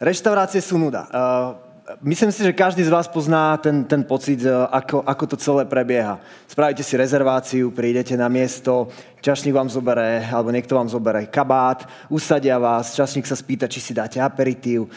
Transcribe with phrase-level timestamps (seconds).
[0.00, 1.04] Reštaurácie sú nuda.
[1.12, 1.60] Uh,
[2.08, 5.68] myslím si, že každý z vás pozná ten, ten pocit, uh, ako, ako to celé
[5.68, 6.16] prebieha.
[6.48, 8.88] Spravíte si rezerváciu, prídete na miesto,
[9.20, 13.92] čašník vám zobere, alebo niekto vám zobere kabát, usadia vás, čašník sa spýta, či si
[13.92, 14.88] dáte aperitív,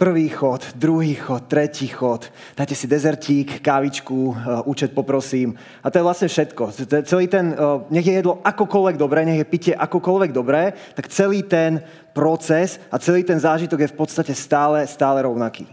[0.00, 4.32] Prvý chod, druhý chod, tretí chod, dáte si dezertík, kávičku,
[4.64, 5.52] účet poprosím.
[5.84, 6.72] A to je vlastne všetko.
[7.04, 7.52] Celý ten,
[7.92, 11.84] nech je jedlo akokoľvek dobré, nech je pitie akokoľvek dobré, tak celý ten
[12.16, 15.68] proces a celý ten zážitok je v podstate stále, stále rovnaký.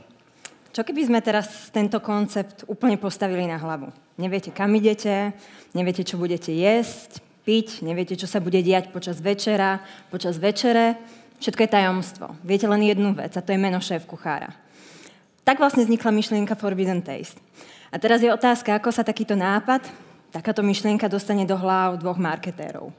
[0.75, 3.95] Čo keby sme teraz tento koncept úplne postavili na hlavu?
[4.19, 5.31] Neviete, kam idete,
[5.71, 9.79] neviete, čo budete jesť, piť, neviete, čo sa bude diať počas večera,
[10.11, 10.99] počas večere,
[11.37, 12.25] Všetko je tajomstvo.
[12.41, 14.53] Viete len jednu vec a to je meno šéf kuchára.
[15.45, 17.39] Tak vlastne vznikla myšlienka Forbidden Taste.
[17.93, 19.85] A teraz je otázka, ako sa takýto nápad,
[20.33, 22.91] takáto myšlienka dostane do hlav dvoch marketérov.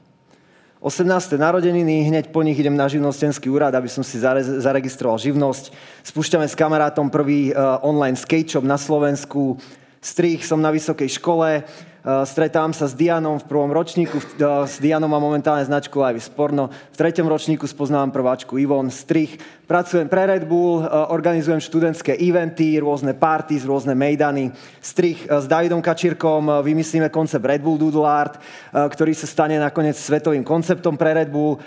[0.79, 1.35] 18.
[1.35, 4.15] narodeniny, hneď po nich idem na živnostenský úrad, aby som si
[4.63, 5.75] zaregistroval živnosť.
[6.07, 9.59] Spúšťame s kamarátom prvý uh, online skate shop na Slovensku.
[9.99, 11.67] Strich som na vysokej škole,
[11.99, 14.23] Stretám sa s Dianom v prvom ročníku.
[14.23, 16.71] Eh, s Dianom mám momentálne značku Live Sporno.
[16.71, 19.35] V treťom ročníku spoznávam prváčku Ivon Strich.
[19.67, 24.47] Pracujem pre Red Bull, eh, organizujem študentské eventy, rôzne parties, rôzne mejdany.
[24.79, 28.39] Strich s Davidom Kačírkom vymyslíme koncept Red Bull Doodle Art,
[28.71, 31.59] ktorý sa stane nakoniec svetovým konceptom pre Red Bull.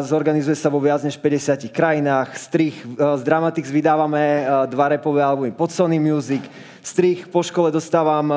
[0.00, 2.32] Zorganizuje sa vo viac než 50 krajinách.
[2.40, 6.42] Strich s Dramatics vydávame dva repové albumy pod Sony Music.
[6.82, 8.32] Strich po škole dostávam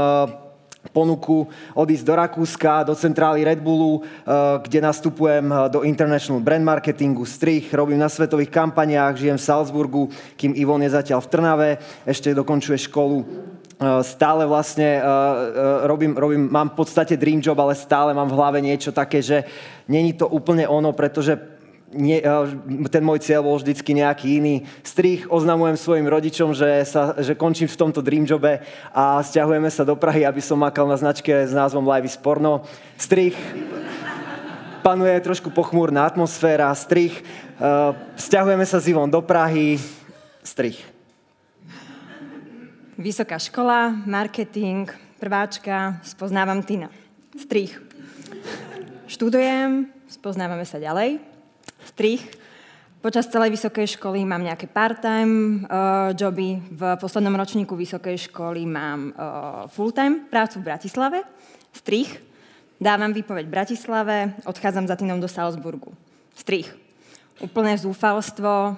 [0.90, 4.32] ponuku odísť do Rakúska, do centrály Red Bullu, eh,
[4.64, 10.04] kde nastupujem eh, do International Brand Marketingu, strich, robím na svetových kampaniách, žijem v Salzburgu,
[10.36, 11.70] kým Ivon je zatiaľ v Trnave,
[12.06, 13.18] ešte dokončuje školu.
[13.24, 15.02] Eh, stále vlastne
[15.86, 19.46] robím, robím, mám v podstate dream job, ale stále mám v hlave niečo také, že
[19.86, 21.57] není to úplne ono, pretože
[21.88, 22.20] nie,
[22.92, 24.56] ten môj cieľ bol vždycky nejaký iný.
[24.84, 28.60] Strich oznamujem svojim rodičom, že, sa, že končím v tomto dream jobe
[28.92, 32.68] a stiahujeme sa do Prahy, aby som makal na značke s názvom Live is Porno.
[33.00, 33.40] Strich
[34.84, 36.76] panuje trošku pochmúrna atmosféra.
[36.76, 37.24] Strich
[37.60, 39.80] uh, stiahujeme sa s Ivom do Prahy.
[40.44, 40.84] Strich.
[43.00, 44.92] Vysoká škola, marketing,
[45.24, 46.92] prváčka, spoznávam Tina.
[47.38, 47.80] Strich.
[49.08, 51.37] Študujem, spoznávame sa ďalej
[51.88, 52.28] strich.
[52.98, 56.60] Počas celej vysokej školy mám nejaké part-time uh, joby.
[56.60, 61.24] V poslednom ročníku vysokej školy mám uh, full-time prácu v Bratislave.
[61.72, 62.20] Strich.
[62.78, 65.98] Dávam výpoveď v Bratislave, odchádzam za týnom do Salzburgu.
[66.38, 66.70] Strich.
[67.42, 68.78] Úplné zúfalstvo.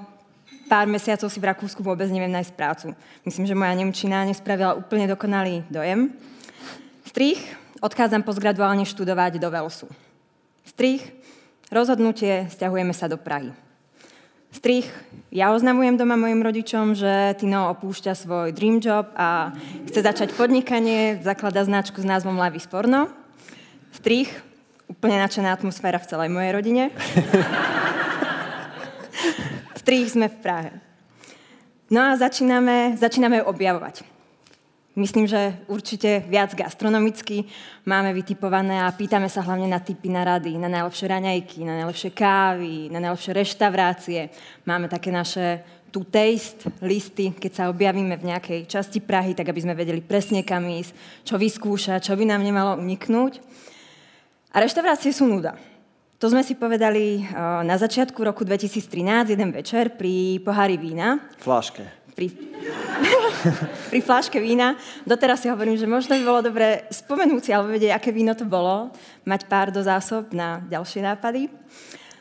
[0.72, 2.88] Pár mesiacov si v Rakúsku vôbec neviem nájsť prácu.
[3.28, 6.16] Myslím, že moja Nemčina nespravila úplne dokonalý dojem.
[7.04, 7.44] Strich.
[7.84, 9.88] Odchádzam postgraduálne študovať do Velsu.
[10.64, 11.19] Strich
[11.70, 13.54] Rozhodnutie, stiahujeme sa do Prahy.
[14.50, 14.90] Strich,
[15.30, 19.54] ja oznamujem doma mojim rodičom, že Tino opúšťa svoj dream job a
[19.86, 23.06] chce začať podnikanie, zaklada značku s názvom Lavis Porno.
[23.94, 24.34] Strich,
[24.90, 26.84] úplne nadšená atmosféra v celej mojej rodine.
[29.86, 30.74] Strich, sme v Prahe.
[31.94, 34.09] No a začíname, začíname ju objavovať.
[34.98, 37.46] Myslím, že určite viac gastronomicky
[37.86, 42.10] máme vytipované a pýtame sa hlavne na typy na rady, na najlepšie raňajky, na najlepšie
[42.10, 44.34] kávy, na najlepšie reštaurácie.
[44.66, 45.62] Máme také naše
[45.94, 50.42] to taste listy, keď sa objavíme v nejakej časti Prahy, tak aby sme vedeli presne
[50.42, 53.42] kam ísť, čo vyskúšať, čo by nám nemalo uniknúť.
[54.54, 55.54] A reštaurácie sú nuda.
[56.18, 57.24] To sme si povedali
[57.64, 61.30] na začiatku roku 2013, jeden večer, pri pohári vína.
[61.40, 62.36] Fláške pri,
[63.96, 64.76] pri fláške vína.
[65.08, 68.44] Doteraz si hovorím, že možno by bolo dobre spomenúť si alebo vedieť, aké víno to
[68.44, 68.92] bolo,
[69.24, 71.48] mať pár do zásob na ďalšie nápady.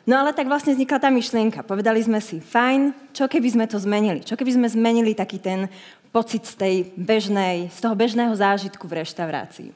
[0.07, 1.67] No ale tak vlastne vznikla tá myšlienka.
[1.67, 4.23] Povedali sme si, fajn, čo keby sme to zmenili?
[4.23, 5.67] Čo keby sme zmenili taký ten
[6.15, 9.69] pocit z tej bežnej, z toho bežného zážitku v reštaurácii?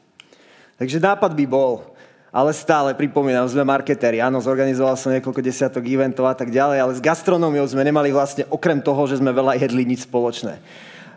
[0.79, 1.85] Takže nápad by bol,
[2.33, 4.25] ale stále pripomínam, sme marketéri.
[4.25, 8.49] Áno, zorganizoval som niekoľko desiatok eventov a tak ďalej, ale s gastronómiou sme nemali vlastne,
[8.49, 10.57] okrem toho, že sme veľa jedli, nič spoločné.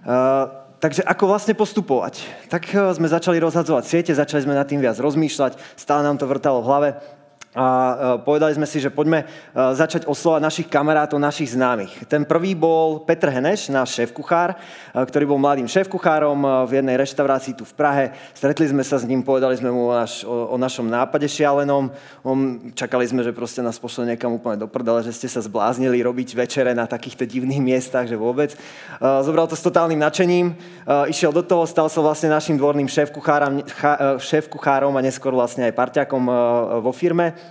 [0.03, 0.51] Uh,
[0.83, 2.19] takže ako vlastne postupovať?
[2.51, 6.27] Tak uh, sme začali rozhadzovať siete, začali sme nad tým viac rozmýšľať, stále nám to
[6.27, 6.89] vrtalo v hlave
[7.55, 9.25] a e, povedali sme si, že poďme e,
[9.55, 12.03] začať oslovať našich kamarátov, našich známych.
[12.11, 14.55] Ten prvý bol Petr Heneš, náš šéf-kuchár, e,
[14.91, 18.05] ktorý bol mladým šéf-kuchárom v jednej reštaurácii tu v Prahe.
[18.35, 21.87] Stretli sme sa s ním, povedali sme mu o, naš, o, o našom nápade šialenom.
[22.75, 26.35] Čakali sme, že proste nás pošle niekam úplne do prdele, že ste sa zbláznili robiť
[26.35, 28.51] večere na takýchto divných miestach, že vôbec.
[28.99, 30.51] Zobral to s totálnym nadšením,
[31.07, 32.89] išiel do toho, stal sa vlastne našim dvorným
[34.19, 36.23] šéf-kuchárom a neskôr vlastne aj parťakom
[36.83, 37.44] vo firme.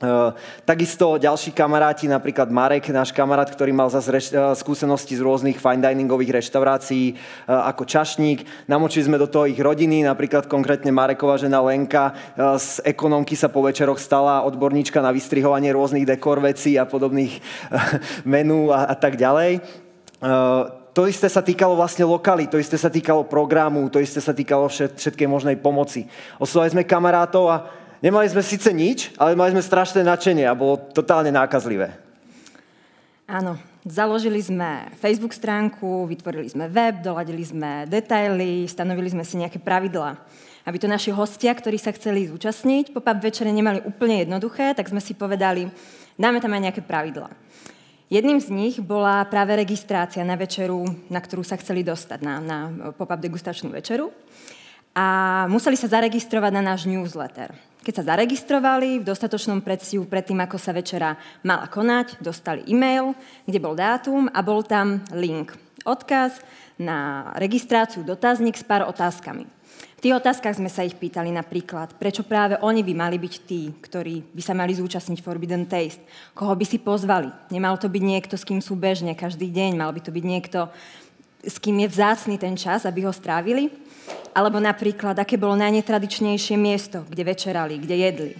[0.00, 0.32] Uh,
[0.64, 5.60] takisto ďalší kamaráti, napríklad Marek, náš kamarát, ktorý mal zase reš- uh, skúsenosti z rôznych
[5.60, 8.64] fine diningových reštaurácií uh, ako čašník.
[8.64, 13.60] Namočili sme do toho ich rodiny, napríklad konkrétne Marekova žena Lenka z ekonomky sa po
[13.60, 17.36] večeroch stala odborníčka na vystrihovanie rôznych dekor vecí a podobných
[18.24, 19.60] menú a, a tak ďalej.
[20.90, 24.66] To isté sa týkalo vlastne lokality, to isté sa týkalo programu, to isté sa týkalo
[24.66, 26.10] všetkej možnej pomoci.
[26.42, 27.56] Oslovali sme kamarátov a
[28.00, 31.92] Nemali sme síce nič, ale mali sme strašné nadšenie a bolo totálne nákazlivé.
[33.28, 39.60] Áno, založili sme Facebook stránku, vytvorili sme web, doladili sme detaily, stanovili sme si nejaké
[39.60, 40.16] pravidlá.
[40.64, 45.04] Aby to naši hostia, ktorí sa chceli zúčastniť, pop-up večere nemali úplne jednoduché, tak sme
[45.04, 45.68] si povedali,
[46.16, 47.28] dáme tam aj nejaké pravidlá.
[48.08, 52.58] Jedným z nich bola práve registrácia na večeru, na ktorú sa chceli dostať, na, na
[52.96, 54.08] pop-up degustačnú večeru.
[54.96, 57.69] A museli sa zaregistrovať na náš newsletter.
[57.80, 63.16] Keď sa zaregistrovali v dostatočnom predstihu predtým, ako sa večera mala konať, dostali e-mail,
[63.48, 65.56] kde bol dátum a bol tam link.
[65.88, 66.44] Odkaz
[66.76, 69.48] na registráciu dotazník s pár otázkami.
[69.96, 73.72] V tých otázkach sme sa ich pýtali napríklad, prečo práve oni by mali byť tí,
[73.84, 76.04] ktorí by sa mali zúčastniť Forbidden Taste,
[76.36, 77.28] koho by si pozvali.
[77.52, 80.68] Nemal to byť niekto, s kým sú bežne každý deň, mal by to byť niekto,
[81.44, 83.72] s kým je vzácný ten čas, aby ho strávili.
[84.30, 88.32] Alebo napríklad, aké bolo najnetradičnejšie miesto, kde večerali, kde jedli.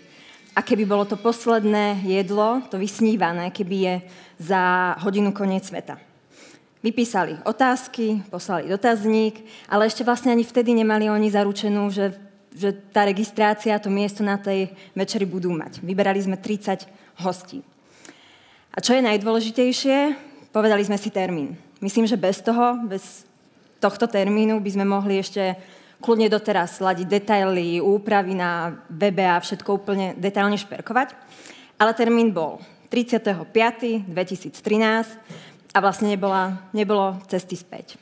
[0.55, 3.95] A keby bolo to posledné jedlo, to vysnívané, keby je
[4.39, 5.99] za hodinu koniec sveta.
[6.81, 12.17] Vypísali otázky, poslali dotazník, ale ešte vlastne ani vtedy nemali oni zaručenú, že,
[12.57, 15.85] že tá registrácia, to miesto na tej večeri budú mať.
[15.85, 16.89] Vyberali sme 30
[17.21, 17.61] hostí.
[18.73, 20.17] A čo je najdôležitejšie,
[20.55, 21.59] povedali sme si termín.
[21.85, 23.29] Myslím, že bez toho, bez
[23.81, 25.57] tohto termínu by sme mohli ešte
[26.01, 31.13] kľudne doteraz sladiť detaily, úpravy na webe a všetko úplne detailne šperkovať.
[31.81, 32.61] Ale termín bol
[32.93, 34.05] 35.
[34.09, 37.97] 2013 a vlastne nebola, nebolo cesty späť.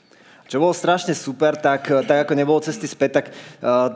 [0.48, 3.26] Čo bolo strašne super, tak, tak ako nebolo cesty späť, tak
[3.60, 3.92] uh,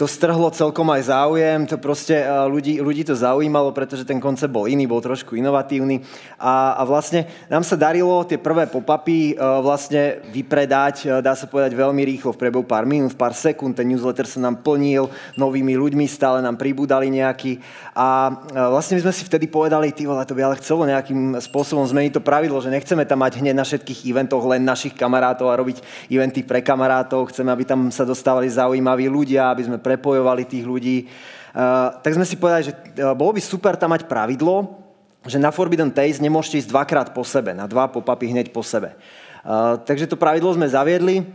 [0.00, 4.48] to strhlo celkom aj záujem, to proste e, ľudí, ľudí to zaujímalo, pretože ten koncept
[4.48, 6.00] bol iný, bol trošku inovatívny.
[6.40, 11.44] A, a vlastne nám sa darilo tie prvé pop-upy e, vlastne vypredať, e, dá sa
[11.44, 15.76] povedať veľmi rýchlo, v priebehu pár minút, pár sekúnd, ten newsletter sa nám plnil novými
[15.76, 17.60] ľuďmi, stále nám pribúdali nejakí.
[17.92, 18.32] A
[18.72, 22.16] vlastne my sme si vtedy povedali, ty vole, to by ale chcelo nejakým spôsobom zmeniť
[22.16, 26.08] to pravidlo, že nechceme tam mať hneď na všetkých eventoch len našich kamarátov a robiť
[26.08, 31.10] eventy pre kamarátov, chceme, aby tam sa dostávali zaujímaví ľudia, aby sme prepojovali tých ľudí.
[31.50, 34.78] Uh, tak sme si povedali, že uh, bolo by super tam mať pravidlo,
[35.26, 38.94] že na Forbidden Taste nemôžete ísť dvakrát po sebe, na dva pop-upy hneď po sebe.
[39.42, 41.26] Uh, takže to pravidlo sme zaviedli,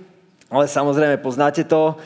[0.46, 1.98] ale samozrejme poznáte to,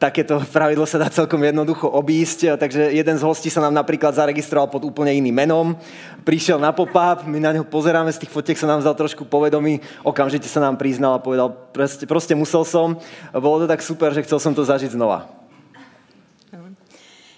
[0.00, 4.72] takéto pravidlo sa dá celkom jednoducho obísť, takže jeden z hostí sa nám napríklad zaregistroval
[4.72, 5.76] pod úplne iným menom,
[6.24, 9.76] prišiel na pop-up, my na neho pozeráme, z tých fotiek sa nám vzal trošku povedomý,
[10.00, 12.96] okamžite sa nám priznal a povedal, proste, proste musel som,
[13.36, 15.39] bolo to tak super, že chcel som to zažiť znova.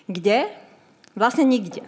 [0.08, 0.50] Kde?
[1.12, 1.84] Vlastne nikde.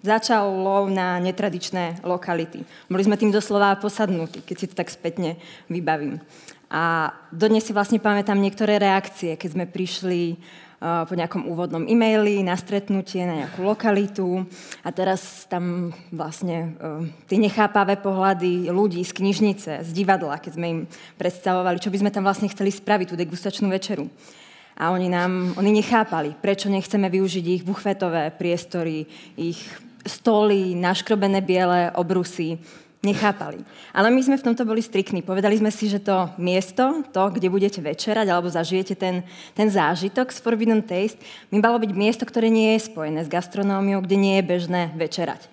[0.00, 2.64] Začal lov na netradičné lokality.
[2.88, 5.36] Boli sme tým doslova posadnutí, keď si to tak spätne
[5.68, 6.22] vybavím.
[6.70, 10.38] A dodnes si vlastne pamätám niektoré reakcie, keď sme prišli
[10.80, 14.46] uh, po nejakom úvodnom e-maili na stretnutie, na nejakú lokalitu
[14.86, 20.66] a teraz tam vlastne uh, tie nechápavé pohľady ľudí z knižnice, z divadla, keď sme
[20.70, 20.80] im
[21.18, 24.06] predstavovali, čo by sme tam vlastne chceli spraviť, tú degustačnú večeru
[24.80, 29.04] a oni nám, oni nechápali, prečo nechceme využiť ich bufetové priestory,
[29.36, 29.60] ich
[30.08, 32.56] stoly, naškrobené biele obrusy,
[33.04, 33.60] nechápali.
[33.92, 35.20] Ale my sme v tomto boli striktní.
[35.20, 39.20] Povedali sme si, že to miesto, to, kde budete večerať alebo zažijete ten,
[39.52, 41.20] ten zážitok z Forbidden Taste,
[41.52, 45.48] by malo byť miesto, ktoré nie je spojené s gastronómiou, kde nie je bežné večerať.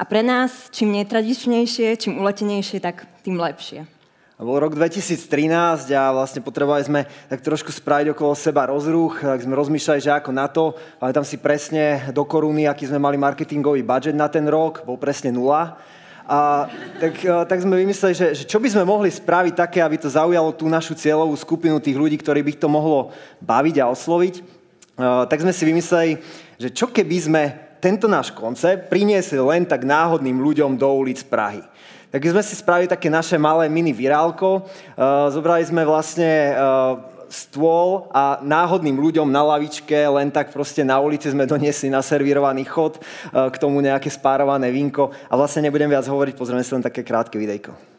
[0.00, 3.99] A pre nás, čím netradičnejšie, čím uletenejšie, tak tým lepšie.
[4.40, 9.52] Bol rok 2013 a vlastne potrebovali sme tak trošku spraviť okolo seba rozruch, tak sme
[9.52, 13.84] rozmýšľali, že ako na to, ale tam si presne do koruny, aký sme mali marketingový
[13.84, 15.76] budget na ten rok, bol presne nula.
[16.24, 20.00] A tak, e, tak sme vymysleli, že, že čo by sme mohli spraviť také, aby
[20.00, 23.12] to zaujalo tú našu cieľovú skupinu tých ľudí, ktorí by to mohlo
[23.44, 24.34] baviť a osloviť.
[25.00, 26.16] Uh, tak sme si vymysleli,
[26.56, 27.42] že čo keby sme
[27.76, 31.60] tento náš koncept priniesli len tak náhodným ľuďom do ulic Prahy
[32.10, 34.66] tak sme si spravili také naše malé mini virálko.
[34.98, 36.98] Uh, zobrali sme vlastne uh,
[37.30, 42.98] stôl a náhodným ľuďom na lavičke, len tak proste na ulici sme doniesli naservírovaný chod,
[42.98, 47.06] uh, k tomu nejaké spárované vínko a vlastne nebudem viac hovoriť, pozrieme si len také
[47.06, 47.89] krátke videjko.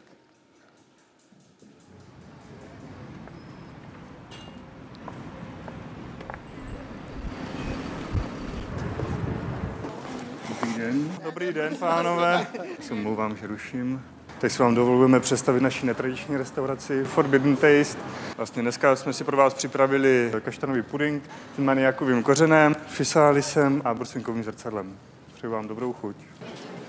[11.42, 12.48] Dobrý den, pánové.
[12.82, 14.02] Se mluvám, že ruším.
[14.40, 18.00] Teď si vám dovolujeme představit naši netradiční restauraci Forbidden Taste.
[18.38, 21.24] Vlastně dneska jsme si pro vás připravili kaštanový puding
[21.56, 24.98] s maniakovým kořenem, fisálysem a brsinkovým zrcadlem.
[25.34, 26.16] Přeju vám dobrou chuť.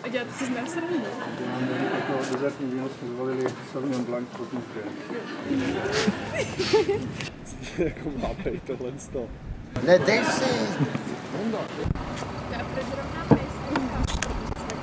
[0.02, 0.94] A děláte si z nás srandu?
[1.94, 4.28] Jako dezertní víno jsme zvolili Sauvignon Blanc
[7.78, 9.28] jako mápej tohle sto.
[9.86, 10.44] Nedej si!
[12.50, 13.52] Já prezrovna pejsku.
[14.62, 14.78] Tak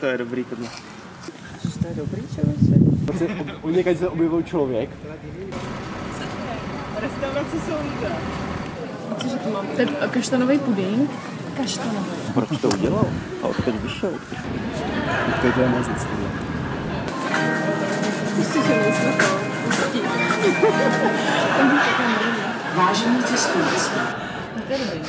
[0.00, 0.68] to je dobrý tohle.
[1.82, 2.76] To je dobrý člověče.
[3.62, 4.90] Uněkaď se objevil člověk.
[7.00, 8.12] Restaurace jsou lidé.
[9.18, 9.66] Cože tu mám?
[9.76, 11.10] Ten kaštanový puding.
[11.56, 12.10] Kaštanový.
[12.34, 13.06] Proč to udělal?
[13.42, 14.10] A odkud vyšel?
[15.40, 16.04] To je to mazec.
[16.04, 16.46] to.
[22.74, 23.90] Vážení cestující,
[24.66, 25.00] To je dobrý.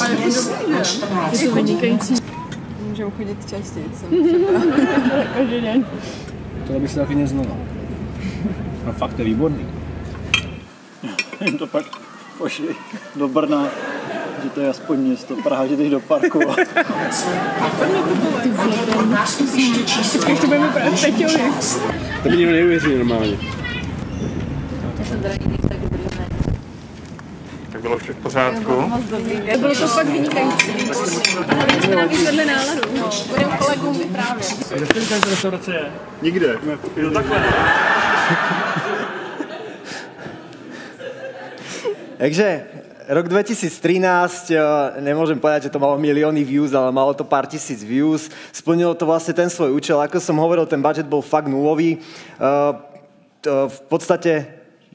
[0.00, 0.32] Vyvede prdel.
[0.32, 2.14] detailní příjezd na 14 Je to vynikající.
[2.88, 4.10] Můžeme chodit častěji třeba.
[5.34, 5.86] Každý den.
[6.66, 7.56] Tohle bych si taky neznala.
[8.86, 9.66] No fakt je výborný.
[11.40, 11.84] Jen to pak
[12.38, 12.68] pošli
[13.16, 13.68] do Brna,
[14.44, 15.36] že to je aspoň město.
[15.36, 16.40] Praha, že jdeš do parku.
[19.10, 21.40] nástupiště číslo Ještě budeme brát Peťovi.
[22.22, 23.36] to nikdo neuvěří normálně.
[25.22, 25.55] Tak
[27.86, 28.92] bylo vše v pořádku.
[29.58, 30.70] Bylo to fakt vynikající.
[31.48, 32.80] Hlavně jste nám vyzvedli náladu.
[33.28, 34.72] Budeme kolegům vyprávět.
[35.30, 35.92] restaurace je?
[36.22, 36.58] Nikde.
[36.96, 37.44] Jo, takhle.
[42.18, 42.64] Takže
[43.08, 44.60] rok 2013, eh,
[45.00, 48.32] nemôžem povedať, že to malo milióny views, ale malo to pár tisíc views.
[48.50, 50.00] Splnilo to vlastne ten svoj účel.
[50.00, 52.00] Ako som hovoril, ten budget bol fakt nulový.
[52.00, 52.72] Eh,
[53.46, 54.46] to V podstate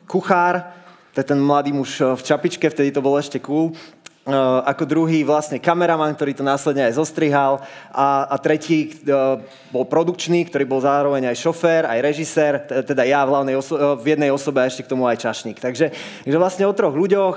[0.10, 0.80] kuchár,
[1.12, 3.75] to je ten mladý muž eh, v čapičke, vtedy to bolo ešte cool.
[4.22, 4.32] Eh,
[4.70, 7.60] Ako druhý vlastne kameraman, ktorý to následne aj zostrihal.
[7.91, 9.15] A, a tretí eh,
[9.75, 12.53] bol produkčný, ktorý bol zároveň aj šofér, aj režisér,
[12.88, 15.60] teda ja v, oso- v jednej osobe a ešte k tomu aj čašník.
[15.60, 15.91] Takže,
[16.24, 17.36] takže vlastne o troch ľuďoch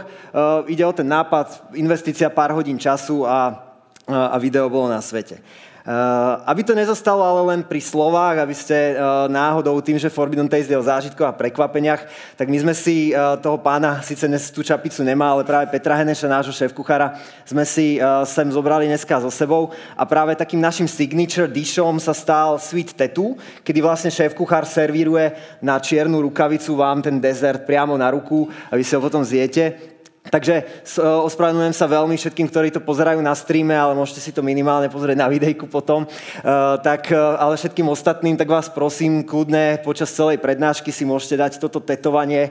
[0.71, 3.65] ide o ten nápad, investícia pár hodín času a,
[4.07, 5.41] a video bolo na svete.
[5.85, 10.49] Uh, aby to nezostalo ale len pri slovách, aby ste uh, náhodou tým, že Forbidden
[10.49, 12.09] Taste je o zážitkoch a prekvapeniach,
[12.41, 15.93] tak my sme si uh, toho pána, síce dnes tú čapicu nemá, ale práve Petra
[16.01, 21.53] Heneša, nášho šéf-kuchára, sme si sem zobrali dneska so sebou a práve takým našim signature
[21.53, 27.69] dishom sa stal Sweet Tattoo, kedy vlastne šéf-kuchár servíruje na čiernu rukavicu vám ten dezert
[27.69, 29.94] priamo na ruku a vy si ho potom zjete.
[30.35, 30.63] Takže e,
[30.99, 35.15] ospravedlňujem sa veľmi všetkým, ktorí to pozerajú na streame, ale môžete si to minimálne pozrieť
[35.15, 36.11] na videjku potom.
[36.43, 41.39] Uh, tak, uh, ale všetkým ostatným, tak vás prosím, kľudne počas celej prednášky si môžete
[41.39, 42.51] dať toto tetovanie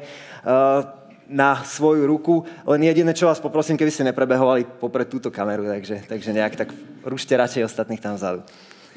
[1.27, 2.47] na svoju ruku.
[2.67, 6.69] Len jediné, čo vás poprosím, keby ste neprebehovali popred túto kameru, takže, takže nejak tak
[7.03, 8.43] rušte radšej ostatných tam vzadu.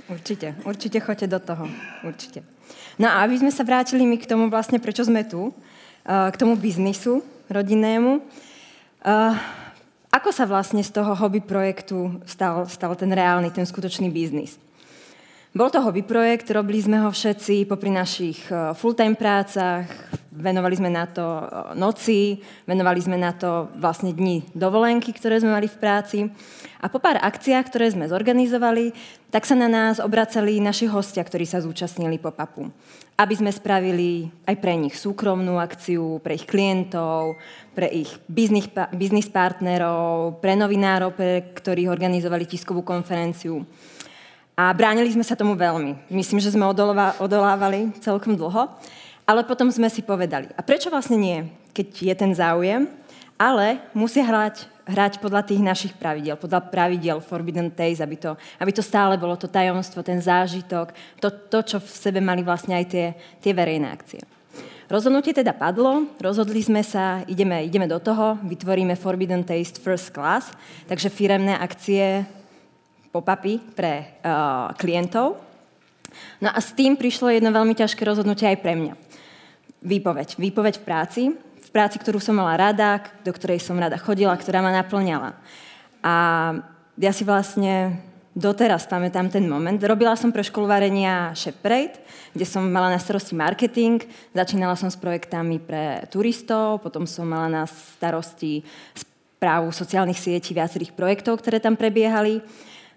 [0.06, 1.64] Určite, určite choďte do toho,
[2.06, 2.46] určite.
[2.98, 5.50] No a aby sme sa vrátili my k tomu vlastne, prečo sme tu,
[6.06, 8.22] k tomu biznisu rodinnému.
[9.04, 9.34] Eh,
[10.16, 14.56] Ako sa vlastne z toho hobby projektu stal, stal ten reálny, ten skutočný biznis?
[15.52, 19.84] Bol to hobby projekt, robili sme ho všetci popri našich eh, full-time prácach,
[20.32, 21.44] venovali sme na to eh,
[21.76, 26.18] noci, venovali sme na to vlastne dni dovolenky, ktoré sme mali v práci.
[26.80, 28.96] A po pár akciách, ktoré sme zorganizovali,
[29.28, 32.72] tak sa na nás obracali naši hostia, ktorí sa zúčastnili pop-upu.
[33.16, 37.40] Aby sme spravili aj pre nich súkromnú akciu, pre ich klientov,
[37.72, 43.64] pre ich biznis, biznis partnerov, pre novinárov, pre ktorých organizovali tiskovú konferenciu.
[44.52, 46.12] A bránili sme sa tomu veľmi.
[46.12, 48.68] Myslím, že sme odolávali celkom dlho.
[49.26, 51.38] Ale potom sme si povedali, a prečo vlastne nie,
[51.74, 52.86] keď je ten záujem,
[53.34, 58.70] ale musia hrať, hrať podľa tých našich pravidel, podľa pravidel Forbidden Taste, aby to, aby
[58.70, 62.86] to stále bolo to tajomstvo, ten zážitok, to, to čo v sebe mali vlastne aj
[62.86, 63.06] tie,
[63.42, 64.22] tie verejné akcie.
[64.86, 70.54] Rozhodnutie teda padlo, rozhodli sme sa, ideme, ideme do toho, vytvoríme Forbidden Taste First Class,
[70.86, 72.22] takže firemné akcie
[73.10, 75.42] pop-upy pre uh, klientov.
[76.38, 78.94] No a s tým prišlo jedno veľmi ťažké rozhodnutie aj pre mňa.
[79.82, 80.38] Výpoveď.
[80.38, 81.22] Výpoveď v práci.
[81.66, 85.34] V práci, ktorú som mala rada, do ktorej som rada chodila, ktorá ma naplňala.
[86.06, 86.14] A
[86.94, 87.98] ja si vlastne
[88.36, 89.80] doteraz pamätám ten moment.
[89.80, 91.98] Robila som pre školu varenia Chef Parade,
[92.36, 94.04] kde som mala na starosti marketing.
[94.36, 98.60] Začínala som s projektami pre turistov, potom som mala na starosti
[98.92, 102.44] správu sociálnych sietí viacerých projektov, ktoré tam prebiehali.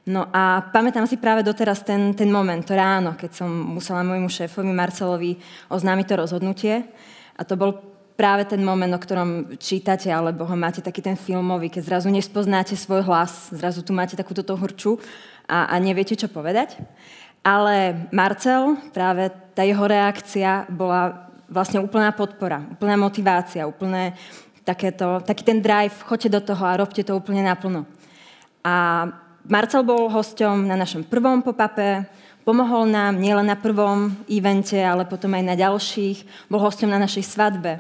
[0.08, 4.28] No a pamätám si práve doteraz ten, ten moment, to ráno, keď som musela môjmu
[4.28, 5.40] šéfovi Marcelovi
[5.72, 6.76] oznámiť to rozhodnutie.
[7.40, 11.72] A to bol práve ten moment, o ktorom čítate, alebo ho máte taký ten filmový,
[11.72, 15.00] keď zrazu nespoznáte svoj hlas, zrazu tu máte takúto hrču
[15.48, 16.76] a, a neviete, čo povedať.
[17.40, 24.12] Ale Marcel, práve tá jeho reakcia bola vlastne úplná podpora, úplná motivácia, úplné
[24.68, 27.88] takéto, taký ten drive, choďte do toho a robte to úplne naplno.
[28.68, 29.08] A
[29.48, 32.04] Marcel bol hosťom na našom prvom pop-upe,
[32.48, 37.26] pomohol nám nielen na prvom evente, ale potom aj na ďalších, bol hosťom na našej
[37.26, 37.80] svadbe.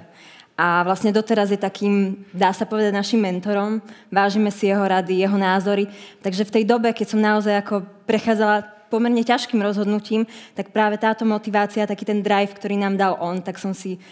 [0.59, 3.79] A vlastne doteraz je takým, dá sa povedať, našim mentorom.
[4.11, 5.87] Vážime si jeho rady, jeho názory.
[6.19, 10.27] Takže v tej dobe, keď som naozaj ako prechádzala pomerne ťažkým rozhodnutím,
[10.59, 14.03] tak práve táto motivácia, taký ten drive, ktorý nám dal on, tak som si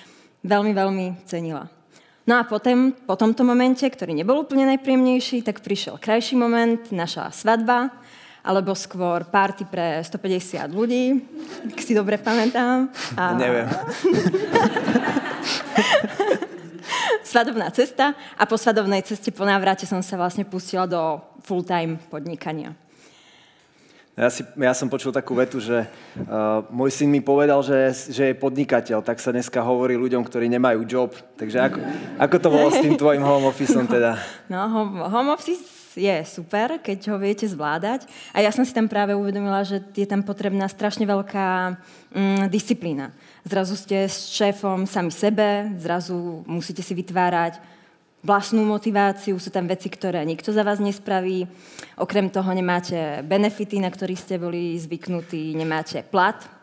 [0.48, 1.68] veľmi, veľmi cenila.
[2.28, 7.32] No a potom, po tomto momente, ktorý nebol úplne najpríjemnejší, tak prišiel krajší moment, naša
[7.32, 7.92] svadba,
[8.44, 11.20] alebo skôr party pre 150 ľudí,
[11.72, 12.90] ak si dobre pamätám.
[13.16, 13.34] A...
[13.36, 13.68] Neviem.
[17.28, 22.72] svadobná cesta a po svadobnej ceste po návrate som sa vlastne pustila do full-time podnikania.
[24.18, 28.34] Ja, si, ja som počul takú vetu, že uh, môj syn mi povedal, že, že
[28.34, 31.14] je podnikateľ, tak sa dneska hovorí ľuďom, ktorí nemajú job.
[31.38, 31.78] Takže ako,
[32.18, 34.18] ako to bolo s tým tvojim home officeom teda?
[34.50, 34.66] No,
[35.06, 38.06] home office je super, keď ho viete zvládať.
[38.32, 41.74] A ja som si tam práve uvedomila, že je tam potrebná strašne veľká
[42.14, 43.10] mm, disciplína.
[43.42, 47.58] Zrazu ste s šéfom sami sebe, zrazu musíte si vytvárať
[48.22, 51.50] vlastnú motiváciu, sú tam veci, ktoré nikto za vás nespraví.
[51.98, 56.57] Okrem toho nemáte benefity, na ktorých ste boli zvyknutí, nemáte plat,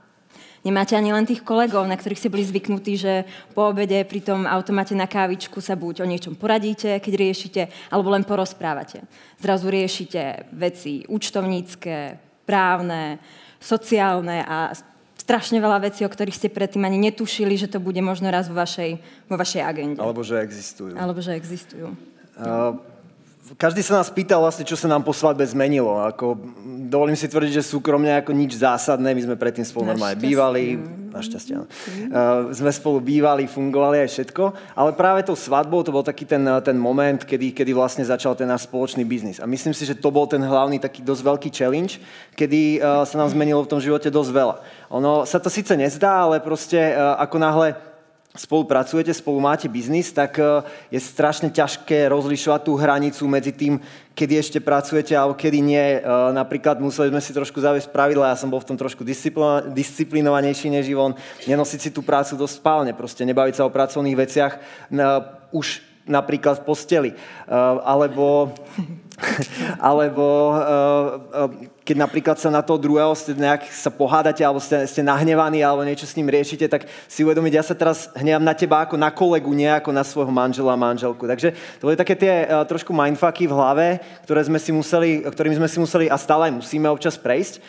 [0.65, 4.49] nemáte ani len tých kolegov, na ktorých ste boli zvyknutí, že po obede pri tom
[4.49, 9.05] automate na kávičku sa buď o niečom poradíte, keď riešite, alebo len porozprávate.
[9.39, 12.19] Zrazu riešite veci účtovnícke,
[12.49, 13.21] právne,
[13.61, 14.73] sociálne a
[15.21, 18.57] strašne veľa vecí, o ktorých ste predtým ani netušili, že to bude možno raz vo
[18.61, 20.01] vašej, vo vašej agende.
[20.01, 20.93] Alebo že existujú.
[20.97, 21.97] Alebo že existujú.
[22.37, 22.77] Uh,
[23.53, 26.01] každý sa nás pýtal vlastne, čo sa nám po svadbe zmenilo.
[26.01, 26.41] Ako,
[26.89, 29.13] dovolím si tvrdiť, že súkromne ako nič zásadné.
[29.13, 30.81] My sme predtým spolu normálne bývali.
[31.15, 31.55] Našťastie.
[31.55, 34.43] Uh, sme spolu bývali, fungovali aj všetko.
[34.75, 38.51] Ale práve tou svadbou to bol taký ten, ten moment, kedy, kedy vlastne začal ten
[38.51, 39.39] náš spoločný biznis.
[39.39, 42.03] A myslím si, že to bol ten hlavný taký dosť veľký challenge,
[42.35, 44.57] kedy uh, sa nám zmenilo v tom živote dosť veľa.
[44.91, 47.94] Ono sa to síce nezdá, ale proste uh, ako náhle
[48.35, 53.79] spolupracujete, spolu máte biznis, tak uh, je strašne ťažké rozlišovať tú hranicu medzi tým,
[54.19, 56.03] kedy ešte pracujete alebo kedy nie.
[56.03, 59.07] Uh, napríklad museli sme si trošku zaviesť pravidla, ja som bol v tom trošku
[59.71, 61.15] disciplinovanejší než on,
[61.47, 64.53] nenosiť si tú prácu do spálne, proste nebaviť sa o pracovných veciach
[65.55, 65.67] už
[66.05, 67.11] napríklad v posteli.
[67.87, 68.51] alebo
[69.79, 75.05] alebo uh, keď napríklad sa na toho druhého ste nejak sa pohádate, alebo ste, ste
[75.05, 78.81] nahnevaní, alebo niečo s ním riešite, tak si uvedomiť, ja sa teraz hnevam na teba
[78.81, 81.29] ako na kolegu, nie ako na svojho manžela a manželku.
[81.29, 83.87] Takže to boli také tie uh, trošku mindfucky v hlave,
[84.25, 87.61] ktoré sme si museli, ktorými sme si museli a stále musíme občas prejsť.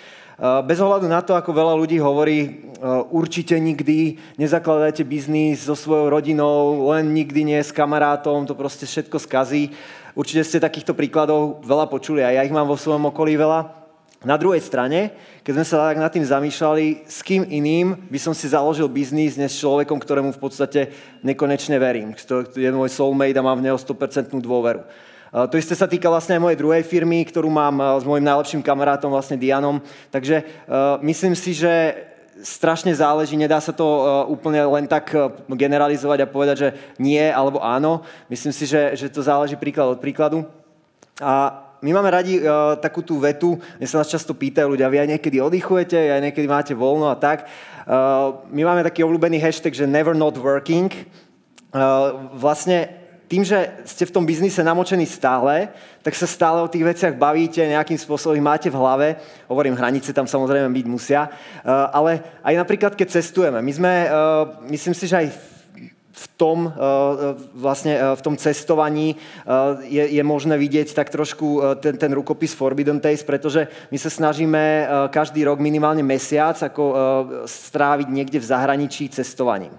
[0.67, 2.67] Bez ohľadu na to, ako veľa ľudí hovorí,
[3.07, 9.15] určite nikdy nezakladajte biznis so svojou rodinou, len nikdy nie s kamarátom, to proste všetko
[9.15, 9.71] skazí.
[10.11, 13.84] Určite ste takýchto príkladov veľa počuli a ja ich mám vo svojom okolí veľa.
[14.25, 15.13] Na druhej strane,
[15.45, 19.37] keď sme sa tak nad tým zamýšľali, s kým iným by som si založil biznis
[19.37, 20.89] s človekom, ktorému v podstate
[21.21, 22.17] nekonečne verím.
[22.25, 24.81] To je môj soulmate a mám v neho 100% dôveru.
[25.35, 29.11] To isté sa týka vlastne aj mojej druhej firmy, ktorú mám s mojim najlepším kamarátom,
[29.11, 29.83] vlastne Dianom.
[30.07, 32.07] Takže uh, myslím si, že
[32.39, 36.69] strašne záleží, nedá sa to uh, úplne len tak uh, generalizovať a povedať, že
[37.03, 38.07] nie alebo áno.
[38.31, 40.47] Myslím si, že, že to záleží príklad od príkladu.
[41.19, 45.03] A my máme radi uh, takú tú vetu, mne sa nás často pýtajú ľudia, vy
[45.03, 47.47] aj niekedy oddychujete, aj niekedy máte voľno a tak.
[47.83, 50.91] Uh, my máme taký obľúbený hashtag, že never not working.
[51.75, 55.73] Uh, vlastne tým, že ste v tom biznise namočení stále,
[56.05, 59.07] tak sa stále o tých veciach bavíte, nejakým spôsobom ich máte v hlave.
[59.49, 61.25] Hovorím, hranice tam samozrejme byť musia.
[61.25, 63.59] Eh, ale aj napríklad, keď cestujeme.
[63.65, 64.09] My sme, eh,
[64.69, 65.27] myslím si, že aj
[66.15, 66.71] v tom, eh,
[67.51, 69.19] vlastne v tom cestovaní
[69.85, 74.61] je, je možné vidieť tak trošku ten, ten rukopis Forbidden Taste, pretože my sa snažíme
[75.11, 76.83] každý rok minimálne mesiac ako
[77.45, 79.75] stráviť niekde v zahraničí cestovaním.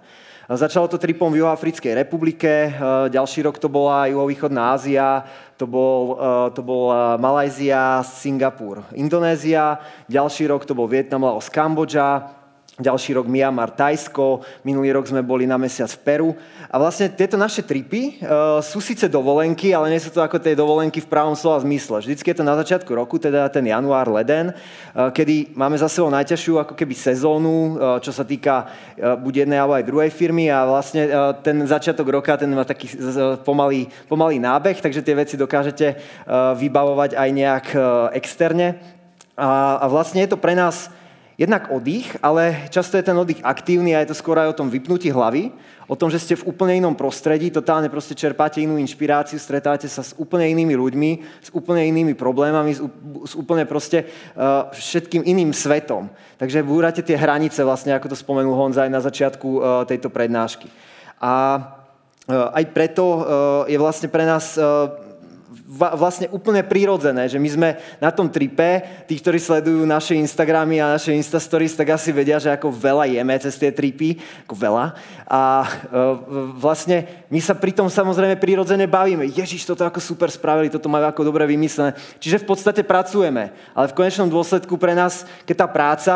[0.46, 2.70] Začalo to tripom v Juhoafrickej republike,
[3.10, 5.26] ďalší rok to bola Juhovýchodná Ázia,
[5.58, 6.14] to bol,
[6.54, 12.35] to bol Malajzia, Singapur, Indonézia, ďalší rok to bol Vietnam, Laos, Kambodža,
[12.76, 16.30] ďalší rok Myanmar, Tajsko, minulý rok sme boli na mesiac v Peru.
[16.68, 20.52] A vlastne tieto naše tripy uh, sú síce dovolenky, ale nie sú to ako tie
[20.52, 22.04] dovolenky v pravom slova zmysle.
[22.04, 26.12] Vždycky je to na začiatku roku, teda ten január, leden, uh, kedy máme za sebou
[26.12, 30.52] najťažšiu ako keby sezónu, uh, čo sa týka uh, buď jednej alebo aj druhej firmy
[30.52, 35.16] a vlastne uh, ten začiatok roka, ten má taký uh, pomalý, pomalý nábeh, takže tie
[35.16, 38.76] veci dokážete uh, vybavovať aj nejak uh, externe.
[39.32, 40.92] A, a vlastne je to pre nás
[41.36, 44.72] jednak oddych, ale často je ten oddych aktívny a je to skôr aj o tom
[44.72, 45.52] vypnutí hlavy,
[45.86, 50.02] o tom, že ste v úplne inom prostredí, totálne proste čerpáte inú inšpiráciu, stretáte sa
[50.02, 51.10] s úplne inými ľuďmi,
[51.46, 52.82] s úplne inými problémami, s,
[53.36, 54.02] úplne proste
[54.34, 56.10] uh, všetkým iným svetom.
[56.40, 60.66] Takže búrate tie hranice, vlastne, ako to spomenul Honza aj na začiatku uh, tejto prednášky.
[61.22, 61.32] A
[62.26, 63.20] uh, aj preto uh,
[63.70, 65.05] je vlastne pre nás uh,
[65.76, 67.68] vlastne úplne prirodzené, že my sme
[68.00, 72.48] na tom tripe, tí, ktorí sledujú naše Instagramy a naše Instastories, tak asi vedia, že
[72.48, 74.16] ako veľa jeme cez tie tripy,
[74.48, 74.84] ako veľa.
[75.28, 75.68] A e,
[76.56, 79.28] vlastne my sa pri tom samozrejme prirodzene bavíme.
[79.28, 81.92] Ježiš, toto ako super spravili, toto majú ako dobre vymyslené.
[82.18, 86.14] Čiže v podstate pracujeme, ale v konečnom dôsledku pre nás, keď tá práca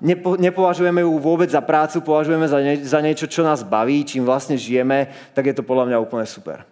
[0.00, 4.24] nepo, nepovažujeme ju vôbec za prácu, považujeme za, nie, za niečo, čo nás baví, čím
[4.24, 6.64] vlastne žijeme, tak je to podľa mňa úplne super.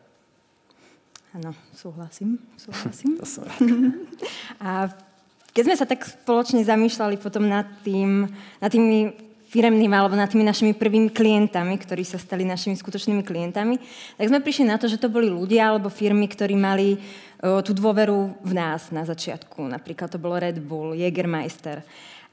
[1.36, 2.42] Áno, súhlasím.
[2.58, 3.14] súhlasím.
[3.22, 3.46] to som
[4.66, 4.90] A
[5.54, 8.26] keď sme sa tak spoločne zamýšľali potom nad, tým,
[8.58, 9.14] nad tými
[9.48, 13.80] firemnými alebo nad tými našimi prvými klientami, ktorí sa stali našimi skutočnými klientami,
[14.20, 17.00] tak sme prišli na to, že to boli ľudia alebo firmy, ktorí mali
[17.40, 19.64] o, tú dôveru v nás na začiatku.
[19.64, 21.80] Napríklad to bolo Red Bull, Jägermeister.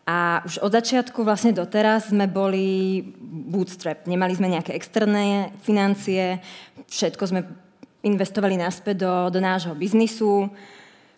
[0.05, 3.01] A už od začiatku vlastne doteraz sme boli
[3.49, 4.05] bootstrap.
[4.05, 6.43] Nemali sme nejaké externé financie,
[6.85, 7.41] všetko sme
[8.05, 10.47] investovali naspäť do, do nášho biznisu.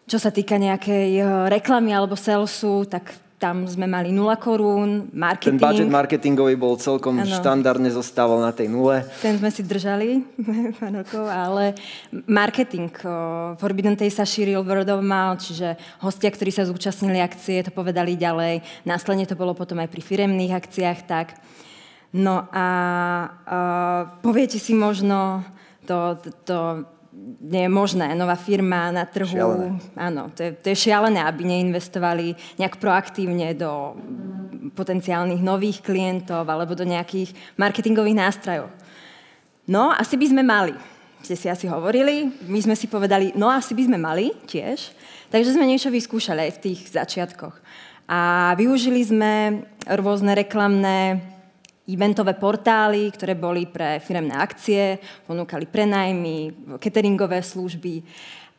[0.08, 5.62] Čo sa týka nejakej eh, reklamy alebo salesu, tak tam sme mali 0 korún, marketing.
[5.62, 7.30] Ten budget marketingový bol celkom ano.
[7.30, 9.06] štandardne zostával na tej nule.
[9.22, 10.26] Ten sme si držali
[10.98, 11.78] rokov, ale
[12.26, 12.90] marketing.
[13.62, 18.18] Forbidden Taste sa šíril word of mouth, čiže hostia, ktorí sa zúčastnili akcie, to povedali
[18.18, 18.66] ďalej.
[18.90, 21.38] Následne to bolo potom aj pri firemných akciách tak.
[22.18, 22.68] No a
[23.30, 25.46] uh, poviete si možno,
[25.88, 26.58] to, to, to
[27.42, 28.14] nie je možné.
[28.14, 29.80] Nová firma na trhu, šialené.
[29.98, 33.98] áno, to je, to je šialené, aby neinvestovali nejak proaktívne do
[34.78, 38.68] potenciálnych nových klientov alebo do nejakých marketingových nástrojov.
[39.68, 40.76] No, asi by sme mali.
[41.26, 44.94] Ste si asi hovorili, my sme si povedali, no asi by sme mali tiež,
[45.34, 47.56] takže sme niečo vyskúšali aj v tých začiatkoch.
[48.08, 51.20] A využili sme rôzne reklamné
[51.88, 56.52] eventové portály, ktoré boli pre firemné akcie, ponúkali prenajmy,
[56.84, 58.04] cateringové služby,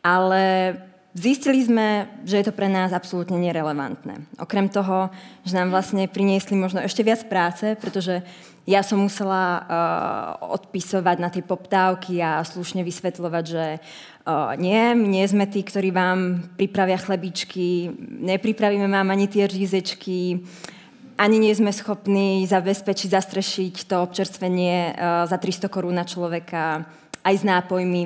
[0.01, 0.73] ale
[1.13, 4.41] zistili sme, že je to pre nás absolútne nerelevantné.
[4.41, 5.13] Okrem toho,
[5.45, 8.25] že nám vlastne priniesli možno ešte viac práce, pretože
[8.69, 15.25] ja som musela uh, odpisovať na tie poptávky a slušne vysvetľovať, že uh, nie, nie
[15.25, 17.89] sme tí, ktorí vám pripravia chlebičky,
[18.29, 20.45] nepripravíme vám ani tie řízečky,
[21.19, 26.87] ani nie sme schopní zabezpečiť, zastrešiť to občerstvenie uh, za 300 korún na človeka,
[27.27, 28.03] aj s nápojmi.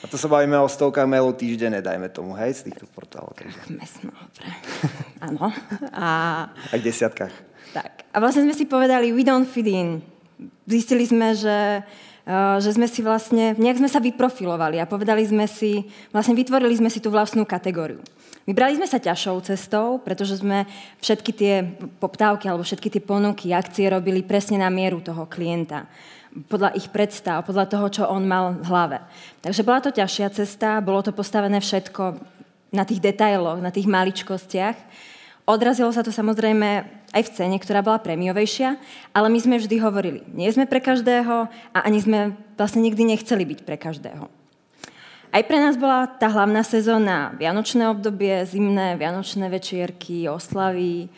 [0.00, 3.36] A to sa bavíme o stovkách mailov týždenne, dajme tomu, hej, z týchto portálov.
[3.36, 3.76] Takže.
[3.76, 4.48] Mesno, dobre.
[5.28, 5.52] Áno.
[5.92, 6.08] A...
[6.48, 7.34] Aj v desiatkách.
[7.76, 8.08] Tak.
[8.10, 10.00] A vlastne sme si povedali, we don't fit in.
[10.64, 11.84] Zistili sme, že
[12.26, 16.74] uh, že sme si vlastne, nejak sme sa vyprofilovali a povedali sme si, vlastne vytvorili
[16.74, 18.02] sme si tú vlastnú kategóriu.
[18.46, 20.70] Vybrali sme sa ťažšou cestou, pretože sme
[21.02, 21.54] všetky tie
[21.98, 25.90] poptávky alebo všetky tie ponuky, akcie robili presne na mieru toho klienta
[26.46, 28.98] podľa ich predstav, podľa toho, čo on mal v hlave.
[29.40, 32.20] Takže bola to ťažšia cesta, bolo to postavené všetko
[32.76, 34.76] na tých detailoch, na tých maličkostiach.
[35.48, 36.84] Odrazilo sa to samozrejme
[37.16, 38.76] aj v cene, ktorá bola prémiovejšia,
[39.16, 43.48] ale my sme vždy hovorili, nie sme pre každého a ani sme vlastne nikdy nechceli
[43.48, 44.35] byť pre každého.
[45.36, 51.12] Aj pre nás bola tá hlavná sezóna Vianočné obdobie, zimné Vianočné večierky, oslavy,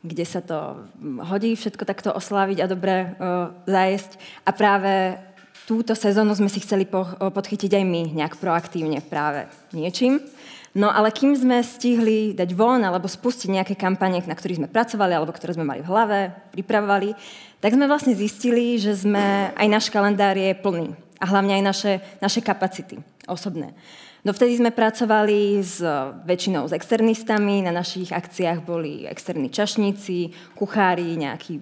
[0.00, 0.88] kde sa to
[1.20, 4.16] hodí všetko takto oslaviť a dobre uh, zajesť.
[4.48, 5.20] A práve
[5.68, 9.44] túto sezónu sme si chceli po, uh, podchytiť aj my nejak proaktívne práve
[9.76, 10.24] niečím.
[10.72, 15.12] No ale kým sme stihli dať von alebo spustiť nejaké kampane, na ktorých sme pracovali
[15.12, 17.12] alebo ktoré sme mali v hlave, pripravovali,
[17.60, 20.96] tak sme vlastne zistili, že sme, aj náš kalendár je plný.
[21.20, 23.74] A hlavne aj naše, naše kapacity osobné.
[24.22, 25.82] Dovtedy sme pracovali s
[26.22, 31.58] väčšinou s externistami, na našich akciách boli externí čašníci, kuchári, nejaký,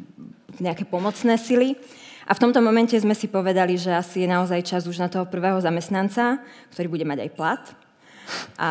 [0.61, 1.73] nejaké pomocné sily.
[2.29, 5.25] A v tomto momente sme si povedali, že asi je naozaj čas už na toho
[5.25, 6.39] prvého zamestnanca,
[6.77, 7.65] ktorý bude mať aj plat.
[8.61, 8.71] A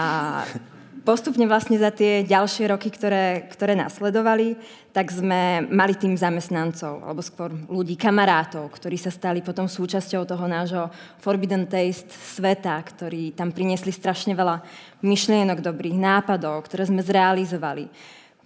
[1.09, 4.53] postupne vlastne za tie ďalšie roky, ktoré, ktoré nasledovali,
[4.93, 10.45] tak sme mali tým zamestnancov, alebo skôr ľudí, kamarátov, ktorí sa stali potom súčasťou toho
[10.45, 10.85] nášho
[11.17, 14.61] Forbidden Taste sveta, ktorí tam priniesli strašne veľa
[15.01, 17.89] myšlienok, dobrých nápadov, ktoré sme zrealizovali.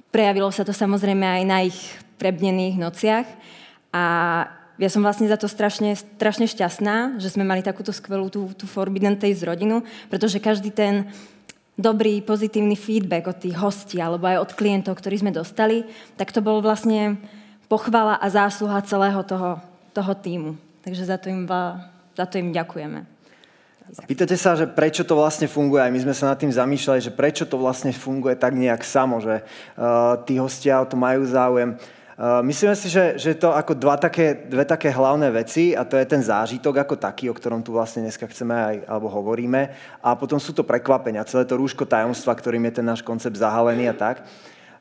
[0.07, 1.75] Prejavilo sa to samozrejme aj na ich
[2.15, 3.27] prebnených nociach
[3.91, 4.05] a
[4.79, 8.65] ja som vlastne za to strašne, strašne šťastná, že sme mali takúto skvelú tú, tú
[8.71, 11.11] Forbidden Taste rodinu, pretože každý ten
[11.77, 15.85] dobrý, pozitívny feedback od tých hostí alebo aj od klientov, ktorí sme dostali,
[16.17, 17.17] tak to bol vlastne
[17.65, 19.57] pochvala a zásluha celého toho,
[19.93, 20.51] toho týmu.
[20.85, 21.49] Takže za to im,
[22.13, 23.09] za to im ďakujeme.
[24.07, 25.83] Pýtate sa, že prečo to vlastne funguje.
[25.83, 29.19] Aj my sme sa nad tým zamýšľali, že prečo to vlastne funguje tak nejak samo,
[29.19, 31.75] že uh, tí hostia o to majú záujem.
[31.75, 35.99] Uh, myslíme si, že, že to ako dva také, dve také hlavné veci a to
[35.99, 39.61] je ten zážitok ako taký, o ktorom tu vlastne dneska chceme aj, alebo hovoríme
[39.99, 43.91] a potom sú to prekvapenia, celé to rúško tajomstva, ktorým je ten náš koncept zahalený
[43.91, 44.23] a tak.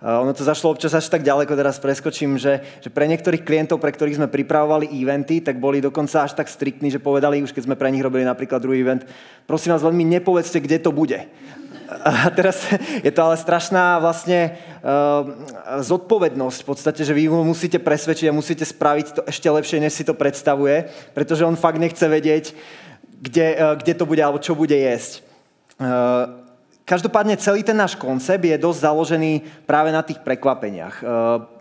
[0.03, 3.79] Uh, ono to zašlo občas až tak ďaleko, teraz preskočím, že, že pre niektorých klientov,
[3.79, 7.71] pre ktorých sme pripravovali eventy, tak boli dokonca až tak striktní, že povedali, už keď
[7.71, 9.07] sme pre nich robili napríklad druhý event,
[9.47, 11.23] prosím vás, veľmi nepovedzte, kde to bude.
[12.01, 12.65] A teraz
[13.05, 15.29] je to ale strašná vlastne uh,
[15.85, 19.93] zodpovednosť v podstate, že vy ho musíte presvedčiť a musíte spraviť to ešte lepšie, než
[19.93, 22.57] si to predstavuje, pretože on fakt nechce vedieť,
[23.21, 25.21] kde, uh, kde to bude alebo čo bude jesť.
[25.77, 26.43] Uh,
[26.83, 29.33] Každopádne celý ten náš koncept je dosť založený
[29.71, 30.99] práve na tých prekvapeniach.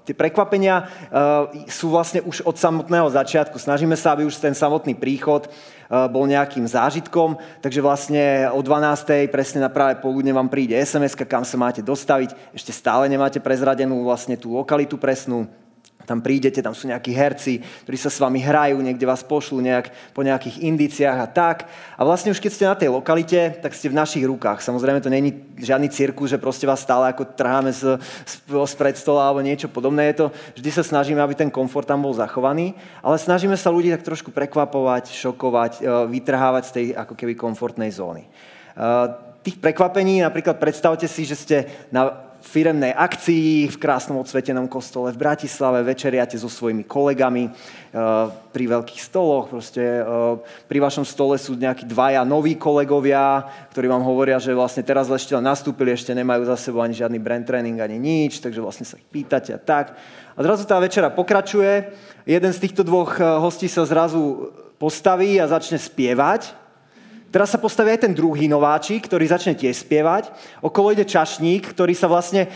[0.02, 0.90] Tie prekvapenia
[1.70, 3.62] sú vlastne už od samotného začiatku.
[3.62, 5.46] Snažíme sa, aby už ten samotný príchod
[5.92, 9.30] bol nejakým zážitkom, takže vlastne o 12.
[9.30, 12.34] presne na práve poludne vám príde sms kam sa máte dostaviť.
[12.56, 15.46] Ešte stále nemáte prezradenú vlastne tú lokalitu presnú,
[16.06, 19.90] tam prídete, tam sú nejakí herci, ktorí sa s vami hrajú, niekde vás pošlú nejak,
[20.16, 21.58] po nejakých indiciách a tak.
[21.98, 24.66] A vlastne už keď ste na tej lokalite, tak ste v našich rukách.
[24.66, 29.30] Samozrejme to není žiadny cirkus, že proste vás stále ako trháme z, z, z predstola
[29.30, 30.12] alebo niečo podobné.
[30.12, 30.26] Je to,
[30.58, 32.74] vždy sa snažíme, aby ten komfort tam bol zachovaný,
[33.06, 37.94] ale snažíme sa ľudí tak trošku prekvapovať, šokovať, e, vytrhávať z tej ako keby komfortnej
[37.94, 38.26] zóny.
[38.26, 38.30] E,
[39.42, 41.58] tých prekvapení, napríklad predstavte si, že ste
[41.90, 47.54] na firemnej akcii v krásnom odsvetenom kostole v Bratislave, večeriate so svojimi kolegami eh,
[48.51, 49.54] pri veľkých stoloch.
[49.54, 50.06] Proste, eh,
[50.65, 55.38] pri vašom stole sú nejakí dvaja noví kolegovia, ktorí vám hovoria, že vlastne teraz ešte
[55.38, 59.08] nastúpili, ešte nemajú za sebou ani žiadny brand training, ani nič, takže vlastne sa ich
[59.08, 59.93] pýtate a tak.
[60.34, 61.93] A zrazu tá večera pokračuje.
[62.25, 64.51] Jeden z týchto dvoch eh, hostí sa zrazu
[64.82, 66.61] postaví a začne spievať
[67.32, 70.28] Teraz sa postaví aj ten druhý nováčik, ktorý začne tiež spievať.
[70.60, 72.50] Okolo ide čašník, ktorý sa vlastne e,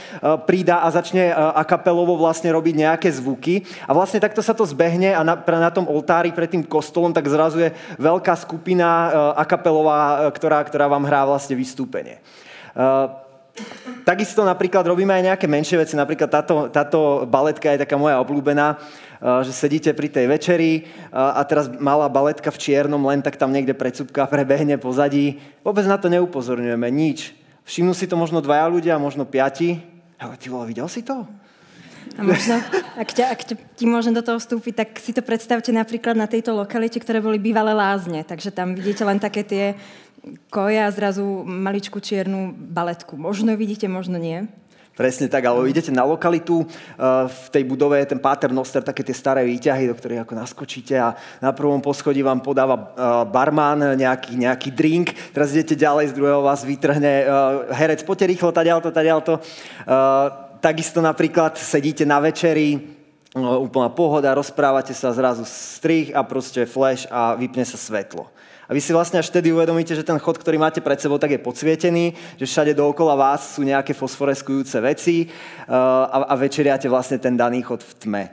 [0.43, 3.63] prída a začne e, akapelovo vlastne robiť nejaké zvuky.
[3.87, 7.23] A vlastne takto sa to zbehne a na, na tom oltári pred tým kostolom tak
[7.31, 9.09] zrazu je veľká skupina e,
[9.47, 12.19] akapelová, ktorá, ktorá vám hrá vlastne vystúpenie.
[14.03, 18.75] Takisto napríklad robíme aj nejaké menšie veci, napríklad táto, táto baletka je taká moja obľúbená,
[19.25, 23.73] že sedíte pri tej večeri a teraz malá baletka v čiernom, len tak tam niekde
[23.73, 25.41] predsúbka prebehne pozadí.
[25.65, 27.33] Vôbec na to neupozorňujeme, nič.
[27.65, 29.81] Všimnú si to možno dvaja ľudia, možno piati.
[30.21, 31.25] Ale ty vole, videl si to?
[32.15, 32.61] A možno,
[32.95, 33.41] ak, ťa, ak
[33.75, 37.41] ti môžem do toho vstúpiť, tak si to predstavte napríklad na tejto lokalite, ktoré boli
[37.41, 38.21] bývalé lázne.
[38.21, 39.65] Takže tam vidíte len také tie
[40.53, 43.17] koje a zrazu maličku čiernu baletku.
[43.17, 44.47] Možno vidíte, možno nie.
[44.95, 49.03] Presne tak, alebo idete na lokalitu, eh, v tej budove je ten Páter Noster, také
[49.03, 51.11] tie staré výťahy, do ktorých ako naskočíte a
[51.43, 52.87] na prvom poschodí vám podáva eh,
[53.27, 57.27] barman nejaký, nejaký drink, teraz idete ďalej, z druhého vás vytrhne eh,
[57.75, 59.33] herec, poďte rýchlo, taďalto, taďalto.
[60.63, 62.79] Takisto napríklad sedíte na večeri,
[63.35, 68.31] úplná pohoda, rozprávate sa, zrazu strich a proste flash a vypne sa svetlo.
[68.65, 71.37] A vy si vlastne až vtedy uvedomíte, že ten chod, ktorý máte pred sebou, tak
[71.37, 75.73] je podsvietený, že všade dookola vás sú nejaké fosforeskujúce veci uh,
[76.09, 78.23] a, a večeriate vlastne ten daný chod v tme.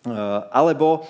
[0.00, 1.04] Uh, alebo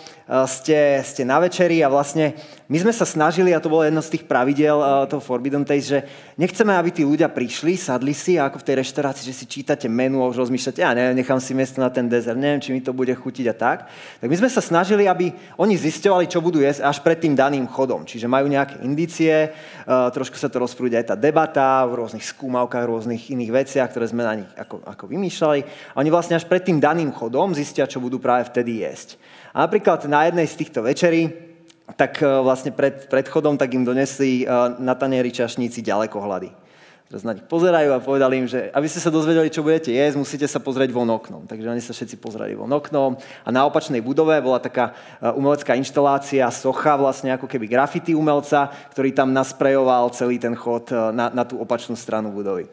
[0.46, 2.38] ste, ste na večeri a vlastne
[2.70, 5.90] my sme sa snažili, a to bolo jedno z tých pravidel uh, toho Forbidden Taste,
[5.90, 5.98] že
[6.38, 9.90] nechceme, aby tí ľudia prišli, sadli si a ako v tej reštaurácii, že si čítate
[9.90, 12.78] menu a už rozmýšľate, ja neviem, nechám si miesto na ten dezert, neviem, či mi
[12.78, 13.90] to bude chutiť a tak.
[14.22, 17.66] Tak my sme sa snažili, aby oni zistovali, čo budú jesť až pred tým daným
[17.66, 18.06] chodom.
[18.06, 19.50] Čiže majú nejaké indície,
[19.90, 24.22] trošku sa to rozprúdi aj tá debata v rôznych skúmavkách, rôznych iných veciach, ktoré sme
[24.22, 25.60] na nich ako, ako vymýšľali.
[25.90, 29.18] A oni vlastne až pred tým daným chodom zistia, čo budú práve vtedy jesť.
[29.50, 31.50] A napríklad na jednej z týchto večerí
[31.98, 36.70] tak e, vlastne pred, pred chodom tak im donesli e, na tanieri čašníci ďalekohľady.
[37.10, 40.14] Teraz na nich pozerajú a povedali im, že aby ste sa dozvedeli, čo budete jesť,
[40.14, 41.42] musíte sa pozrieť von oknom.
[41.50, 45.74] Takže oni sa všetci pozreli von oknom a na opačnej budove bola taká e, umelecká
[45.74, 51.42] inštalácia, socha, vlastne ako keby grafity umelca, ktorý tam nasprejoval celý ten chod na, na
[51.42, 52.70] tú opačnú stranu budovy.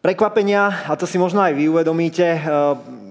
[0.00, 2.40] Prekvapenia, a to si možno aj vy uvedomíte, eh,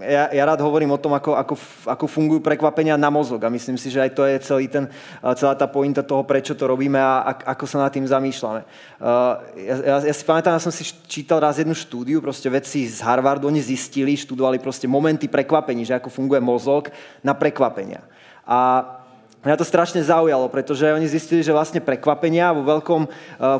[0.10, 1.54] ja, ja rád hovorím o tom, ako, ako,
[1.86, 5.36] ako fungujú prekvapenia na mozog a myslím si, že aj to je celý ten, eh,
[5.38, 8.66] celá tá pointa toho, prečo to robíme a ako sa nad tým zamýšľame.
[8.66, 9.34] Eh,
[9.70, 13.06] ja, ja, ja si pamätám, ja som si čítal raz jednu štúdiu, proste vedci z
[13.06, 16.90] Harvardu, oni zistili, študovali proste momenty prekvapení, že ako funguje mozog
[17.22, 18.02] na prekvapenia.
[18.50, 18.98] A
[19.40, 23.08] Mňa to strašne zaujalo, pretože oni zistili, že vlastne prekvapenia vo veľkom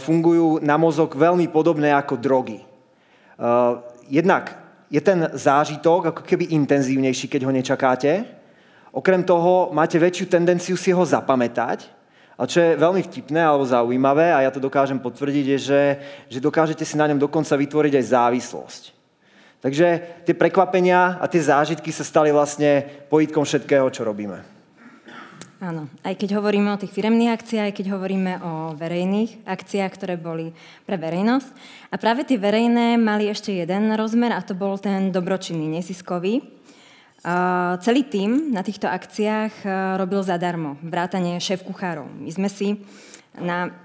[0.04, 2.68] fungujú na mozog veľmi podobné ako drogy.
[3.40, 3.76] Eh,
[4.12, 4.60] jednak
[4.92, 8.28] je ten zážitok ako keby intenzívnejší, keď ho nečakáte.
[8.92, 11.88] Okrem toho máte väčšiu tendenciu si ho zapamätať.
[12.40, 15.84] A čo je veľmi vtipné alebo zaujímavé, a ja to dokážem potvrdiť, je, že,
[16.32, 18.84] že dokážete si na ňom dokonca vytvoriť aj závislosť.
[19.60, 19.88] Takže
[20.24, 24.59] tie prekvapenia a tie zážitky sa stali vlastne pojitkom všetkého, čo robíme.
[25.60, 30.16] Áno, aj keď hovoríme o tých firemných akciách, aj keď hovoríme o verejných akciách, ktoré
[30.16, 30.56] boli
[30.88, 31.52] pre verejnosť.
[31.92, 36.40] A práve tie verejné mali ešte jeden rozmer a to bol ten dobročinný, nesiskový.
[37.20, 42.08] Uh, celý tým na týchto akciách uh, robil zadarmo, vrátanie šéf kuchárov.
[42.08, 42.80] My sme si
[43.36, 43.76] na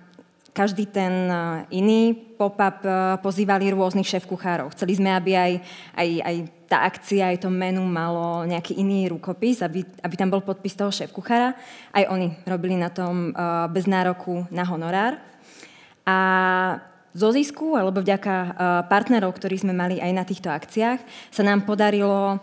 [0.54, 4.70] každý ten uh, iný pop-up uh, pozývali rôznych šéf kuchárov.
[4.78, 5.52] Chceli sme, aby aj,
[5.98, 6.36] aj, aj
[6.74, 10.90] tá akcia, aj to menu malo nejaký iný rukopis, aby, aby tam bol podpis toho
[10.90, 11.54] šéf kuchára.
[11.94, 15.22] Aj oni robili na tom uh, bez nároku na honorár.
[16.02, 16.18] A
[17.14, 18.50] zo zisku, alebo vďaka uh,
[18.90, 20.98] partnerov, ktorí sme mali aj na týchto akciách,
[21.30, 22.42] sa nám podarilo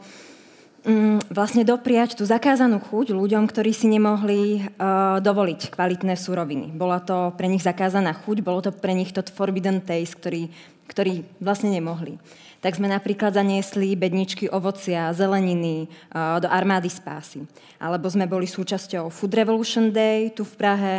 [0.87, 6.71] um, vlastne dopriať tú zakázanú chuť ľuďom, ktorí si nemohli uh, dovoliť kvalitné suroviny.
[6.71, 10.47] Bola to pre nich zakázaná chuť, bolo to pre nich to forbidden taste, ktorý,
[10.87, 12.15] ktorý vlastne nemohli
[12.61, 17.41] tak sme napríklad zaniesli bedničky ovocia, zeleniny do armády spásy.
[17.81, 20.95] Alebo sme boli súčasťou Food Revolution Day tu v Prahe,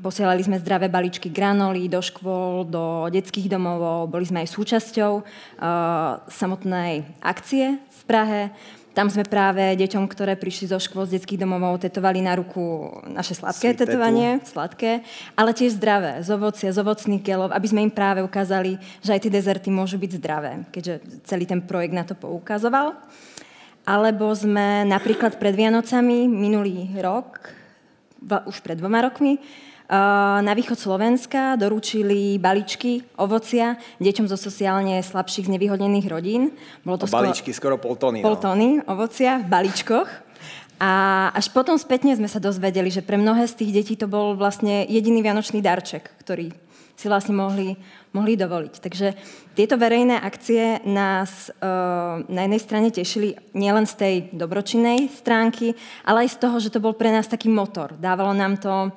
[0.00, 5.12] posielali sme zdravé baličky granolí do škôl, do detských domov, boli sme aj súčasťou
[6.32, 8.42] samotnej akcie v Prahe.
[8.96, 13.36] Tam sme práve deťom, ktoré prišli zo škôl z detských domovov, tetovali na ruku naše
[13.36, 14.56] sladké Sweet tetovanie, tetu.
[14.56, 15.04] sladké,
[15.36, 19.28] ale tiež zdravé, z ovocia, z ovocných gelov, aby sme im práve ukázali, že aj
[19.28, 22.96] tie dezerty môžu byť zdravé, keďže celý ten projekt na to poukazoval.
[23.84, 27.52] Alebo sme napríklad pred Vianocami minulý rok,
[28.48, 29.36] už pred dvoma rokmi,
[30.42, 36.50] na východ Slovenska doručili baličky ovocia deťom zo sociálne slabších, znevýhodnených rodín.
[36.82, 38.18] Bolo to baličky, skoro, skoro pol tony.
[38.18, 38.42] Pol no.
[38.42, 40.08] tony ovocia v baličkoch.
[40.76, 40.92] A
[41.32, 44.84] až potom spätne sme sa dozvedeli, že pre mnohé z tých detí to bol vlastne
[44.84, 46.52] jediný vianočný darček, ktorý
[46.96, 47.76] si vlastne mohli,
[48.12, 48.74] mohli dovoliť.
[48.80, 49.06] Takže
[49.52, 55.76] tieto verejné akcie nás uh, na jednej strane tešili nielen z tej dobročinnej stránky,
[56.08, 57.96] ale aj z toho, že to bol pre nás taký motor.
[58.00, 58.92] Dávalo nám to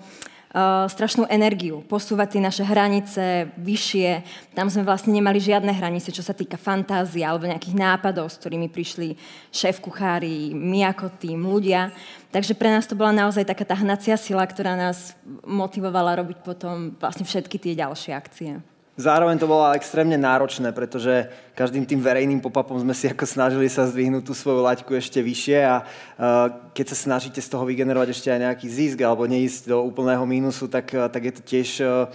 [0.88, 4.10] strašnú energiu, posúvať tie naše hranice vyššie.
[4.58, 8.72] Tam sme vlastne nemali žiadne hranice, čo sa týka fantázie alebo nejakých nápadov, s ktorými
[8.72, 9.18] prišli
[9.54, 11.92] šéf-kuchári, my ako tým, ľudia.
[12.30, 16.96] Takže pre nás to bola naozaj taká tá hnacia sila, ktorá nás motivovala robiť potom
[16.98, 18.62] vlastne všetky tie ďalšie akcie.
[19.00, 23.88] Zároveň to bolo extrémne náročné, pretože každým tým verejným pop-upom sme si ako snažili sa
[23.88, 28.28] zdvihnúť tú svoju laťku ešte vyššie a uh, keď sa snažíte z toho vygenerovať ešte
[28.28, 32.12] aj nejaký zisk alebo neísť do úplného mínusu, tak, uh, tak je to tiež uh,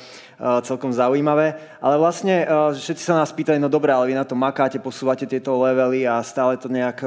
[0.61, 1.57] celkom zaujímavé.
[1.81, 2.45] Ale vlastne
[2.77, 6.21] všetci sa nás pýtali, no dobre, ale vy na to makáte, posúvate tieto levely a
[6.21, 7.01] stále to nejak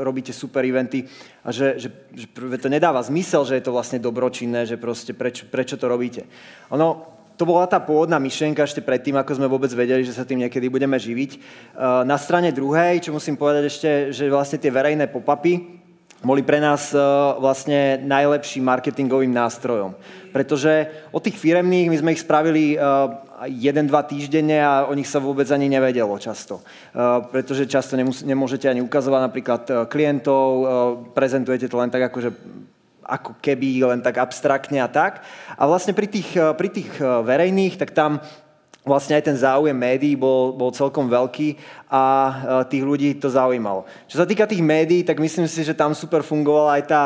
[0.00, 1.04] robíte super eventy
[1.44, 2.26] a že, že, že
[2.62, 6.24] to nedáva zmysel, že je to vlastne dobročinné, že proste prečo, prečo to robíte.
[6.70, 10.42] Ono, to bola tá pôvodná myšlienka ešte predtým, ako sme vôbec vedeli, že sa tým
[10.42, 11.30] niekedy budeme živiť.
[11.30, 11.38] E,
[12.02, 15.78] na strane druhej, čo musím povedať ešte, že vlastne tie verejné pop-upy
[16.18, 16.98] boli pre nás e,
[17.38, 19.94] vlastne najlepším marketingovým nástrojom.
[20.34, 22.76] Pretože od tých firemných my sme ich spravili e,
[23.54, 26.58] jeden, dva týždenne a o nich sa vôbec ani nevedelo často.
[27.30, 27.94] Pretože často
[28.26, 30.46] nemôžete ani ukazovať napríklad klientov,
[31.14, 32.30] prezentujete to len tak ako, že
[33.08, 35.24] ako keby len tak abstraktne a tak.
[35.56, 38.20] A vlastne pri tých, eh, pri tých eh, verejných, tak tam
[38.88, 41.60] vlastne aj ten záujem médií bol, bol celkom veľký
[41.92, 42.32] a eh,
[42.72, 43.88] tých ľudí to zaujímalo.
[44.08, 47.02] Čo sa týka tých médií, tak myslím si, že tam super fungovala aj tá,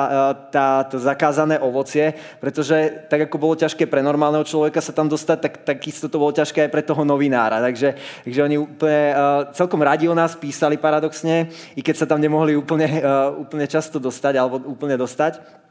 [0.50, 5.38] tá, to zakázané ovocie, pretože tak ako bolo ťažké pre normálneho človeka sa tam dostať,
[5.38, 7.62] tak takisto to bolo ťažké aj pre toho novinára.
[7.62, 7.94] Takže,
[8.26, 9.14] takže oni úplne,
[9.54, 13.02] celkom radi o nás písali paradoxne, i keď sa tam nemohli úplne,
[13.38, 15.61] úplne často dostať alebo úplne dostať.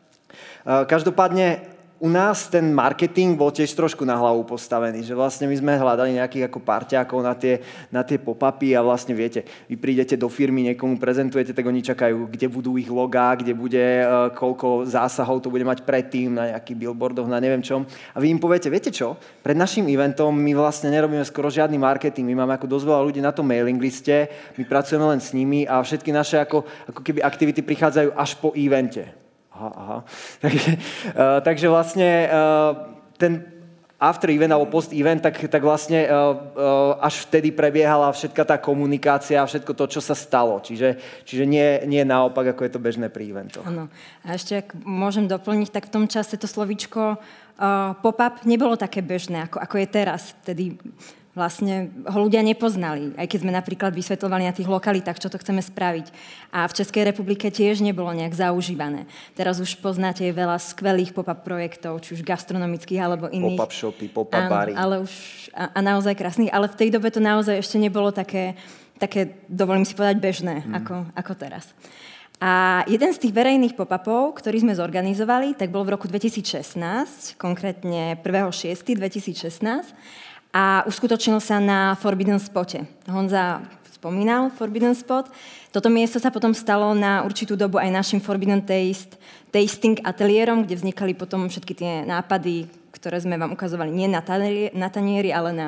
[0.66, 5.78] Každopádne u nás ten marketing bol tiež trošku na hlavu postavený, že vlastne my sme
[5.78, 7.62] hľadali nejakých ako parťákov na tie,
[7.94, 12.26] na tie pop-upy a vlastne viete, vy prídete do firmy, niekomu prezentujete, tak oni čakajú,
[12.26, 16.90] kde budú ich logá, kde bude, e, koľko zásahov to bude mať predtým na nejakých
[16.90, 17.86] billboardoch, na neviem čom.
[17.86, 19.14] A vy im poviete, viete čo,
[19.46, 23.22] pred našim eventom my vlastne nerobíme skoro žiadny marketing, my máme ako dosť veľa ľudí
[23.22, 24.26] na tom mailing liste,
[24.58, 28.58] my pracujeme len s nimi a všetky naše ako, ako keby aktivity prichádzajú až po
[28.58, 29.21] evente
[29.62, 29.98] aha, aha.
[30.44, 30.72] Takže,
[31.14, 32.72] uh, takže vlastne uh,
[33.22, 33.46] ten
[34.02, 38.58] after event alebo post event, tak, tak vlastne uh, uh, až vtedy prebiehala všetka tá
[38.58, 40.58] komunikácia a všetko to, čo sa stalo.
[40.58, 43.62] Čiže, čiže nie, nie naopak, ako je to bežné pri eventoch.
[43.62, 43.94] Áno.
[44.26, 49.06] A ešte, ak môžem doplniť, tak v tom čase to slovíčko uh, pop-up nebolo také
[49.06, 50.34] bežné, ako, ako je teraz.
[50.42, 50.82] Vtedy
[51.32, 55.64] vlastne ho ľudia nepoznali, aj keď sme napríklad vysvetľovali na tých lokalitách, čo to chceme
[55.64, 56.12] spraviť.
[56.52, 59.08] A v Českej republike tiež nebolo nejak zaužívané.
[59.32, 63.56] Teraz už poznáte veľa skvelých pop-up projektov, či už gastronomických alebo iných.
[63.56, 64.76] Pop-up shopy, pop-up bary.
[64.76, 65.14] Ale už,
[65.56, 66.52] a, a naozaj krásnych.
[66.52, 68.60] Ale v tej dobe to naozaj ešte nebolo také,
[69.00, 70.76] také dovolím si povedať, bežné, hmm.
[70.84, 71.72] ako, ako teraz.
[72.42, 78.18] A jeden z tých verejných pop-upov, ktorý sme zorganizovali, tak bol v roku 2016, konkrétne
[78.20, 79.94] 1.6.2016
[80.52, 82.84] a uskutočnil sa na Forbidden Spote.
[83.08, 83.64] Honza
[83.96, 85.30] spomínal Forbidden Spot.
[85.72, 89.16] Toto miesto sa potom stalo na určitú dobu aj našim Forbidden Taste
[89.52, 94.72] tasting ateliérom, kde vznikali potom všetky tie nápady, ktoré sme vám ukazovali nie na, tanieri,
[94.72, 95.68] na tanieri, ale na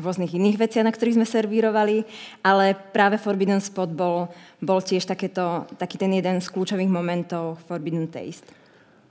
[0.00, 2.02] rôznych iných veciach, na ktorých sme servírovali.
[2.42, 8.08] Ale práve Forbidden Spot bol, bol tiež takéto, taký ten jeden z kľúčových momentov Forbidden
[8.08, 8.48] Taste.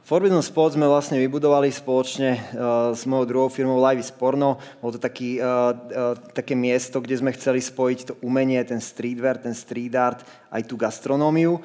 [0.07, 4.55] Forbidden Spot sme vlastne vybudovali spoločne uh, s mojou druhou firmou Live is Porno.
[4.79, 9.35] Bolo to taký, uh, uh, také miesto, kde sme chceli spojiť to umenie, ten streetwear,
[9.35, 11.59] ten street art, aj tú gastronómiu.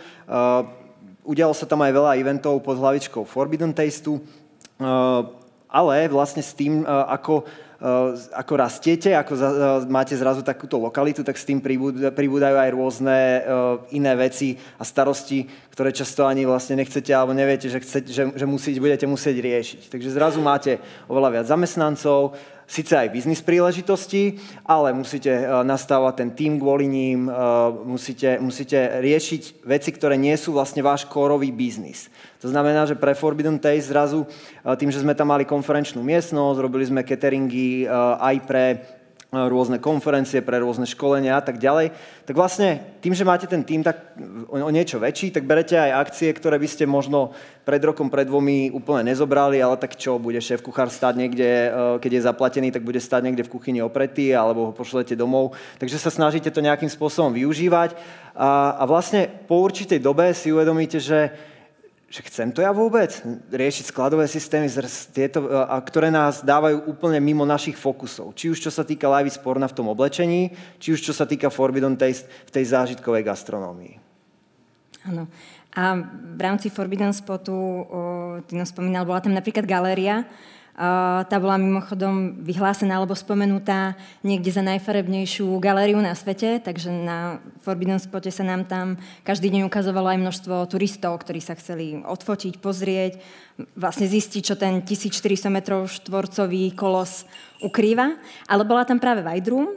[1.22, 4.18] Udialo sa tam aj veľa eventov pod hlavičkou Forbidden Tasteu,
[5.70, 7.71] ale vlastne s tým, ako Eh,
[8.30, 9.42] ako rastiete, ako eh,
[9.90, 11.58] máte zrazu takúto lokalitu, tak s tým
[12.14, 13.42] pribúdajú aj rôzne eh,
[13.98, 15.42] iné veci a starosti,
[15.74, 19.82] ktoré často ani vlastne nechcete alebo neviete, že, chcete, že, že musíte, budete musieť riešiť.
[19.90, 20.78] Takže zrazu máte
[21.10, 22.38] oveľa viac zamestnancov,
[22.72, 25.28] síce aj biznis príležitosti, ale musíte
[25.60, 27.28] nastavovať ten tým kvôli ním,
[27.84, 32.08] musíte, musíte riešiť veci, ktoré nie sú vlastne váš kórový biznis.
[32.42, 36.58] To znamená, že pre Forbidden Taste zrazu, e, tým, že sme tam mali konferenčnú miestnosť,
[36.58, 37.86] robili sme cateringy e,
[38.18, 38.76] aj pre e,
[39.32, 41.96] rôzne konferencie, pre rôzne školenia a tak ďalej,
[42.28, 44.12] tak vlastne tým, že máte ten tým tak
[44.52, 47.32] o niečo väčší, tak berete aj akcie, ktoré by ste možno
[47.64, 51.48] pred rokom, pred dvomi úplne nezobrali, ale tak čo, bude šéf kuchár stáť niekde,
[52.04, 55.56] keď je zaplatený, tak bude stáť niekde v kuchyni opretý, alebo ho pošlete domov.
[55.80, 57.96] Takže sa snažíte to nejakým spôsobom využívať
[58.36, 61.32] a, a vlastne po určitej dobe si uvedomíte, že
[62.12, 63.08] že chcem to ja vôbec
[63.48, 64.68] riešiť skladové systémy,
[65.16, 68.36] tieto, a ktoré nás dávajú úplne mimo našich fokusov.
[68.36, 71.48] Či už čo sa týka live sporna v tom oblečení, či už čo sa týka
[71.48, 73.96] Forbidden Taste v tej zážitkovej gastronómii.
[75.08, 75.24] Áno.
[75.72, 75.96] A
[76.36, 77.80] v rámci Forbidden Spotu, o,
[78.44, 80.28] ty nám spomínal, bola tam napríklad galéria,
[80.72, 83.92] tá bola mimochodom vyhlásená alebo spomenutá
[84.24, 89.68] niekde za najfarebnejšiu galériu na svete, takže na Forbidden Spote sa nám tam každý deň
[89.68, 93.20] ukazovalo aj množstvo turistov, ktorí sa chceli odfotiť, pozrieť,
[93.76, 97.28] vlastne zistiť, čo ten 1400 m štvorcový kolos
[97.60, 98.16] ukrýva.
[98.48, 99.76] Ale bola tam práve Vajdru,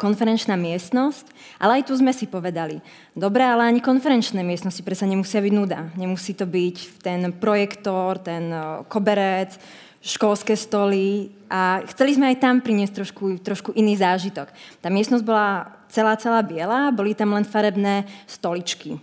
[0.00, 1.28] konferenčná miestnosť,
[1.60, 2.80] ale aj tu sme si povedali,
[3.12, 5.92] dobre, ale ani konferenčné miestnosti predsa nemusia byť nuda.
[5.94, 8.50] Nemusí to byť ten projektor, ten
[8.88, 9.56] koberec,
[10.02, 14.50] školské stoly a chceli sme aj tam priniesť trošku, trošku iný zážitok.
[14.82, 18.98] Tá miestnosť bola celá, celá biela, boli tam len farebné stoličky.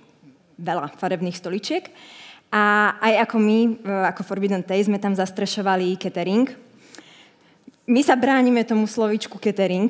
[0.60, 1.88] Veľa farebných stoličiek.
[2.52, 6.52] A aj ako my, e, ako Forbidden Taste, sme tam zastrešovali catering,
[7.90, 9.90] my sa bránime tomu slovičku catering.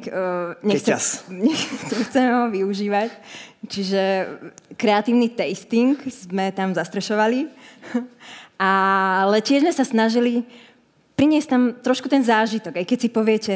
[0.63, 0.95] Nechcem,
[1.27, 3.11] nechceme ho využívať.
[3.67, 4.01] Čiže
[4.79, 7.51] kreatívny tasting sme tam zastrešovali.
[8.59, 10.47] Ale tiež sme sa snažili
[11.19, 12.79] priniesť tam trošku ten zážitok.
[12.79, 13.53] Aj keď si poviete,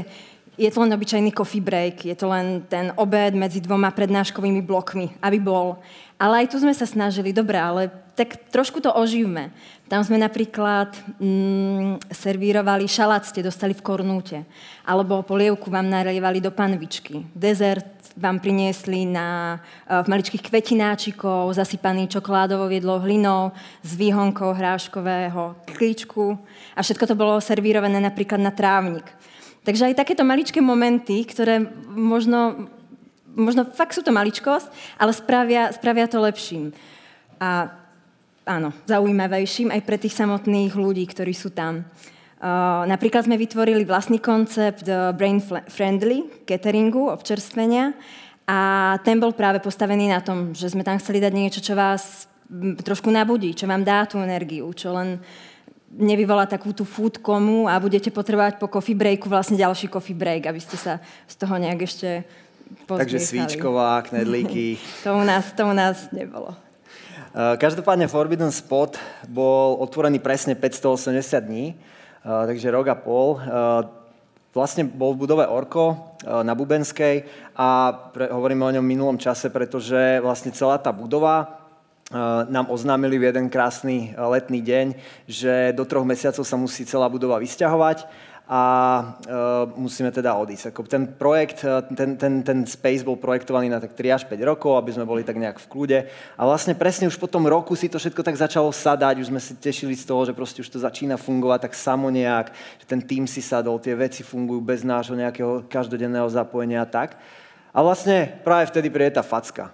[0.58, 5.10] je to len obyčajný coffee break, je to len ten obed medzi dvoma prednáškovými blokmi,
[5.22, 5.82] aby bol.
[6.22, 9.50] Ale aj tu sme sa snažili, dobre, ale tak trošku to oživme.
[9.90, 14.46] Tam sme napríklad mm, servírovali šalát, ste dostali v kornúte.
[14.86, 17.26] Alebo polievku vám nalievali do panvičky.
[17.34, 19.58] Dezert vám priniesli na,
[19.90, 23.50] e, v maličkých kvetináčikov, zasypaný čokoládovou jedlo hlinou,
[23.82, 26.38] s výhonkou hráškového klíčku.
[26.78, 29.10] A všetko to bolo servírované napríklad na trávnik.
[29.64, 32.68] Takže aj takéto maličké momenty, ktoré možno,
[33.32, 34.68] možno fakt sú to maličkosť,
[35.00, 36.76] ale spravia, spravia to lepším.
[37.40, 37.72] A
[38.44, 41.88] áno, zaujímavejším aj pre tých samotných ľudí, ktorí sú tam.
[42.44, 45.40] Uh, napríklad sme vytvorili vlastný koncept uh, Brain
[45.72, 47.96] Friendly cateringu, občerstvenia
[48.44, 48.60] a
[49.00, 52.28] ten bol práve postavený na tom, že sme tam chceli dať niečo, čo vás
[52.84, 55.24] trošku nabudí, čo vám dá tú energiu, čo len
[55.94, 60.50] nevyvolá takú tú food komu a budete potrebovať po coffee breaku vlastne ďalší coffee break,
[60.50, 60.98] aby ste sa
[61.30, 62.26] z toho nejak ešte
[62.90, 63.02] pozbiechali.
[63.06, 64.82] Takže svíčková, knedlíky.
[65.06, 66.58] to, u nás, to u nás nebolo.
[67.34, 68.94] Každopádne Forbidden Spot
[69.26, 71.74] bol otvorený presne 580 dní
[72.24, 73.40] takže rok a pol.
[74.54, 77.26] Vlastne bol v budove Orko na Bubenskej
[77.58, 81.63] a pre, hovoríme o ňom v minulom čase, pretože vlastne celá tá budova
[82.50, 84.88] nám oznámili v jeden krásny letný deň,
[85.26, 88.06] že do troch mesiacov sa musí celá budova vysťahovať
[88.44, 88.62] a
[89.00, 90.76] uh, musíme teda odísť.
[90.76, 94.36] Ako ten projekt, e, ten, ten, ten space bol projektovaný na tak 3 až 5
[94.44, 96.00] rokov, aby sme boli tak nejak v kľude.
[96.36, 99.40] A vlastne presne už po tom roku si to všetko tak začalo sadať, už sme
[99.40, 102.52] si tešili z toho, že proste už to začína fungovať tak samo nejak,
[102.84, 107.16] že ten tým si sadol, tie veci fungujú bez nášho nejakého každodenného zapojenia a tak.
[107.72, 109.72] A vlastne práve vtedy príde tá facka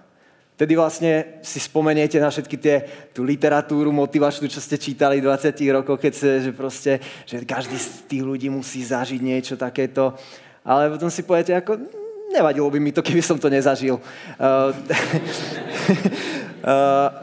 [0.60, 2.84] Vtedy vlastne si spomeniete na všetky tie,
[3.16, 6.92] tú literatúru motivačnú, čo ste čítali v 20 rokoch, keď sa, že proste,
[7.24, 10.12] že každý z tých ľudí musí zažiť niečo takéto.
[10.60, 11.80] Ale potom si poviete, ako,
[12.28, 14.04] nevadilo by mi to, keby som to nezažil.
[14.36, 14.76] Uh,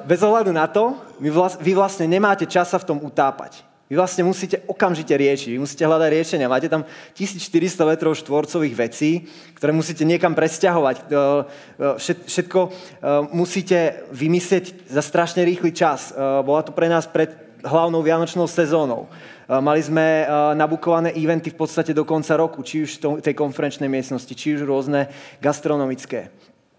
[0.09, 0.97] bez ohľadu na to,
[1.61, 3.61] vy vlastne nemáte čas v tom utápať.
[3.88, 6.51] Vy vlastne musíte okamžite riešiť, vy musíte hľadať riešenia.
[6.51, 6.83] Máte tam
[7.15, 9.23] 1400 metrov štvorcových vecí,
[9.55, 11.07] ktoré musíte niekam presťahovať.
[12.27, 12.59] Všetko
[13.31, 16.11] musíte vymyslieť za strašne rýchly čas.
[16.19, 17.31] Bola to pre nás pred
[17.63, 19.07] hlavnou vianočnou sezónou.
[19.47, 20.27] Mali sme
[20.59, 24.67] nabukované eventy v podstate do konca roku, či už v tej konferenčnej miestnosti, či už
[24.67, 25.07] rôzne
[25.39, 26.27] gastronomické.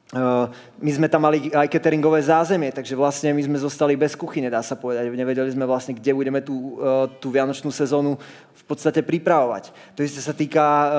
[0.09, 0.49] Uh,
[0.81, 4.65] my sme tam mali aj cateringové zázemie, takže vlastne my sme zostali bez kuchyne, dá
[4.65, 5.05] sa povedať.
[5.13, 8.17] Nevedeli sme vlastne, kde budeme tú, uh, tú vianočnú sezónu
[8.57, 9.69] v podstate pripravovať.
[9.97, 10.91] To isté sa týka uh,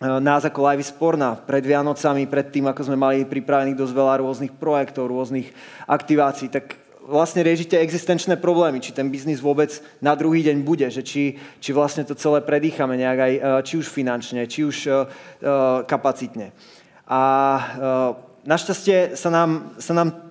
[0.00, 4.52] nás ako Live Sporna pred Vianocami, pred tým, ako sme mali pripravených dosť veľa rôznych
[4.56, 5.52] projektov, rôznych
[5.84, 11.06] aktivácií, tak vlastne riešite existenčné problémy, či ten biznis vôbec na druhý deň bude, že
[11.06, 14.76] či, či vlastne to celé predýchame nejak aj, či už finančne, či už
[15.86, 16.50] kapacitne.
[17.06, 17.22] A
[17.54, 17.62] e,
[18.46, 20.26] našťastie sa nám, sa nám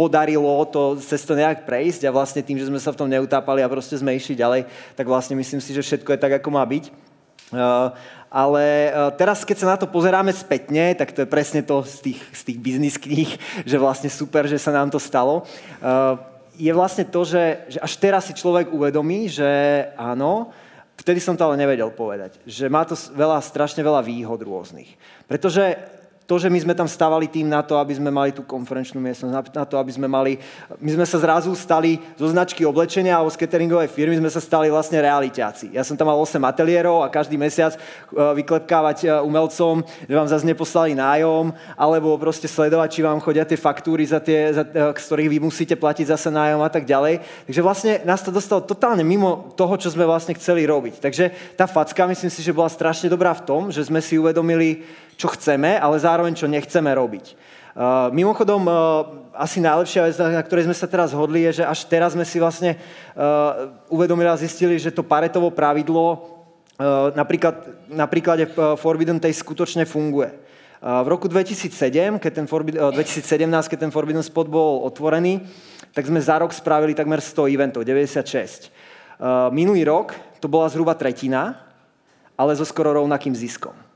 [0.00, 3.60] podarilo to cez to nejak prejsť a vlastne tým, že sme sa v tom neutápali
[3.60, 4.64] a proste sme išli ďalej,
[4.96, 6.88] tak vlastne myslím si, že všetko je tak, ako má byť.
[7.50, 7.92] Uh,
[8.30, 12.14] ale uh, teraz, keď sa na to pozeráme spätne, tak to je presne to z
[12.14, 13.28] tých, z tých biznis kníh,
[13.68, 15.44] že vlastne super, že sa nám to stalo.
[15.84, 16.16] Uh,
[16.56, 19.48] je vlastne to, že, že až teraz si človek uvedomí, že
[20.00, 20.48] áno,
[21.00, 25.00] Vtedy som to ale nevedel povedať, že má to veľa, strašne veľa výhod rôznych.
[25.30, 25.78] Pretože
[26.30, 29.50] to, že my sme tam stávali tým na to, aby sme mali tú konferenčnú miestnosť,
[29.50, 30.38] na to, aby sme mali...
[30.78, 34.70] My sme sa zrazu stali zo značky oblečenia alebo z cateringovej firmy sme sa stali
[34.70, 35.74] vlastne realitáci.
[35.74, 37.78] Ja som tam mal 8 ateliérov a každý mesiac e,
[38.14, 43.58] vyklepkávať e, umelcom, že vám zase neposlali nájom, alebo proste sledovať, či vám chodia tie
[43.58, 47.26] faktúry, za tie, za, e, z ktorých vy musíte platiť zase nájom a tak ďalej.
[47.50, 51.02] Takže vlastne nás to dostalo totálne mimo toho, čo sme vlastne chceli robiť.
[51.02, 54.86] Takže tá facka, myslím si, že bola strašne dobrá v tom, že sme si uvedomili,
[55.20, 57.36] čo chceme, ale zároveň čo nechceme robiť.
[57.70, 58.74] Uh, mimochodom, uh,
[59.36, 62.40] asi najlepšia vec, na ktorej sme sa teraz hodli, je, že až teraz sme si
[62.40, 66.18] vlastne uh, uvedomili a zistili, že to paretovo pravidlo
[66.80, 68.48] uh, napríklad, na príklade
[68.80, 70.34] Forbidden Taste skutočne funguje.
[70.80, 75.44] Uh, v roku 2007, keď ten Forbidden, uh, 2017, keď ten Forbidden Spot bol otvorený,
[75.94, 78.72] tak sme za rok spravili takmer 100 eventov, 96.
[79.20, 81.60] Uh, minulý rok to bola zhruba tretina,
[82.34, 83.89] ale so skoro rovnakým ziskom.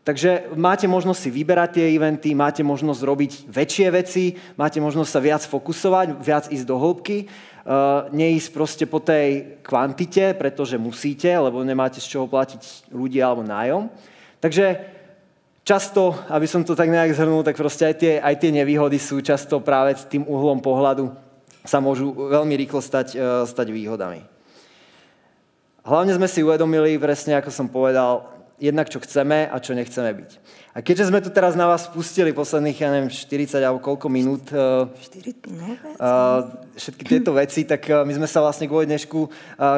[0.00, 4.24] Takže máte možnosť si vyberať tie eventy, máte možnosť robiť väčšie veci,
[4.56, 10.32] máte možnosť sa viac fokusovať, viac ísť do hĺbky, uh, neísť proste po tej kvantite,
[10.40, 13.92] pretože musíte, lebo nemáte z čoho platiť ľudia alebo nájom.
[14.40, 14.80] Takže
[15.68, 19.20] často, aby som to tak nejak zhrnul, tak proste aj tie, aj tie nevýhody sú
[19.20, 21.12] často práve tým uhlom pohľadu
[21.60, 24.24] sa môžu veľmi rýchlo stať, uh, stať výhodami.
[25.84, 30.30] Hlavne sme si uvedomili, presne ako som povedal, jednak čo chceme a čo nechceme byť.
[30.70, 34.54] A keďže sme tu teraz na vás spustili posledných, ja neviem, 40 alebo koľko minút,
[34.54, 34.94] 4,
[35.50, 35.66] no,
[35.98, 36.46] uh,
[36.78, 39.30] všetky tieto veci, tak uh, my sme sa vlastne kvôli dnešku uh,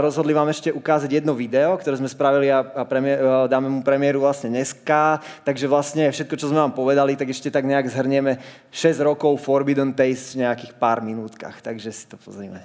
[0.05, 3.81] rozhodli vám ešte ukázať jedno video, ktoré sme spravili a, a premiér, uh, dáme mu
[3.81, 5.25] premiéru vlastne dneska.
[5.49, 8.37] Takže vlastne všetko, čo sme vám povedali, tak ešte tak nejak zhrnieme
[8.69, 11.65] 6 rokov Forbidden Taste v nejakých pár minútkach.
[11.65, 12.61] Takže si to pozrime.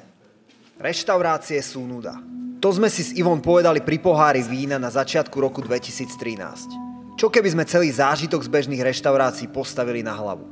[0.83, 2.19] Reštaurácie sú nuda.
[2.57, 7.13] To sme si s Ivon povedali pri pohári vína na začiatku roku 2013.
[7.13, 10.49] Čo keby sme celý zážitok z bežných reštaurácií postavili na hlavu?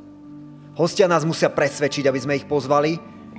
[0.78, 2.94] Hostia nás musia presvedčiť, aby sme ich pozvali,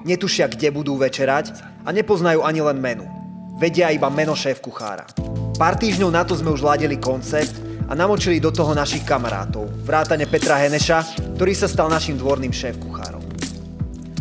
[0.05, 3.09] Netušia, kde budú večerať a nepoznajú ani len menu.
[3.57, 5.09] Vedia iba meno šéf kuchára.
[5.57, 7.57] Pár týždňov na to sme už ladili koncept
[7.89, 12.77] a namočili do toho našich kamarátov, vrátane Petra Heneša, ktorý sa stal našim dvorným šéf
[12.77, 13.25] kuchárom.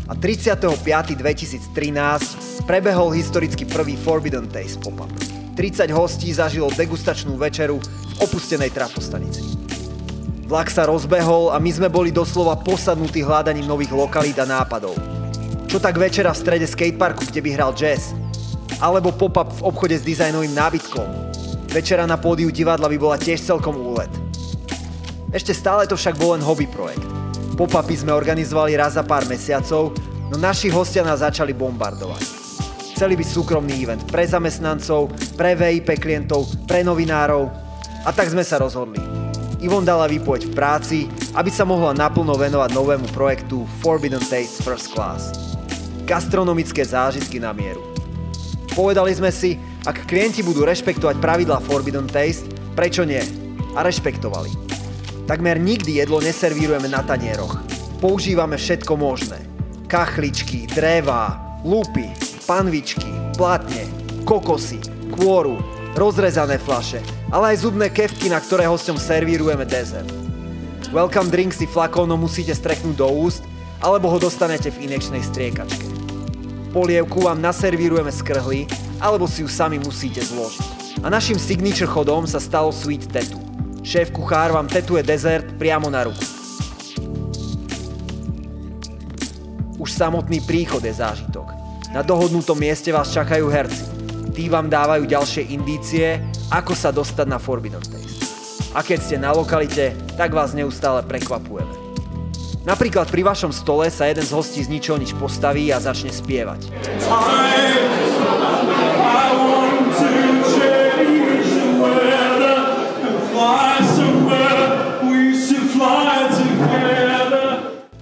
[0.09, 5.09] A 35.2013 prebehol historicky prvý Forbidden Taste pop-up.
[5.55, 9.41] 30 hostí zažilo degustačnú večeru v opustenej trafostanici.
[10.51, 14.99] Vlak sa rozbehol a my sme boli doslova posadnutí hľadaním nových lokalít a nápadov.
[15.71, 18.13] Čo tak večera v strede skateparku, kde by hral jazz?
[18.83, 21.09] Alebo pop-up v obchode s dizajnovým nábytkom?
[21.71, 24.11] Večera na pódiu divadla by bola tiež celkom úlet.
[25.31, 27.07] Ešte stále to však bol len hobby projekt.
[27.55, 29.97] Pop-upy sme organizovali raz za pár mesiacov,
[30.31, 32.46] no naši hostia nás začali bombardovať.
[32.97, 37.45] Chceli byť súkromný event pre zamestnancov, pre VIP klientov, pre novinárov
[38.09, 38.97] a tak sme sa rozhodli.
[39.61, 40.99] Ivon dala výpoveď v práci,
[41.37, 45.29] aby sa mohla naplno venovať novému projektu Forbidden Taste First Class.
[46.09, 47.85] Gastronomické zážitky na mieru.
[48.73, 53.21] Povedali sme si, ak klienti budú rešpektovať pravidla Forbidden Taste, prečo nie?
[53.77, 54.49] A rešpektovali.
[55.29, 57.61] Takmer nikdy jedlo neservírujeme na tanieroch.
[58.01, 59.45] Používame všetko možné.
[59.85, 62.09] Kachličky, drevá, lúpy,
[62.47, 63.91] panvičky, platne,
[64.23, 64.79] kokosy,
[65.19, 65.59] kôru,
[65.99, 67.03] rozrezané flaše,
[67.35, 70.07] ale aj zubné kevky, na ktoré hosťom servírujeme dezert.
[70.95, 73.43] Welcome drink si flakónom musíte streknúť do úst,
[73.83, 75.91] alebo ho dostanete v inekčnej striekačke.
[76.71, 78.61] Polievku vám naservírujeme z krhly,
[79.03, 81.03] alebo si ju sami musíte zložiť.
[81.03, 83.43] A našim signature chodom sa stalo Sweet Tattoo.
[83.83, 86.23] Šéf kuchár vám tetuje dezert priamo na ruku.
[89.77, 91.56] Už samotný príchod je zážitok.
[91.95, 93.87] Na dohodnutom mieste vás čakajú herci.
[94.35, 96.19] Tí vám dávajú ďalšie indície,
[96.51, 98.27] ako sa dostať na Forbidden Taste.
[98.75, 101.73] A keď ste na lokalite, tak vás neustále prekvapujeme.
[102.67, 106.75] Napríklad pri vašom stole sa jeden z hostí z ničoho nič postaví a začne spievať.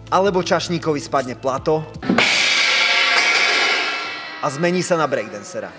[0.09, 1.85] Alebo čašníkovi spadne plato
[4.45, 5.73] a zmení sa na breakdancera.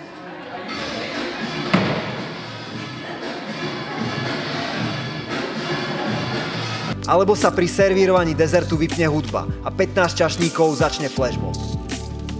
[7.06, 11.54] Alebo sa pri servírovaní dezertu vypne hudba a 15 čašníkov začne flashmob.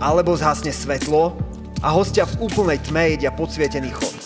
[0.03, 1.39] Alebo zhasne svetlo
[1.79, 4.19] a hostia v úplnej tme jedia podsvietený chod.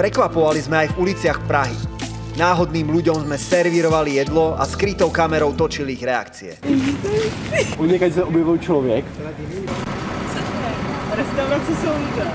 [0.00, 1.95] Prekvapovali sme aj v uliciach Prahy.
[2.36, 6.60] Náhodným ľuďom sme servírovali jedlo a skrytou kamerou točili ich reakcie.
[7.80, 9.08] Unikať sa objevil človek.
[11.16, 12.28] Restaurace jídla.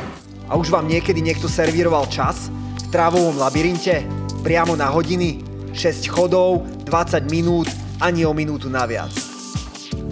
[0.49, 2.49] A už vám niekedy niekto servíroval čas
[2.81, 4.01] v trávovom labyrinte?
[4.41, 5.45] Priamo na hodiny?
[5.77, 7.69] 6 chodov, 20 minút,
[8.01, 9.13] ani o minútu naviac.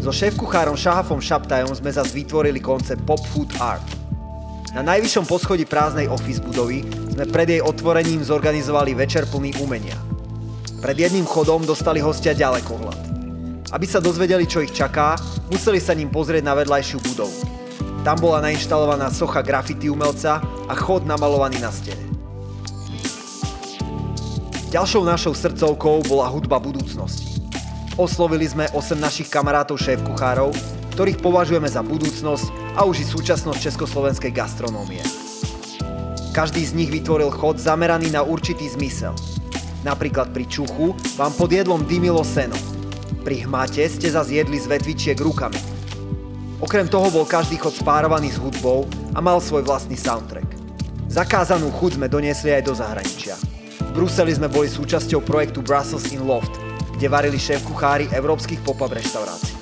[0.06, 3.84] So šéf-kuchárom Šahafom Šaptajom sme zase vytvorili koncept Pop Food Art.
[4.78, 6.86] Na najvyššom poschodí prázdnej office budovy
[7.20, 10.00] sme pred jej otvorením zorganizovali večer plný umenia.
[10.80, 12.96] Pred jedným chodom dostali hostia ďalekohľad.
[13.76, 15.20] Aby sa dozvedeli, čo ich čaká,
[15.52, 17.36] museli sa ním pozrieť na vedľajšiu budovu.
[18.08, 22.08] Tam bola nainštalovaná socha graffiti umelca a chod namalovaný na stene.
[24.72, 27.44] Ďalšou našou srdcovkou bola hudba budúcnosti.
[28.00, 30.56] Oslovili sme 8 našich kamarátov šéf-kuchárov,
[30.96, 35.29] ktorých považujeme za budúcnosť a už i súčasnosť československej gastronómie.
[36.30, 39.18] Každý z nich vytvoril chod zameraný na určitý zmysel.
[39.82, 42.54] Napríklad pri čuchu vám pod jedlom dymilo seno.
[43.26, 45.58] Pri hmate ste zase jedli z vetvičiek rukami.
[46.62, 50.46] Okrem toho bol každý chod spárovaný s hudbou a mal svoj vlastný soundtrack.
[51.10, 53.34] Zakázanú chuť sme doniesli aj do zahraničia.
[53.90, 56.54] V Bruseli sme boli súčasťou projektu Brussels in Loft,
[56.94, 59.58] kde varili šéf-kuchári európskych pop-up reštaurácií.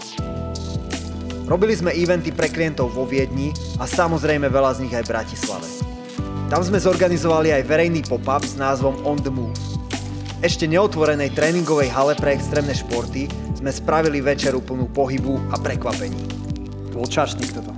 [1.47, 5.67] Robili sme eventy pre klientov vo Viedni a samozrejme veľa z nich aj v Bratislave.
[6.47, 9.51] Tam sme zorganizovali aj verejný pop-up s názvom On the Move.
[10.39, 13.27] Ešte neotvorenej tréningovej hale pre extrémne športy
[13.59, 16.23] sme spravili večeru plnú pohybu a prekvapení.
[16.95, 17.75] Bol čašník toto.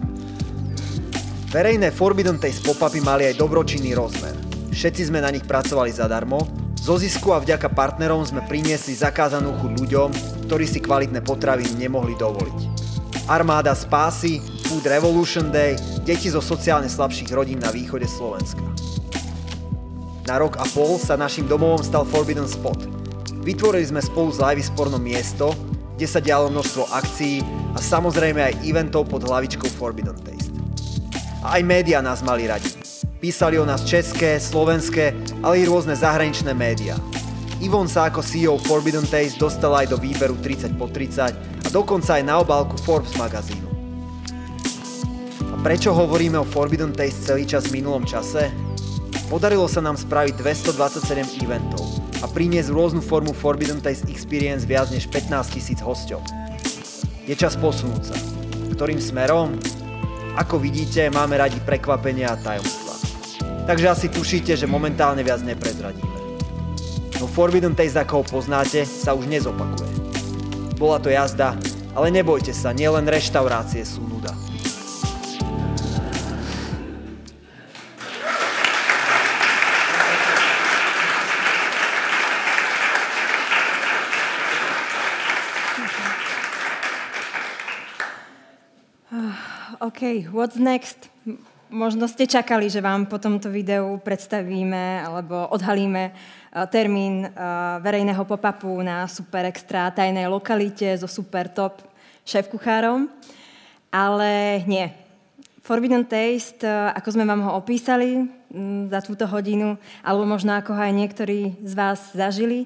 [1.49, 4.37] Verejné Forbidden Taste pop-upy mali aj dobročinný rozmer.
[4.69, 6.45] Všetci sme na nich pracovali zadarmo,
[6.77, 10.09] zo zisku a vďaka partnerom sme priniesli zakázanú chuť ľuďom,
[10.45, 12.78] ktorí si kvalitné potraviny nemohli dovoliť.
[13.29, 18.65] Armáda spásy, Food Revolution Day, deti zo sociálne slabších rodín na východe Slovenska.
[20.25, 22.89] Na rok a pol sa našim domovom stal Forbidden Spot.
[23.45, 25.53] Vytvorili sme spolu s Live Spornom miesto,
[25.93, 27.45] kde sa dialo množstvo akcií
[27.77, 30.49] a samozrejme aj eventov pod hlavičkou Forbidden Taste.
[31.45, 32.73] A aj médiá nás mali radi.
[33.21, 35.13] Písali o nás české, slovenské,
[35.45, 36.97] ale i rôzne zahraničné médiá.
[37.61, 41.58] Ivon sa ako CEO Forbidden Taste dostala aj do výberu 30 po 30 a a
[41.71, 43.69] dokonca aj na obálku Forbes magazínu.
[45.49, 48.49] A prečo hovoríme o Forbidden Taste celý čas v minulom čase?
[49.29, 51.85] Podarilo sa nám spraviť 227 eventov
[52.19, 56.25] a priniesť rôznu formu Forbidden Taste Experience viac než 15 tisíc hosťov.
[57.29, 58.17] Je čas posunúť sa.
[58.73, 59.53] Ktorým smerom?
[60.33, 62.95] Ako vidíte, máme radi prekvapenia a tajomstva.
[63.69, 66.17] Takže asi tušíte, že momentálne viac neprezradíme.
[67.21, 69.98] No Forbidden Taste, ako ho poznáte, sa už nezopakuje.
[70.79, 71.59] Bola to jazda,
[71.91, 74.31] ale nebojte sa, nielen reštaurácie sú nuda.
[89.83, 91.11] OK, what's next?
[91.67, 96.15] Možno ste čakali, že vám po tomto videu predstavíme alebo odhalíme
[96.69, 101.85] termín uh, verejného pop-upu na super extra tajnej lokalite so super top
[102.25, 103.05] šéf-kuchárom,
[103.93, 104.89] ale nie.
[105.61, 110.73] Forbidden Taste, uh, ako sme vám ho opísali um, za túto hodinu, alebo možno ako
[110.73, 112.65] ho aj niektorí z vás zažili,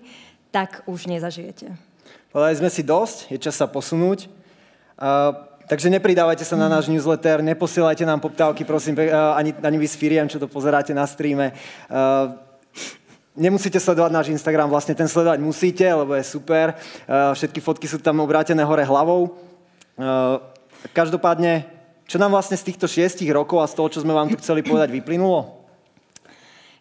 [0.56, 1.76] tak už nezažijete.
[2.32, 4.32] Povedali sme si dosť, je čas sa posunúť.
[4.96, 9.88] Uh, Takže nepridávajte sa na náš newsletter, neposielajte nám poptávky, prosím, eh, ani, ani vy
[9.88, 11.56] s Firiem, čo to pozeráte na streame.
[13.34, 16.78] Nemusíte sledovať náš Instagram, vlastne ten sledovať musíte, lebo je super.
[17.10, 19.34] Uh, všetky fotky sú tam obrátené hore hlavou.
[19.98, 20.38] Uh,
[20.94, 21.66] každopádne,
[22.06, 24.62] čo nám vlastne z týchto šiestich rokov a z toho, čo sme vám tu chceli
[24.62, 25.66] povedať, vyplynulo?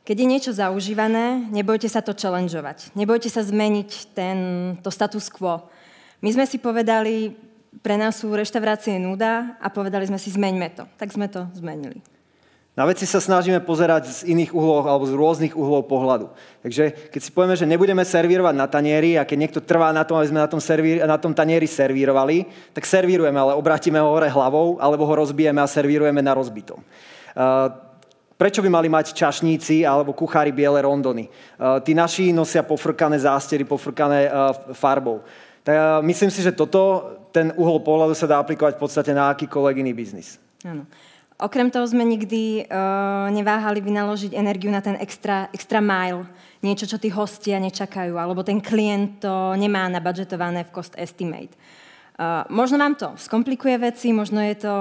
[0.02, 2.92] Keď je niečo zaužívané, nebojte sa to challengeovať.
[2.98, 4.36] Nebojte sa zmeniť ten,
[4.84, 5.72] to status quo.
[6.20, 7.32] My sme si povedali,
[7.80, 10.84] pre nás sú reštaurácie nuda a povedali sme si, zmeňme to.
[11.00, 12.02] Tak sme to zmenili.
[12.72, 16.32] Na veci sa snažíme pozerať z iných uhlov alebo z rôznych uhlov pohľadu.
[16.64, 20.16] Takže keď si povieme, že nebudeme servírovať na tanieri a keď niekto trvá na tom,
[20.16, 24.32] aby sme na tom, servír, na tom tanieri servírovali, tak servírujeme, ale obrátime ho hore
[24.32, 26.80] hlavou alebo ho rozbijeme a servírujeme na rozbitom.
[27.36, 27.68] Uh,
[28.40, 31.28] prečo by mali mať čašníci alebo kuchári biele rondony?
[31.60, 35.20] Uh, tí naši nosia pofrkané zástery, pofrkané uh, farbou.
[35.60, 37.04] Tak myslím si, že toto
[37.36, 40.40] ten uhol pohľadu sa dá aplikovať v podstate na akýkoľvek iný biznis.
[40.64, 40.88] Áno.
[41.42, 46.22] Okrem toho sme nikdy uh, neváhali vynaložiť energiu na ten extra, extra mile.
[46.62, 51.58] Niečo, čo tí hostia nečakajú, alebo ten klient to nemá nabudžetované v cost estimate.
[52.14, 54.74] Uh, možno vám to skomplikuje veci, možno je to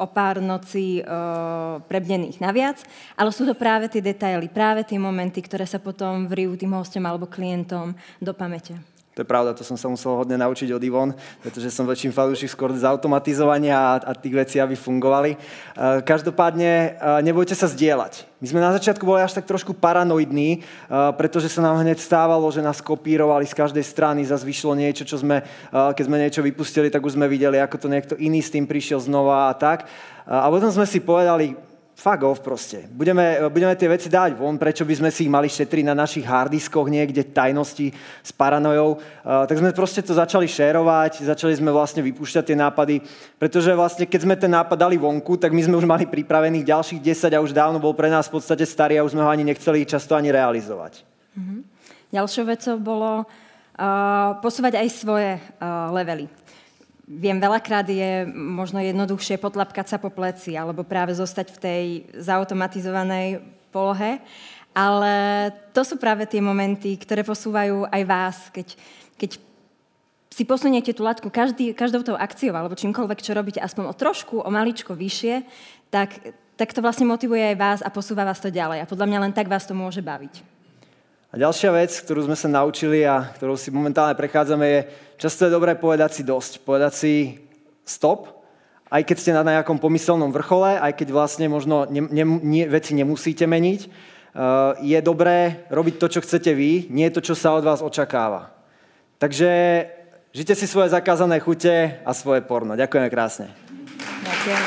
[0.00, 2.80] o pár nocí uh, prebdených naviac,
[3.20, 7.04] ale sú to práve tie detaily, práve tie momenty, ktoré sa potom vrijú tým hostom
[7.04, 7.92] alebo klientom
[8.24, 8.89] do pamäte.
[9.18, 11.10] To je pravda, to som sa musel hodne naučiť od Ivon,
[11.42, 15.34] pretože som väčším fanúšik skôr zautomatizovania a, a tých vecí, aby fungovali.
[15.34, 18.22] Uh, každopádne, uh, nebojte sa zdieľať.
[18.38, 22.46] My sme na začiatku boli až tak trošku paranoidní, uh, pretože sa nám hneď stávalo,
[22.54, 26.46] že nás kopírovali z každej strany, zase vyšlo niečo, čo sme, uh, keď sme niečo
[26.46, 29.90] vypustili, tak už sme videli, ako to niekto iný s tým prišiel znova a tak.
[30.22, 31.58] Uh, a potom sme si povedali,
[32.00, 32.88] fuck off proste.
[32.88, 36.24] Budeme, budeme tie veci dať von, prečo by sme si ich mali šetriť na našich
[36.24, 37.92] hardiskoch niekde tajnosti
[38.24, 38.96] s paranojou.
[38.96, 43.04] Uh, tak sme proste to začali šerovať, začali sme vlastne vypúšťať tie nápady,
[43.36, 47.00] pretože vlastne keď sme ten nápad dali vonku, tak my sme už mali pripravených ďalších
[47.04, 49.44] 10 a už dávno bol pre nás v podstate starý a už sme ho ani
[49.44, 51.04] nechceli často ani realizovať.
[51.36, 51.60] Mm-hmm.
[52.16, 56.32] Ďalšou vecou bolo uh, posúvať aj svoje uh, levely.
[57.10, 61.84] Viem, veľakrát je možno jednoduchšie potlapkať sa po pleci alebo práve zostať v tej
[62.14, 63.42] zautomatizovanej
[63.74, 64.22] polohe,
[64.70, 65.14] ale
[65.74, 68.78] to sú práve tie momenty, ktoré posúvajú aj vás, keď,
[69.18, 69.30] keď
[70.30, 74.46] si posuniete tú latku každý, každou tou akciou alebo čímkoľvek, čo robíte, aspoň o trošku,
[74.46, 75.42] o maličko vyššie,
[75.90, 76.14] tak,
[76.54, 78.86] tak to vlastne motivuje aj vás a posúva vás to ďalej.
[78.86, 80.59] A podľa mňa len tak vás to môže baviť.
[81.30, 84.80] A ďalšia vec, ktorú sme sa naučili a ktorou si momentálne prechádzame, je,
[85.14, 86.66] často je dobré povedať si dosť.
[86.66, 87.14] Povedať si
[87.86, 88.42] stop,
[88.90, 92.98] aj keď ste na nejakom pomyselnom vrchole, aj keď vlastne možno ne, ne, ne, veci
[92.98, 97.62] nemusíte meniť, uh, je dobré robiť to, čo chcete vy, nie to, čo sa od
[97.62, 98.50] vás očakáva.
[99.22, 99.86] Takže
[100.34, 102.74] žite si svoje zakázané chute a svoje porno.
[102.74, 103.54] Ďakujeme krásne.
[104.26, 104.62] Ďakujem.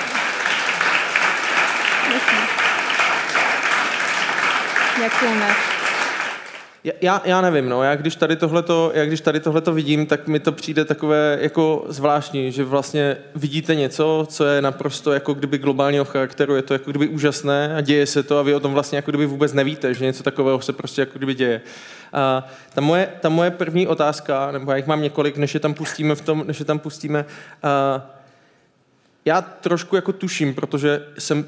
[5.03, 5.73] Ďakujeme.
[7.02, 10.40] Já, já nevím, no, já když tady tohleto, já když tady tohleto vidím, tak mi
[10.40, 16.06] to přijde takové jako zvláštní, že vlastně vidíte něco, co je naprosto jako kdyby globálního
[16.06, 18.96] charakteru, je to jako kdyby úžasné a děje se to a vy o tom vlastně
[18.96, 21.62] jako kdyby vůbec nevíte, že něco takového se prostě jako kdyby děje.
[22.14, 25.74] A ta moje, ta moje první otázka, nebo já jich mám několik, než je tam
[25.74, 27.26] pustíme v tom, než je tam pustíme,
[27.64, 28.02] a
[29.26, 31.46] já trošku jako tuším, protože jsem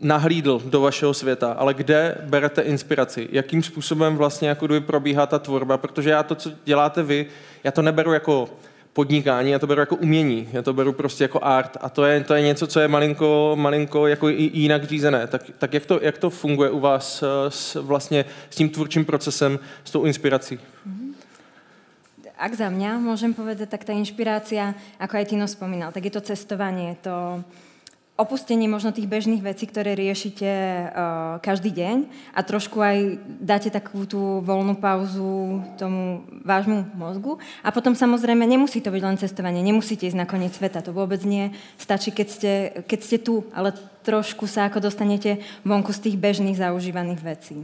[0.00, 3.28] nahlídl do vašeho světa, ale kde berete inspiraci?
[3.32, 5.78] Jakým způsobem vlastně jako kdyby probíhá ta tvorba?
[5.78, 7.26] Protože já to, co děláte vy,
[7.64, 8.48] já to neberu jako
[8.92, 12.20] podnikání, já to beru jako umění, já to beru prostě jako art a to je,
[12.24, 15.26] to je něco, co je malinko, malinko jako jinak řízené.
[15.26, 19.58] Tak, tak jak, to, jak to funguje u vás s, vlastně s tím tvůrčím procesem,
[19.84, 20.58] s tou inspirací?
[22.42, 26.26] Ak za mňa môžem povedať, tak tá inšpirácia, ako aj Tino spomínal, tak je to
[26.26, 27.38] cestovanie, to
[28.12, 31.96] opustenie možno tých bežných vecí, ktoré riešite uh, každý deň
[32.36, 37.40] a trošku aj dáte takú tú voľnú pauzu tomu vášmu mozgu.
[37.64, 41.24] A potom samozrejme nemusí to byť len cestovanie, nemusíte ísť na koniec sveta, to vôbec
[41.24, 41.56] nie.
[41.80, 42.52] Stačí, keď ste,
[42.84, 43.72] keď ste tu, ale
[44.04, 47.58] trošku sa ako dostanete vonku z tých bežných zaužívaných vecí.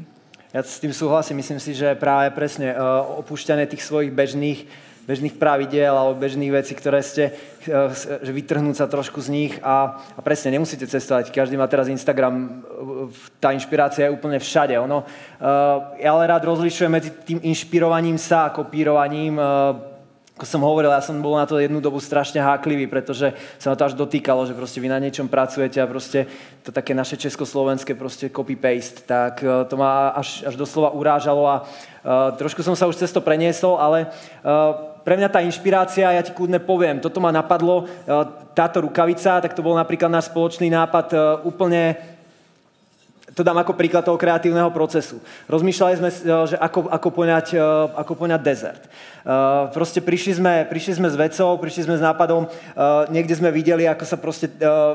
[0.48, 5.40] Ja s tým súhlasím, myslím si, že práve presne uh, opúšťanie tých svojich bežných bežných
[5.40, 10.20] pravidiel alebo bežných vecí, ktoré ste, eh, že vytrhnúť sa trošku z nich a, a
[10.20, 11.32] presne nemusíte cestovať.
[11.32, 12.60] Každý má teraz Instagram,
[13.40, 14.76] tá inšpirácia je úplne všade.
[14.76, 15.06] Ono, uh,
[15.96, 19.38] ja ale rád rozlišujem medzi tým inšpirovaním sa a kopírovaním.
[20.38, 23.78] Ako som hovoril, ja som bol na to jednu dobu strašne háklivý, pretože sa ma
[23.78, 26.30] to až dotýkalo, že proste vy na niečom pracujete a proste
[26.62, 32.38] to také naše československé proste copy-paste, tak to ma až, až doslova urážalo a uh,
[32.38, 34.06] trošku som sa už cez to preniesol, ale
[34.46, 38.12] uh, pre mňa tá inšpirácia, ja ti kľudne poviem, toto ma napadlo, e,
[38.52, 41.16] táto rukavica, tak to bol napríklad náš spoločný nápad e,
[41.48, 41.96] úplne
[43.38, 45.22] to dám ako príklad toho kreatívneho procesu.
[45.46, 46.18] Rozmýšľali sme, eh,
[46.50, 47.62] že ako, ako, poňať, eh,
[47.94, 48.82] ako poňať dezert.
[49.28, 52.48] Uh, proste prišli sme, prišli sme s vecou, prišli sme s nápadom,
[53.12, 54.48] niekde sme videli, ako sa proste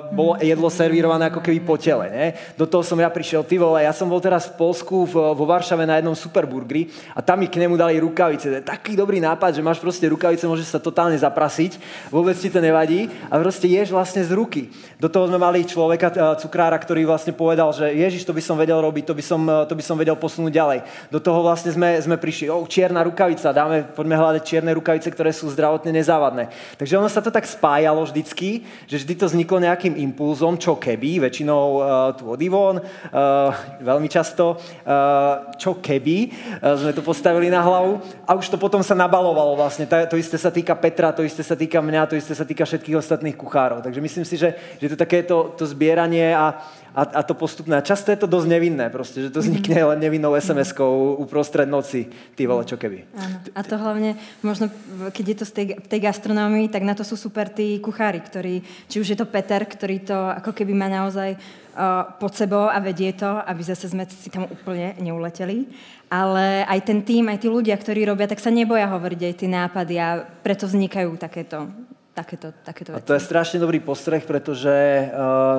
[0.10, 2.10] bolo jedlo servírované ako keby po tele.
[2.10, 2.28] Ne?
[2.58, 5.86] Do toho som ja prišiel, ty vole, ja som bol teraz v Polsku, vo Varšave
[5.86, 8.66] na jednom superburgeri a tam mi k nemu dali rukavice.
[8.66, 11.78] Taký dobrý nápad, že máš proste rukavice, môžeš sa totálne zaprasiť,
[12.10, 14.74] vôbec ti to nevadí a proste ješ vlastne z ruky.
[14.98, 16.10] Do toho sme mali človeka,
[16.42, 19.66] cukrára, ktorý vlastne povedal, že Ježiš, to by som vedel robiť, to by som, eh,
[19.70, 20.80] to by som vedel posunúť ďalej.
[21.14, 25.30] Do toho vlastne sme, sme prišli, oh, čierna rukavica, dáme, poďme hľadať čierne rukavice, ktoré
[25.30, 26.50] sú zdravotne nezávadné.
[26.82, 31.30] Takže ono sa to tak spájalo vždycky, že vždy to vzniklo nejakým impulzom, čo keby,
[31.30, 31.82] väčšinou uh,
[32.18, 36.18] tu od Ivon, uh, veľmi často, uh, čo keby,
[36.60, 39.86] uh, sme to postavili na hlavu a už to potom sa nabalovalo vlastne.
[39.86, 42.66] To, to isté sa týka Petra, to isté sa týka mňa, to isté sa týka
[42.66, 43.86] všetkých ostatných kuchárov.
[43.86, 46.58] Takže myslím si, že, že to takéto to zbieranie a
[46.94, 47.82] a, a to postupné.
[47.82, 52.06] A často je to dosť nevinné, proste, že to vznikne len nevinnou SMS-kou uprostred noci,
[52.38, 53.18] ty vole, čo keby.
[53.18, 53.38] Áno.
[53.58, 54.14] A to hlavne,
[54.46, 54.70] možno
[55.10, 58.62] keď je to z tej, tej gastronómii, tak na to sú super tí kuchári, ktorí,
[58.86, 62.78] či už je to Peter, ktorý to ako keby má naozaj uh, pod sebou a
[62.78, 65.66] vedie to, aby zase sme si tam úplne neuleteli.
[66.14, 69.50] Ale aj ten tým, aj tí ľudia, ktorí robia, tak sa neboja hovoriť aj tie
[69.50, 71.66] nápady a preto vznikajú takéto
[72.14, 73.02] takéto, takéto veci.
[73.02, 75.10] A to je strašne dobrý postreh, pretože uh,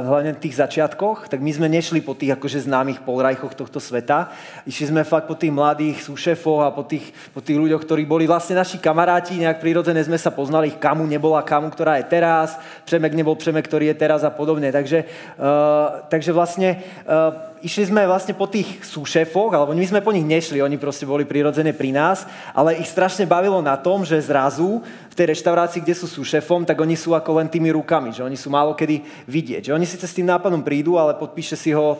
[0.07, 4.31] hlavne v tých začiatkoch, tak my sme nešli po tých akože známych polrajchoch tohto sveta.
[4.63, 8.31] Išli sme fakt po tých mladých súšefoch a po tých, po tých ľuďoch, ktorí boli
[8.31, 12.55] vlastne naši kamaráti, nejak prirodzene sme sa poznali, kamu nebola kamu, ktorá je teraz,
[12.87, 14.71] Přemek nebol Přemek, ktorý je teraz a podobne.
[14.71, 20.13] Takže, uh, takže vlastne uh, išli sme vlastne po tých súšefoch, alebo my sme po
[20.13, 24.21] nich nešli, oni proste boli prirodzene pri nás, ale ich strašne bavilo na tom, že
[24.21, 28.21] zrazu v tej reštaurácii, kde sú súšefom, tak oni sú ako len tými rukami, že
[28.21, 29.73] oni sú málo kedy vidieť.
[29.73, 31.99] Že oni síce s tým nápadom prídu, ale podpíše si ho e,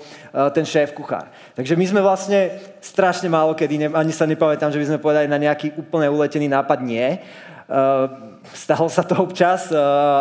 [0.53, 1.33] ten šéf kuchár.
[1.57, 5.41] Takže my sme vlastne strašne málo kedy, ani sa nepamätám, že by sme povedali na
[5.41, 7.17] nejaký úplne uletený nápad nie.
[7.65, 9.79] Uh, stalo sa to občas, eh,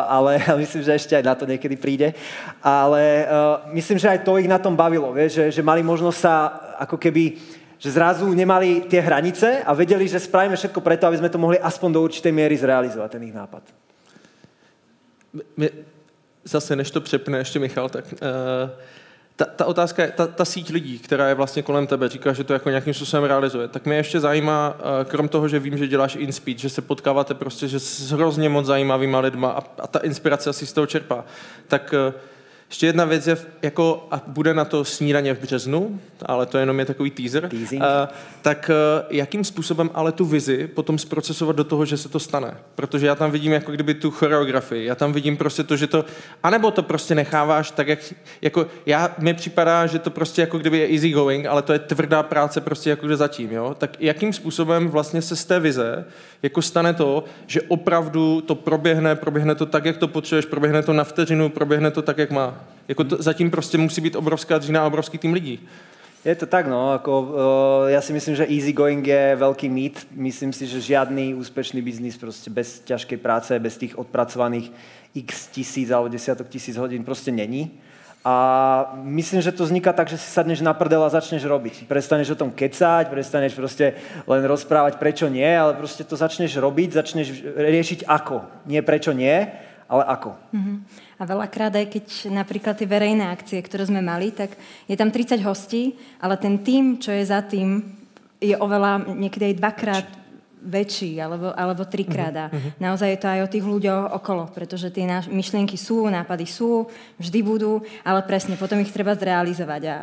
[0.08, 2.14] ale myslím, že ešte aj na to niekedy príde.
[2.64, 3.28] Ale eh,
[3.74, 6.34] myslím, že aj to ich na tom bavilo, vie, že, že mali možnosť sa
[6.80, 7.24] ako keby
[7.84, 11.60] že zrazu nemali tie hranice a vedeli, že spravíme všetko preto, aby sme to mohli
[11.60, 13.60] aspoň do určitej miery zrealizovať, ten ich nápad.
[16.48, 18.72] Zase, než to přepne ještě Michal, tak uh
[19.36, 22.44] ta, ta otázka je, ta, ta síť lidí, která je vlastně kolem tebe, říká, že
[22.44, 25.88] to jako nějakým způsobem realizuje, tak mě ještě zajímá, eh, krom toho, že vím, že
[25.88, 30.00] děláš InSpeed, že se potkáváte prostě že s hrozně moc zajímavýma lidma a, a ta
[30.00, 31.26] inspirace asi z toho čerpá,
[31.68, 32.14] tak uh,
[32.70, 36.80] ještě jedna věc je, jako, a bude na to snídaně v březnu, ale to jenom
[36.80, 37.80] je takový teaser, uh,
[38.42, 42.58] tak uh, jakým způsobem ale tu vizi potom zprocesovat do toho, že se to stane?
[42.76, 46.06] Protože já tam vidím jako kdyby tu choreografii, já tam vidím prostě to, že to,
[46.44, 48.00] anebo to prostě necháváš tak, jak,
[48.42, 51.80] jako, já, mi připadá, že to prostě jako kdyby je easy going, ale to je
[51.80, 53.76] tvrdá práce prostě jako kde zatím, jo?
[53.78, 56.06] Tak jakým způsobem vlastně se z té vize
[56.44, 60.94] jako stane to, že opravdu to proběhne, proběhne to tak, jak to potřebuješ, proběhne to
[60.94, 62.64] na vteřinu, proběhne to tak, jak má.
[62.88, 65.68] Jako to, zatím prostě musí být obrovská dřina a obrovský tým lidí.
[66.24, 66.96] Je to tak, no.
[66.96, 67.28] Ako, uh,
[67.92, 70.08] ja si myslím, že easy going je veľký mýt.
[70.16, 74.72] Myslím si, že žiadny úspešný biznis proste bez ťažkej práce, bez tých odpracovaných
[75.12, 77.76] x tisíc alebo desiatok tisíc hodín proste není.
[78.24, 81.92] A myslím, že to vzniká tak, že si sadneš na prdel a začneš robiť.
[81.92, 87.04] Prestaneš o tom kecať, prestaneš proste len rozprávať, prečo nie, ale proste to začneš robiť,
[87.04, 88.64] začneš riešiť ako.
[88.72, 89.52] Nie prečo nie,
[89.94, 90.34] ale ako.
[90.34, 90.82] Uh-huh.
[91.22, 94.58] A veľakrát aj keď napríklad tie verejné akcie, ktoré sme mali, tak
[94.90, 97.86] je tam 30 hostí, ale ten tým, čo je za tým,
[98.42, 100.08] je oveľa niekedy aj dvakrát
[100.64, 102.50] väčší, alebo, alebo trikrát.
[102.50, 102.74] Uh-huh.
[102.80, 106.88] naozaj je to aj o tých ľuďoch okolo, pretože tie náš, myšlienky sú, nápady sú,
[107.20, 109.96] vždy budú, ale presne, potom ich treba zrealizovať a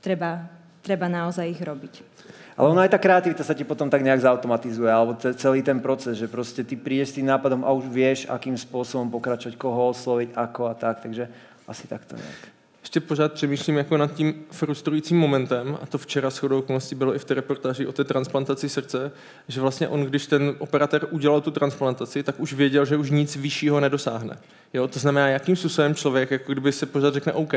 [0.00, 0.48] treba,
[0.80, 2.17] treba naozaj ich robiť.
[2.58, 6.18] Ale ono aj tá kreativita sa ti potom tak nejak zautomatizuje, alebo celý ten proces,
[6.18, 10.34] že proste ty prídeš s tým nápadom a už vieš, akým spôsobom pokračovať, koho osloviť,
[10.34, 11.30] ako a tak, takže
[11.70, 16.38] asi takto nejak ještě pořád přemýšlím jako nad tím frustrujícím momentem, a to včera s
[16.38, 19.12] chodou okolností bylo i v té reportáži o té transplantaci srdce,
[19.48, 23.36] že vlastně on, když ten operatér udělal tu transplantaci, tak už věděl, že už nic
[23.36, 24.36] vyššího nedosáhne.
[24.74, 24.88] Jo?
[24.88, 27.52] To znamená, jakým způsobem člověk, jako kdyby se pořád řekne OK,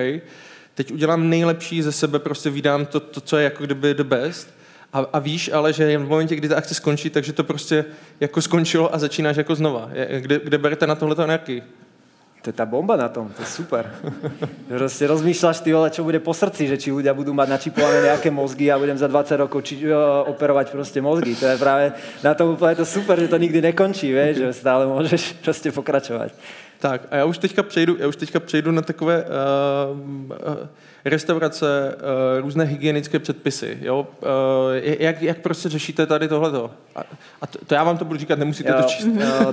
[0.76, 4.54] teď udělám nejlepší ze sebe, prostě vydám to, to co je jako kdyby the best,
[4.94, 7.86] a, a víš ale, že v momentě, kdy ta akce skončí, takže to prostě
[8.20, 9.90] jako skončilo a začínáš jako znova.
[10.20, 11.64] Kde, kde berete na tohleto energii?
[12.42, 13.86] To je tá bomba na tom, to je super.
[14.66, 18.34] Proste rozmýšľaš ty, vole, čo bude po srdci, že či ľudia budú mať načipované nejaké
[18.34, 21.38] mozgy a budem za 20 rokov či, uh, operovať proste mozgy.
[21.38, 21.94] To je práve
[22.26, 26.34] na tom úplne to super, že to nikdy nekončí, vieš, že stále môžeš proste pokračovať.
[26.82, 29.30] Tak a já už teďka přejdu, já už teďka přejdu na takové uh,
[30.34, 30.68] uh,
[31.06, 33.78] restaurace, uh, různé hygienické předpisy.
[33.82, 34.08] Jo?
[34.22, 34.28] Uh,
[34.82, 36.72] jak, jak prostě řešíte tady tohleto?
[36.96, 37.02] A,
[37.42, 39.08] a to, to já vám to budu říkat, nemusíte to číst.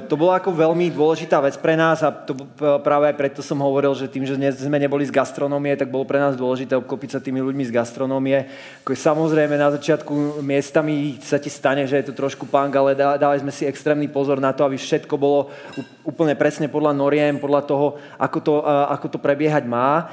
[0.09, 2.35] To bola ako veľmi dôležitá vec pre nás a to
[2.83, 6.35] práve preto som hovoril, že tým, že sme neboli z gastronómie, tak bolo pre nás
[6.35, 8.51] dôležité obklopiť sa tými ľuďmi z gastronómie.
[8.83, 13.39] Je samozrejme na začiatku miestami sa ti stane, že je to trošku punk, ale dali
[13.39, 15.55] sme si extrémny pozor na to, aby všetko bolo
[16.03, 17.87] úplne presne podľa noriem, podľa toho,
[18.19, 20.11] ako to, ako to prebiehať má.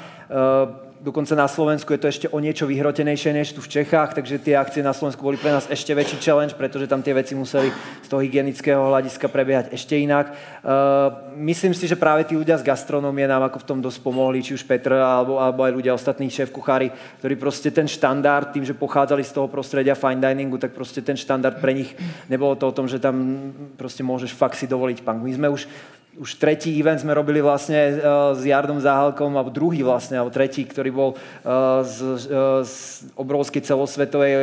[1.06, 4.58] Dokonca na Slovensku je to ešte o niečo vyhrotenejšie než tu v Čechách, takže tie
[4.58, 7.70] akcie na Slovensku boli pre nás ešte väčší challenge, pretože tam tie veci museli
[8.02, 10.34] z toho hygienického hľadiska prebiehať ešte inak.
[10.66, 14.42] Uh, myslím si, že práve tí ľudia z gastronómie nám ako v tom dosť pomohli,
[14.42, 16.90] či už Petr alebo, alebo aj ľudia ostatní šéf kuchári,
[17.22, 21.14] ktorí proste ten štandard, tým, že pochádzali z toho prostredia fine diningu, tak proste ten
[21.14, 21.94] štandard pre nich
[22.34, 25.22] nebolo to o tom, že tam proste môžeš fakt si dovoliť punk.
[25.22, 25.70] My sme už
[26.16, 30.64] už tretí event sme robili vlastne uh, s Jardom Záhalkom, alebo druhý vlastne, alebo tretí,
[30.64, 32.76] ktorý bol uh, z, uh, z
[33.20, 34.34] obrovskej celosvetovej,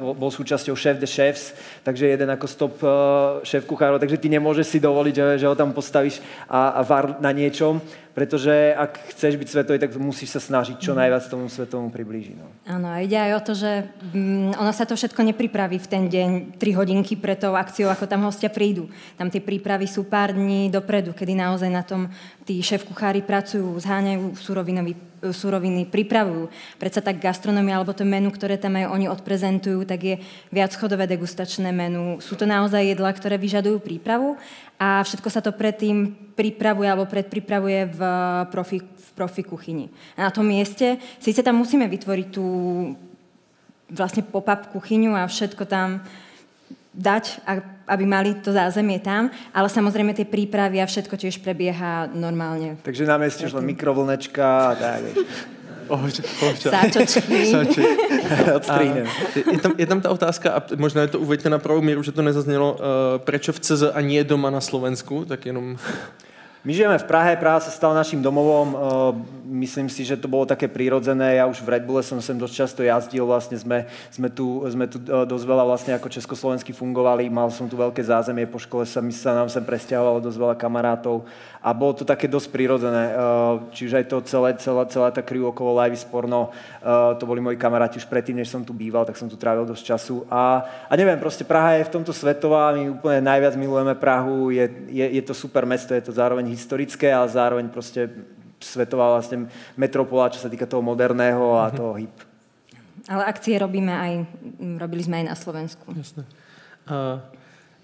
[0.00, 2.74] bol, súčasťou Chef de Chefs, takže jeden ako stop
[3.42, 7.18] šéf kuchárov, takže ty nemôžeš si dovoliť, že, že ho tam postavíš a, a var
[7.18, 11.94] na niečom pretože ak chceš byť svetový, tak musíš sa snažiť čo najviac tomu svetovému
[11.94, 12.36] priblížiť.
[12.36, 12.46] No.
[12.66, 16.04] Áno, a ide aj o to, že mm, ono sa to všetko nepripraví v ten
[16.10, 18.90] deň 3 hodinky pre tou akciou, ako tam hostia prídu.
[19.14, 22.10] Tam tie prípravy sú pár dní dopredu, kedy naozaj na tom
[22.42, 24.34] tí šéf-kuchári pracujú, zháňajú
[25.20, 26.48] suroviny, pripravujú.
[26.80, 30.16] Predsa tak gastronomia alebo to menu, ktoré tam aj oni odprezentujú, tak je
[30.48, 32.18] viac chodové degustačné menu.
[32.24, 34.40] Sú to naozaj jedlá, ktoré vyžadujú prípravu
[34.80, 38.00] a všetko sa to predtým pripravuje alebo predpripravuje v
[38.48, 39.92] profi, v profi kuchyni.
[40.16, 42.46] A na tom mieste, síce tam musíme vytvoriť tú
[43.92, 46.00] vlastne pop-up kuchyňu a všetko tam
[47.00, 47.40] dať,
[47.88, 52.76] aby mali to zázemie tam, ale samozrejme tie prípravy a všetko tiež prebieha normálne.
[52.84, 55.00] Takže na mieste už len mikrovlnečka a tak.
[56.54, 57.50] Sáčočky.
[59.50, 62.14] je, tam, je tam ta otázka, a možná je to uveďte na pravou míru, že
[62.14, 62.78] to nezaznělo, uh,
[63.18, 65.74] prečo v CZ a nie doma na Slovensku, tak jenom...
[66.60, 68.76] My žijeme v Prahe, Praha sa stala našim domovom.
[69.48, 71.40] Myslím si, že to bolo také prírodzené.
[71.40, 73.24] Ja už v Red Bulle som sem dosť často jazdil.
[73.24, 77.32] Vlastne sme, sme, tu, sme tu dosť veľa vlastne ako československy fungovali.
[77.32, 78.44] Mal som tu veľké zázemie.
[78.44, 81.24] Po škole sa, sa nám sem presťahovalo dosť veľa kamarátov
[81.60, 83.12] a bolo to také dosť prirodzené.
[83.76, 86.48] Čiže aj to celé, celá, celá tá crew okolo Live Sporno,
[87.20, 89.84] to boli moji kamaráti už predtým, než som tu býval, tak som tu trávil dosť
[89.84, 90.16] času.
[90.32, 94.64] A, a neviem, proste Praha je v tomto svetová, my úplne najviac milujeme Prahu, je,
[94.88, 98.08] je, je to super mesto, je to zároveň historické, ale zároveň proste
[98.60, 101.76] svetová vlastne metropola, čo sa týka toho moderného a mhm.
[101.76, 102.16] toho hip.
[103.08, 104.12] Ale akcie robíme aj,
[104.78, 105.88] robili sme aj na Slovensku.
[105.92, 106.22] Jasne.
[106.86, 107.18] Uh,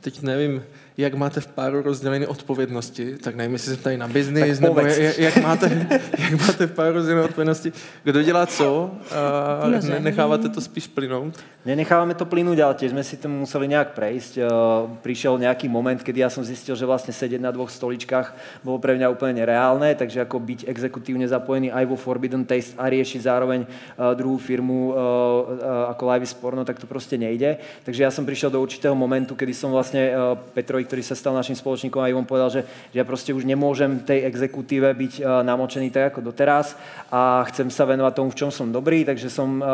[0.00, 0.62] teď nevím,
[0.96, 5.18] jak máte v páru rozdělené odpovědnosti, tak nevím, jestli se tady na biznis, nebo jak,
[5.18, 5.86] jak, máte,
[6.18, 7.72] jak máte v páru rozdělené odpovědnosti,
[8.04, 8.90] kdo dělá co
[9.60, 11.34] a ne, necháváte to spíš plynout?
[11.66, 14.38] Nenechávame to plynúť, ale tiež sme si tomu museli nejak prejsť.
[15.02, 18.94] Prišiel nejaký moment, kedy ja som zistil, že vlastne sedieť na dvoch stoličkách bolo pre
[18.94, 23.66] mňa úplne nereálne, takže ako byť exekutívne zapojený aj vo Forbidden Taste a riešiť zároveň
[24.14, 24.94] druhú firmu
[25.90, 27.58] ako Live Porno, tak to proste nejde.
[27.82, 31.18] Takže ja som prišiel do určitého momentu, kedy som vlastne vlastne uh, Petrovi, ktorý sa
[31.18, 32.62] stal našim spoločníkom, aj on povedal, že,
[32.94, 36.78] že ja proste už nemôžem tej exekutíve byť uh, namočený tak ako doteraz
[37.10, 39.66] a chcem sa venovať tomu, v čom som dobrý, takže som uh,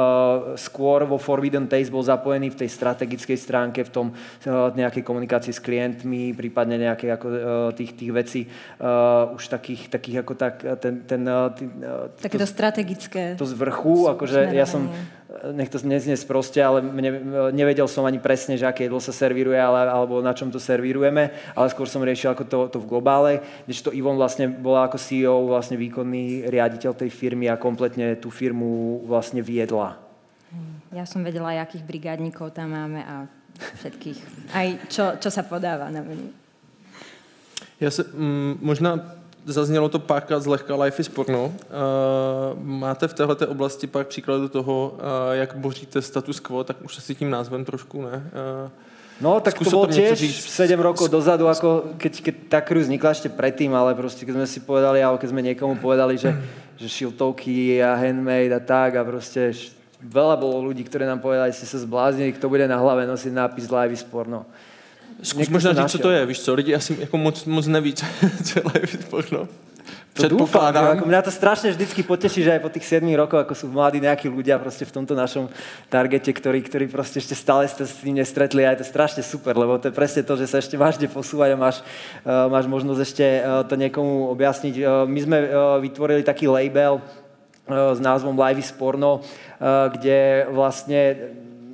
[0.56, 5.52] skôr vo Forbidden Taste bol zapojený v tej strategickej stránke, v tom uh, nejakej komunikácii
[5.52, 7.28] s klientmi, prípadne nejaké ako,
[7.76, 8.40] tých, tých vecí
[9.32, 11.52] už takých, takých ako tak, ten, ten, uh,
[12.16, 13.36] Takéto strategické.
[13.36, 14.88] To z vrchu, akože ja som
[15.52, 17.10] nech to neznie proste, ale mne,
[17.56, 21.32] nevedel som ani presne, že aké jedlo sa servíruje, ale, alebo na čom to servírujeme,
[21.56, 23.32] ale skôr som riešil ako to, to v globále,
[23.68, 29.02] to Ivon vlastne bola ako CEO, vlastne výkonný riaditeľ tej firmy a kompletne tú firmu
[29.08, 29.98] vlastne viedla.
[30.92, 33.24] Ja som vedela, akých brigádnikov tam máme a
[33.56, 34.18] všetkých.
[34.52, 36.28] Aj čo, čo sa podáva na menu.
[37.80, 41.44] Ja se, mm, možná Zaznělo to párkrát zlehka Life is porno.
[41.44, 41.52] Uh,
[42.62, 45.00] máte v této oblasti pár příkladů toho, uh,
[45.32, 48.30] jak boříte status quo, tak už asi tím názvem trošku, ne?
[48.64, 48.70] Uh,
[49.22, 53.30] No, tak to bolo tiež 7 rokov dozadu, ako keď, keď tá crew vznikla ešte
[53.30, 56.34] predtým, ale proste keď sme si povedali, alebo keď sme niekomu povedali, že,
[56.74, 59.54] že šiltovky a handmade a tak a proste
[60.02, 63.30] veľa bolo ľudí, ktorí nám povedali, že ste sa zbláznili, kto bude na hlave nosiť
[63.30, 64.42] nápis Live is porno.
[65.22, 68.06] Zkus možná říct, co to je, víš co, lidi asi jako moc, moc neví, co,
[68.44, 69.48] co je live porno.
[70.12, 73.54] To dúfam, ako mňa to strašne vždycky poteší, že aj po tých 7 rokoch, ako
[73.56, 75.48] sú mladí nejakí ľudia proste v tomto našom
[75.88, 79.56] targete, ktorí, ktorí proste ešte stále ste s tým nestretli a je to strašne super,
[79.56, 81.80] lebo to je presne to, že sa ešte vážne posúvať a máš,
[82.28, 84.74] uh, máš možnosť ešte uh, to niekomu objasniť.
[84.84, 87.00] Uh, my sme uh, vytvorili taký label
[87.72, 89.22] s názvom Live is Porno,
[89.62, 91.30] kde vlastne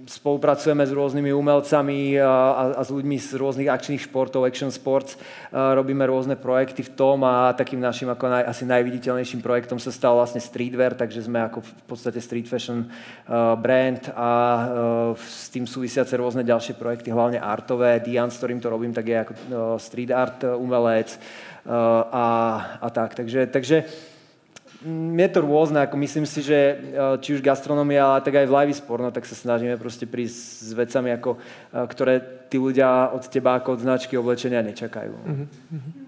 [0.08, 5.20] spolupracujeme s rôznymi umelcami a, a, s ľuďmi z rôznych akčných športov, action sports.
[5.52, 10.16] Robíme rôzne projekty v tom a takým našim ako naj, asi najviditeľnejším projektom sa stal
[10.16, 14.64] vlastne streetwear, takže sme ako v podstate street fashion uh, brand a uh,
[15.14, 18.00] s tým súvisiace rôzne ďalšie projekty, hlavne artové.
[18.00, 19.40] Dian, s ktorým to robím, tak je ako uh,
[19.76, 21.20] street art umelec
[21.68, 22.26] a,
[22.80, 23.12] a tak.
[23.12, 23.84] Takže, takže
[25.18, 26.74] je to rôzne, ako myslím si, že e,
[27.18, 30.70] či už gastronomia, ale tak aj v live sporno, tak sa snažíme proste prísť s
[30.70, 31.38] vecami, ako, e,
[31.90, 32.14] ktoré
[32.46, 35.14] tí ľudia od teba ako od značky oblečenia nečakajú.
[35.18, 36.06] Mm-hmm.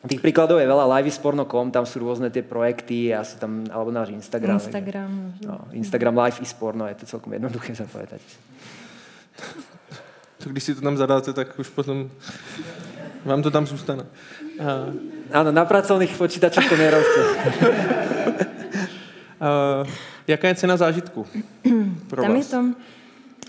[0.00, 4.12] Tých príkladov je veľa, livesporno.com, tam sú rôzne tie projekty a sú tam, alebo náš
[4.12, 4.56] Instagram.
[4.56, 5.10] Instagram.
[5.44, 8.20] No, Instagram live i sporno, je to celkom jednoduché zapovedať.
[10.40, 12.10] To když si to tam zadáte, tak už potom
[13.24, 14.08] vám to tam zůstane.
[14.56, 17.22] Uh, Áno, na pracovných počítačoch to nerostie.
[19.38, 19.86] uh,
[20.30, 21.22] jaká je cena zážitku
[22.10, 22.42] pro tam vás?
[22.42, 22.60] Je to,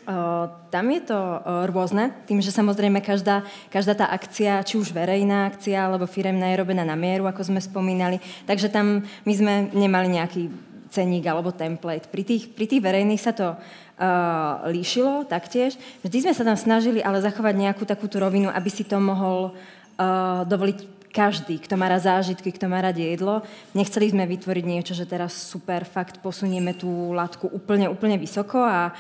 [0.06, 3.42] uh, tam je to uh, rôzne, tým, že samozrejme každá,
[3.74, 7.58] každá tá akcia, či už verejná akcia, alebo firemná je robená na mieru, ako sme
[7.58, 8.22] spomínali.
[8.46, 10.54] Takže tam my sme nemali nejaký
[10.94, 12.12] ceník alebo template.
[12.12, 15.80] Pri tých, pri tých verejných sa to uh, líšilo taktiež.
[16.06, 20.44] Vždy sme sa tam snažili ale zachovať nejakú takúto rovinu, aby si to mohol uh,
[20.46, 23.44] dovoliť každý, kto má rád zážitky, kto má rád jedlo.
[23.76, 28.96] Nechceli sme vytvoriť niečo, že teraz super, fakt posunieme tú látku úplne, úplne vysoko a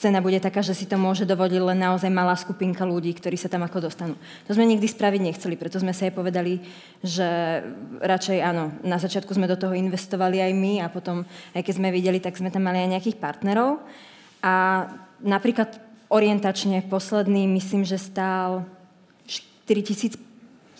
[0.00, 3.52] cena bude taká, že si to môže dovodiť len naozaj malá skupinka ľudí, ktorí sa
[3.52, 4.16] tam ako dostanú.
[4.48, 6.64] To sme nikdy spraviť nechceli, preto sme sa aj povedali,
[7.04, 7.28] že
[8.00, 11.92] radšej áno, na začiatku sme do toho investovali aj my a potom, aj keď sme
[11.92, 13.84] videli, tak sme tam mali aj nejakých partnerov.
[14.40, 14.88] A
[15.20, 15.76] napríklad
[16.08, 18.64] orientačne posledný, myslím, že stál
[19.28, 20.29] 4000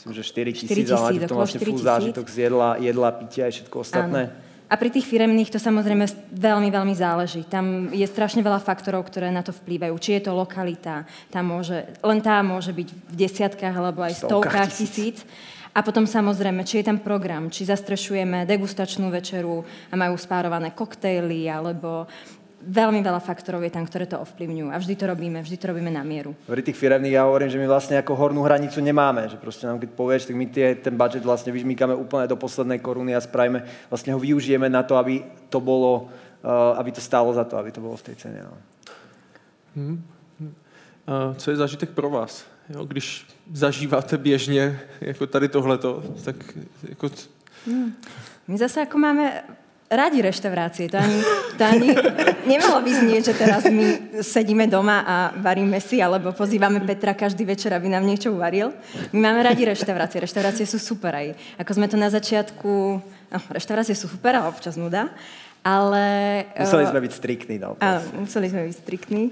[0.01, 3.77] myslím, že 4 tisíc, ale tom vlastne full zážitok z jedla, jedla, pitia a všetko
[3.85, 4.33] ostatné.
[4.33, 4.49] Áno.
[4.71, 7.43] A pri tých firemných to samozrejme veľmi, veľmi záleží.
[7.45, 9.93] Tam je strašne veľa faktorov, ktoré na to vplývajú.
[9.99, 14.71] Či je to lokalita, tá môže, len tá môže byť v desiatkách alebo aj stovkách
[14.73, 15.27] tisíc.
[15.75, 21.47] A potom samozrejme, či je tam program, či zastrešujeme degustačnú večeru a majú spárované koktejly,
[21.47, 22.11] alebo
[22.61, 24.69] veľmi veľa faktorov je tam, ktoré to ovplyvňujú.
[24.69, 26.37] A vždy to robíme, vždy to robíme na mieru.
[26.45, 29.29] Pri tých firemných ja hovorím, že my vlastne ako hornú hranicu nemáme.
[29.29, 32.79] Že proste nám keď povieš, tak my tie, ten budget vlastne vyžmýkame úplne do poslednej
[32.79, 36.13] koruny a spravíme, vlastne ho využijeme na to, aby to bolo,
[36.45, 38.45] uh, aby to stálo za to, aby to bolo v tej cene.
[38.45, 38.55] No.
[39.77, 40.05] Hmm.
[41.09, 42.45] Uh, co je zažitek pro vás?
[42.69, 46.37] Jo, když zažíváte běžně jako tady tohleto, tak
[46.89, 47.11] jako...
[47.67, 47.93] Hmm.
[48.49, 49.43] My zase ako máme
[49.91, 50.87] radi reštaurácie.
[50.95, 51.19] To ani,
[51.59, 51.89] to ani
[52.47, 57.43] nemalo by znieť, že teraz my sedíme doma a varíme si, alebo pozývame Petra každý
[57.43, 58.71] večer, aby nám niečo uvaril.
[59.11, 60.23] My máme radi reštaurácie.
[60.23, 61.35] Reštaurácie sú super aj.
[61.59, 62.71] Ako sme to na začiatku...
[63.31, 65.11] No, reštaurácie sú super, ale občas nuda.
[65.61, 66.05] Ale...
[66.57, 67.57] Museli sme byť striktní.
[67.61, 69.23] No, áno, museli sme byť striktní.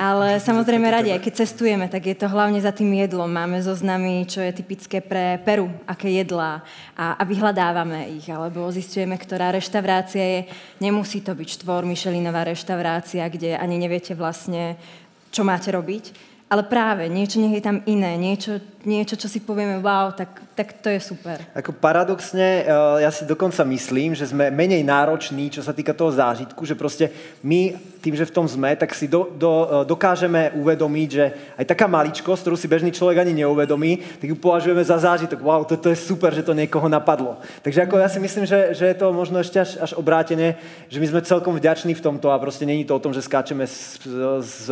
[0.00, 3.28] Ale samozrejme radi, aj keď cestujeme, tak je to hlavne za tým jedlom.
[3.28, 6.64] Máme zoznamy, čo je typické pre Peru, aké jedlá
[6.96, 8.24] a, a vyhľadávame ich.
[8.32, 10.40] Alebo zistujeme, ktorá reštaurácia je.
[10.80, 14.80] Nemusí to byť štvor Michelinová reštaurácia, kde ani neviete vlastne,
[15.28, 19.80] čo máte robiť ale práve niečo nech je tam iné, niečo, niečo čo si povieme,
[19.80, 21.40] wow, tak, tak to je super.
[21.56, 22.66] Ako paradoxne, eh,
[23.00, 27.08] ja si dokonca myslím, že sme menej nároční, čo sa týka toho zážitku, že proste
[27.40, 31.24] my tým, že v tom sme, tak si do, do, eh, dokážeme uvedomiť, že
[31.56, 35.40] aj taká maličkosť, ktorú si bežný človek ani neuvedomí, tak ju považujeme za zážitok.
[35.40, 37.40] Wow, toto je super, že to niekoho napadlo.
[37.64, 40.60] Takže ako ja si myslím, že, že je to možno ešte až, až obrátene,
[40.92, 43.64] že my sme celkom vďační v tomto a proste není to o tom, že skáčeme
[43.64, 43.96] z,
[44.44, 44.68] z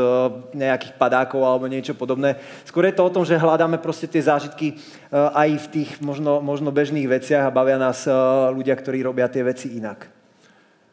[0.53, 2.36] nejakých padákov alebo niečo podobné.
[2.64, 4.78] Skôr je to o tom, že hľadáme proste tie zážitky eh,
[5.14, 8.12] aj v tých možno, možno bežných veciach a bavia nás eh,
[8.51, 10.09] ľudia, ktorí robia tie veci inak.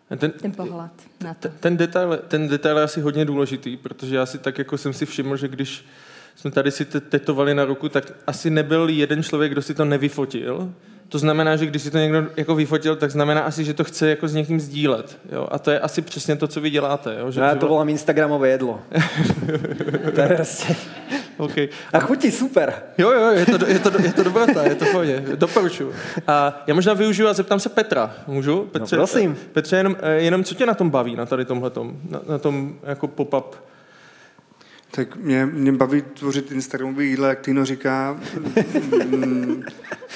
[0.09, 0.89] Ten, ten pohled
[1.21, 1.53] na to.
[1.59, 5.05] Ten detail, ten detail je asi hodně důležitý, protože já si tak jako jsem si
[5.05, 5.85] všiml, že když
[6.35, 10.73] jsme tady si tetovali na ruku, tak asi nebyl jeden člověk, kdo si to nevyfotil,
[11.09, 14.09] to znamená, že když si to někdo jako vyfotil, tak znamená asi, že to chce
[14.09, 15.17] jako s někým sdílet.
[15.31, 15.47] Jo?
[15.51, 17.15] A to je asi přesně to, co vy děláte.
[17.19, 17.31] Jo?
[17.31, 18.81] Že, no, já to volám Instagramové jedlo.
[20.35, 20.75] prostě...
[21.37, 21.69] Okay.
[21.93, 22.73] A chutí super.
[22.97, 25.93] Jo, jo, je to, je to, je to dobrota, je to v pohodě, doporučuji.
[26.27, 28.61] A já možná využiju a zeptám se Petra, můžu?
[28.71, 29.37] Petře, no prosím.
[29.53, 33.07] Petře, jenom, jenom co tě na tom baví, na tady tomhletom, na, na tom jako
[33.07, 33.55] pop-up
[34.91, 38.19] tak mě, mě baví tvořit Instagramový jídla, jak Tino říká.
[39.05, 39.63] Mm,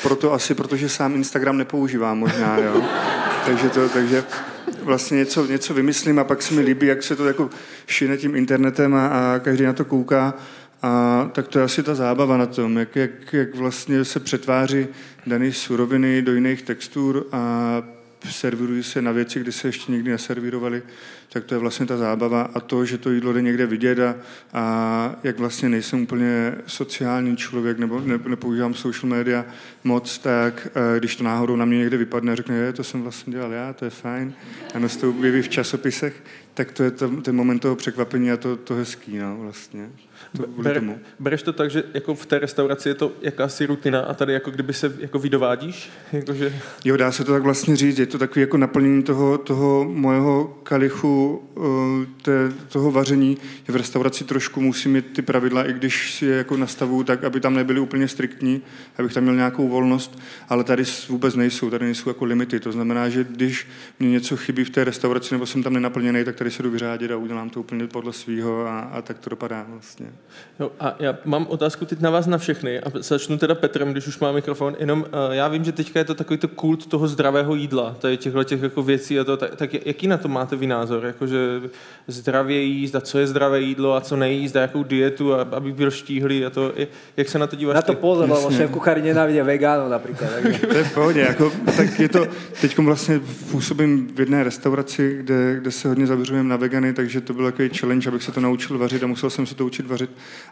[0.03, 2.81] proto asi, protože sám Instagram nepoužívám možná, jo.
[3.45, 4.23] Takže, to, takže
[4.83, 7.49] vlastně něco, něco vymyslím a pak se mi líbí, jak se to jako
[7.87, 10.33] šine tím internetem a, a každý na to kouká.
[10.81, 14.87] A tak to je asi ta zábava na tom, jak, jak, jak vlastně se přetváří
[15.27, 17.83] dané suroviny do jiných textur a
[18.31, 20.83] servírují se na věci, kde se ještě nikdy neservírovaly,
[21.33, 24.15] tak to je vlastně ta zábava a to, že to jídlo jde někde vidět a,
[24.53, 29.45] a jak vlastně nejsem úplně sociální člověk nebo ne, nepoužívám social media
[29.83, 33.01] moc, tak eh, když to náhodou na mě někde vypadne a řekne, je, to jsem
[33.01, 34.33] vlastně dělal já, to je fajn,
[34.73, 36.23] a to objeví v časopisech,
[36.53, 36.91] tak to je
[37.21, 39.89] ten moment toho překvapení a to, to hezký, no, vlastně.
[40.37, 40.83] To Ber,
[41.19, 44.51] bereš to tak, že jako v té restauraci je to jakási rutina a tady jako
[44.51, 45.89] kdyby se jako vydovádíš?
[46.13, 46.53] Jakože...
[46.85, 47.99] Jo, dá se to tak vlastně říct.
[47.99, 53.37] Je to takový jako naplnění toho, toho mojeho kalichu, eh, té, toho vaření.
[53.67, 57.39] V restauraci trošku musím mít ty pravidla, i když si je jako nastavu tak, aby
[57.39, 58.61] tam nebyly úplně striktní,
[58.97, 60.19] abych tam měl nějakou volnost,
[60.49, 62.59] ale tady vůbec nejsou, tady nejsou jako limity.
[62.59, 63.67] To znamená, že když
[63.99, 67.11] mě něco chybí v té restauraci nebo jsem tam nenaplněný, tak tady se jdu vyřádit
[67.11, 70.12] a udělám to úplně podle svého a, a tak to dopadá vlastně.
[70.59, 74.07] Jo, a já mám otázku teď na vás na všechny a začnu teda Petrem, když
[74.07, 74.75] už má mikrofon.
[74.79, 78.17] Jenom uh, já vím, že teďka je to takový to kult toho zdravého jídla, tady
[78.17, 81.05] těchto těch jako věcí a to, tak, tak jaký na to máte vy názor?
[81.05, 81.61] Jakože
[82.07, 85.71] zdravě jíst a co je zdravé jídlo a co nejíst a jakou dietu, a, aby
[85.71, 86.73] byl štíhlý a to,
[87.17, 87.75] jak se na to díváš?
[87.75, 90.29] Na to pozor, lebo šéf kuchári nenávidí vegánov například.
[90.69, 92.25] to je v pohodě, jako, tak je to,
[92.61, 93.21] teď vlastně
[93.51, 97.69] působím v jedné restauraci, kde, kde se hodně zaměřujeme na vegany, takže to byl takový
[97.69, 100.02] challenge, abych se to naučil vařit a musel jsem se to učit vařit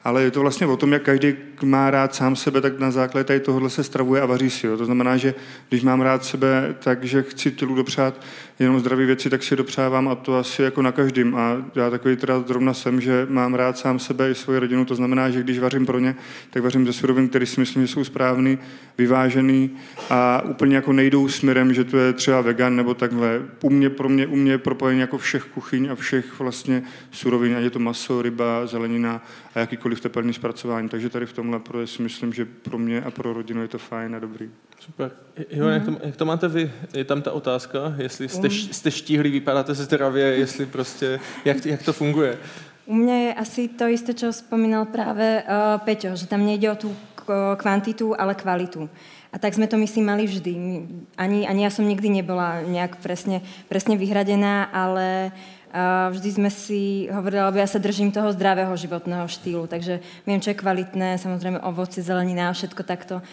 [0.03, 1.33] ale je to vlastně o tom, jak každý
[1.63, 4.67] má rád sám sebe, tak na základě tady tohohle se stravuje a vaří si.
[4.67, 4.77] Jo.
[4.77, 5.33] To znamená, že
[5.69, 8.21] když mám rád sebe, takže chci tělu dopřát
[8.63, 11.35] jenom zdravé věci, tak si dopřávám a to asi jako na každém.
[11.35, 14.95] A já takový teda zrovna jsem, že mám rád sám sebe i svoji rodinu, to
[14.95, 16.15] znamená, že když vařím pro ně,
[16.49, 18.57] tak vařím ze surovin, které si myslím, že jsou správný,
[18.97, 19.69] vyvážený
[20.09, 23.41] a úplně jako nejdou směrem, že to je třeba vegan nebo takhle.
[23.61, 27.55] U mě, pro mě, u mě je propojení jako všech kuchyň a všech vlastně surovin,
[27.55, 29.25] ať je to maso, ryba, zelenina
[29.55, 30.89] a jakýkoliv tepelný zpracování.
[30.89, 33.77] Takže tady v tomhle pro si myslím, že pro mě a pro rodinu je to
[33.77, 34.49] fajn a dobrý.
[34.79, 35.11] Super.
[35.49, 36.71] Jo, jak, to, jak to máte vy?
[36.93, 41.83] Je tam ta otázka, jestli jste, jste štíhlí, vypadáte se zdravě, jestli prostě, jak, jak
[41.83, 42.37] to funguje?
[42.85, 46.75] U mňa je asi to isté, čo spomínal práve uh, Peťo, že tam nejde o
[46.75, 46.89] tú
[47.55, 48.89] kvantitu, ale kvalitu.
[49.31, 50.51] A tak sme to, myslím, mali vždy.
[51.15, 55.60] Ani, ani ja som nikdy nebola nejak presne, presne vyhradená, ale uh,
[56.11, 60.51] vždy sme si hovorili, lebo ja sa držím toho zdravého životného štýlu, takže viem, čo
[60.51, 63.23] je kvalitné, samozrejme ovoci, zelenina, všetko takto,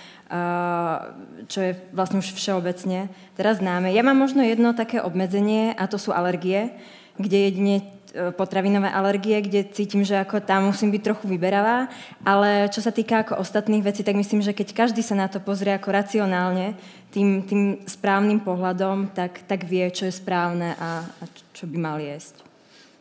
[1.51, 3.91] čo je vlastne už všeobecne teraz známe.
[3.91, 6.79] Ja mám možno jedno také obmedzenie a to sú alergie,
[7.19, 7.77] kde jedine
[8.15, 11.91] e, potravinové alergie, kde cítim, že ako tam musím byť trochu vyberavá,
[12.23, 15.43] ale čo sa týka ako ostatných vecí, tak myslím, že keď každý sa na to
[15.43, 16.79] pozrie ako racionálne,
[17.11, 21.25] tým, tým správnym pohľadom, tak, tak vie, čo je správne a, a
[21.59, 22.47] čo by mal jesť.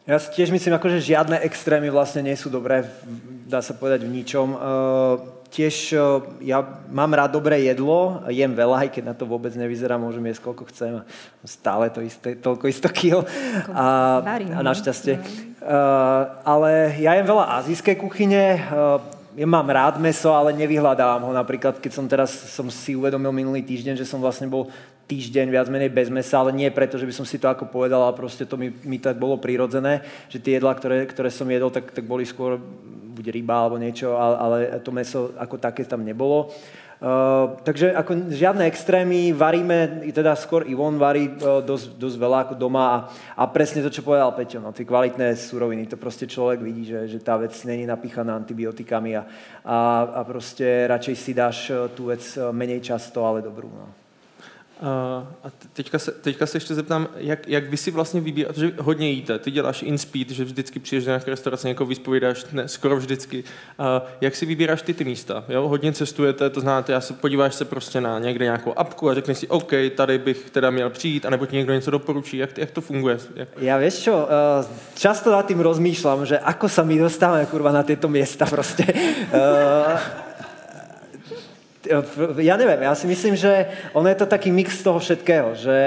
[0.10, 2.88] Ja tiež myslím, ako, že žiadne extrémy vlastne nie sú dobré,
[3.46, 4.56] dá sa povedať v ničom.
[4.56, 4.60] Uh,
[5.52, 10.00] tiež uh, ja mám rád dobré jedlo, jem veľa, aj keď na to vôbec nevyzerá,
[10.00, 11.04] môžem jesť koľko chcem.
[11.44, 13.28] Stále to isté, toľko isto kil.
[13.76, 15.20] A, a našťastie.
[15.60, 19.04] Uh, ale ja jem veľa azijskej kuchyne, uh,
[19.38, 21.32] ja mám rád meso, ale nevyhľadávam ho.
[21.36, 24.72] Napríklad, keď som teraz som si uvedomil minulý týždeň, že som vlastne bol
[25.08, 28.04] týždeň viac menej bez mesa, ale nie preto, že by som si to ako povedal,
[28.04, 31.72] ale proste to mi, mi tak bolo prirodzené, že tie jedlá, ktoré, ktoré som jedol,
[31.72, 32.60] tak, tak boli skôr
[33.18, 36.52] buď ryba alebo niečo, ale, ale to meso ako také tam nebolo.
[36.98, 42.54] Uh, takže ako žiadne extrémy, varíme, teda skôr Ivon varí uh, dosť, dosť veľa ako
[42.58, 42.98] doma a,
[43.38, 47.06] a presne to, čo povedal Peťo, no, tie kvalitné suroviny, to proste človek vidí, že,
[47.06, 49.30] že tá vec není napíchaná antibiotikami a,
[49.62, 49.78] a,
[50.10, 53.70] a proste radšej si dáš tú vec menej často, ale dobrú.
[53.70, 54.07] No.
[54.82, 59.10] A teďka se, teďka se ještě zeptám, jak, jak vy si vlastně vybíráte, že hodně
[59.10, 63.44] jíte, ty děláš InSpeed, že vždycky přijdeš do nějaké restaurace, někoho vyspovídáš, ne, skoro vždycky.
[63.80, 65.44] A jak si vybíráš ty ty místa?
[65.50, 65.68] Jo?
[65.68, 69.38] Hodně cestujete, to znáte, já se podíváš se prostě na někde nějakou apku a řekneš
[69.38, 72.38] si, OK, tady bych teda měl přijít, anebo ti někdo něco doporučí.
[72.38, 73.18] Jak, jak to funguje?
[73.36, 73.50] Jak...
[73.58, 74.64] Ja čo, eh,
[74.96, 78.86] často nad tým rozmýšľam, že ako sa my dostávame kurva na tieto miesta proste.
[78.88, 80.27] Eh,
[82.44, 85.78] ja neviem, ja si myslím, že ono je to taký mix toho všetkého, že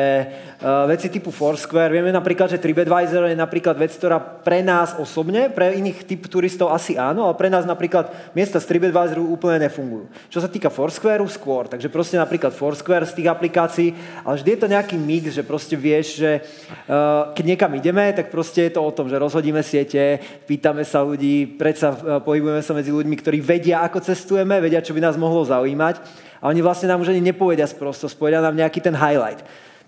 [0.61, 5.73] veci typu Foursquare, vieme napríklad, že TripAdvisor je napríklad vec, ktorá pre nás osobne, pre
[5.81, 10.13] iných typ turistov asi áno, ale pre nás napríklad miesta z TripAdvisoru úplne nefungujú.
[10.29, 11.65] Čo sa týka Foursquareu, skôr.
[11.65, 15.81] Takže proste napríklad Foursquare z tých aplikácií, ale vždy je to nejaký mix, že proste
[15.81, 20.21] vieš, že uh, keď niekam ideme, tak proste je to o tom, že rozhodíme siete,
[20.45, 24.93] pýtame sa ľudí, predsa uh, pohybujeme sa medzi ľuďmi, ktorí vedia, ako cestujeme, vedia, čo
[24.93, 28.85] by nás mohlo zaujímať a oni vlastne nám už ani nepovedia sprosto, spovedia nám nejaký
[28.85, 29.41] ten highlight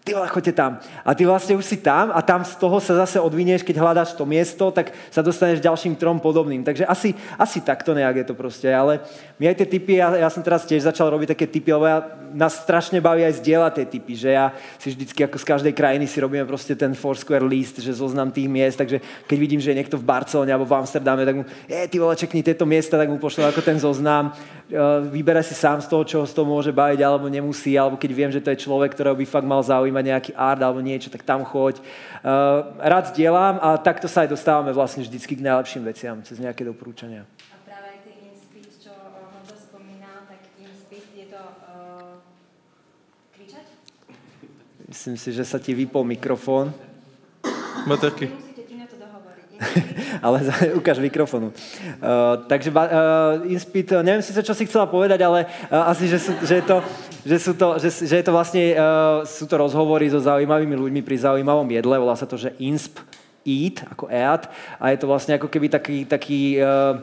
[0.04, 0.82] ty vole, choďte tam.
[1.06, 4.18] A ty vlastne už si tam a tam z toho sa zase odvinieš, keď hľadáš
[4.18, 6.66] to miesto, tak sa dostaneš ďalším trom podobným.
[6.66, 8.66] Takže asi, asi takto nejak je to proste.
[8.66, 8.98] Ale
[9.38, 12.02] my aj tie typy, ja, ja som teraz tiež začal robiť také typy, lebo ja,
[12.34, 14.50] nás strašne baví aj zdieľať tie typy, že ja
[14.80, 18.48] si vždycky ako z každej krajiny si robíme proste ten Foursquare list, že zoznam tých
[18.48, 18.98] miest, takže
[19.28, 22.16] keď vidím, že je niekto v Barcelone alebo v Amsterdame, tak mu, je, ty vole,
[22.16, 24.32] čekni tieto miesta, tak mu pošlem ako ten zoznam.
[25.12, 28.30] Vybere si sám z toho, čo z toho môže baviť, alebo nemusí, alebo keď viem,
[28.32, 29.60] že to je človek, ktorého by fakt mal
[29.92, 31.84] zaujímať nejaký art alebo niečo, tak tam choď.
[32.80, 37.28] Rád zdieľam a takto sa aj dostávame vlastne vždycky k najlepším veciam, cez nejaké doporúčania.
[44.92, 46.68] Myslím si, že sa ti vypol mikrofón.
[47.88, 48.41] Baterky.
[50.26, 50.36] ale
[50.74, 51.50] ukáž mikrofonu.
[51.50, 52.82] Uh, takže uh,
[53.46, 56.76] Inspit, neviem si, čo si chcela povedať, ale uh, asi, že, sú, že, je to,
[57.26, 61.00] že, sú to, že, že je to vlastne, uh, sú to rozhovory so zaujímavými ľuďmi
[61.02, 62.98] pri zaujímavom jedle, volá sa to, že Insp
[63.42, 64.46] Eat, ako EAT,
[64.78, 67.02] a je to vlastne ako keby taký, taký uh,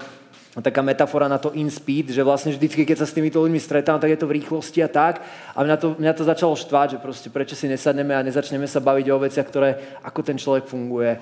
[0.57, 4.01] taká metafora na to in speed, že vlastne vždycky, keď sa s týmito ľuďmi stretám,
[4.01, 5.21] tak je to v rýchlosti a tak.
[5.53, 8.81] A mňa to, mňa to začalo štvať, že proste prečo si nesadneme a nezačneme sa
[8.81, 11.21] baviť o veciach, ktoré, ako ten človek funguje, eh,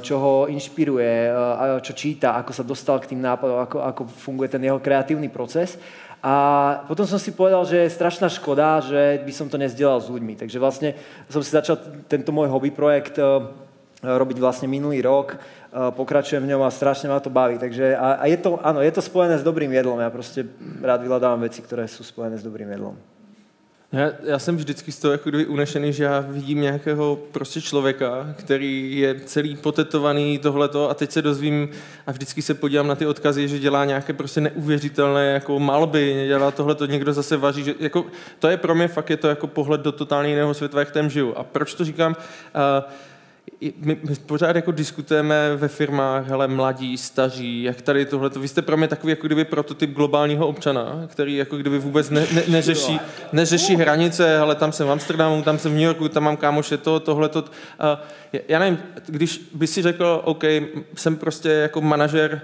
[0.00, 4.48] čo ho inšpiruje, eh, čo číta, ako sa dostal k tým nápadom, ako, ako funguje
[4.48, 5.76] ten jeho kreatívny proces.
[6.24, 10.08] A potom som si povedal, že je strašná škoda, že by som to nezdielal s
[10.08, 10.38] ľuďmi.
[10.38, 10.94] Takže vlastne
[11.28, 11.76] som si začal
[12.08, 13.28] tento môj hobby projekt eh,
[14.02, 15.38] robiť vlastne minulý rok
[15.72, 17.58] pokračujem v ňom a strašne ma to baví.
[17.58, 19.98] Takže a, a je to, áno, je to spojené s dobrým jedlom.
[20.00, 20.44] Ja proste
[20.84, 22.96] rád vyhľadávam veci, ktoré sú spojené s dobrým jedlom.
[23.92, 28.98] Já, já jsem vždycky z toho kdyby unešený, že já vidím nějakého prostě člověka, který
[28.98, 31.68] je celý potetovaný tohleto a teď se dozvím
[32.06, 36.50] a vždycky se podívám na ty odkazy, že dělá nějaké prostě neuvěřitelné jako malby, dělá
[36.50, 38.06] tohleto, někdo zase vaří, že jako,
[38.38, 41.10] to je pro mě fakt je to jako pohled do totálně jiného světa, jak tam
[41.10, 41.34] žiju.
[41.36, 42.16] A proč to říkám?
[42.16, 42.92] Uh,
[43.60, 48.62] my, my pořád jako diskutujeme ve firmách, hele, mladí, staří, jak tady tohle, vy jste
[48.62, 53.00] pro mě takový jako kdyby prototyp globálního občana, který jako kdyby vůbec ne, ne, neřeší,
[53.32, 56.76] neřeší hranice, ale tam jsem v Amsterdamu, tam jsem v New Yorku, tam mám kámoše
[56.76, 57.44] to, tohle, to.
[58.48, 60.44] já nevím, když by si řekl, OK,
[60.96, 62.40] jsem prostě jako manažer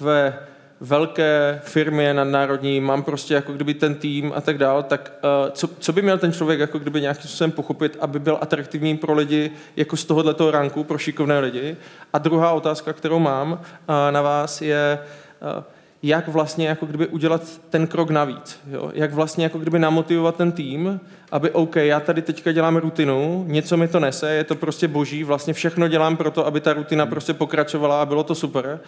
[0.00, 0.38] ve
[0.80, 5.12] velké firmě nadnárodní, mám prostě jako kdyby ten tým a tak dál, tak
[5.44, 8.96] uh, co, co by měl ten člověk jako kdyby nějakým způsobem pochopit, aby byl atraktivní
[8.96, 11.76] pro lidi jako z tohoto ranku, pro šikovné lidi.
[12.12, 13.58] A druhá otázka, kterou mám uh,
[14.10, 14.98] na vás je,
[15.56, 15.64] uh,
[16.02, 18.60] jak vlastně jako kdyby udělat ten krok navíc.
[18.70, 18.90] Jo?
[18.94, 21.00] Jak vlastně jako kdyby namotivovat ten tým,
[21.32, 25.24] aby OK, já tady teďka dělám rutinu, něco mi to nese, je to prostě boží,
[25.24, 28.80] vlastně všechno dělám pro to, aby ta rutina prostě pokračovala a bylo to super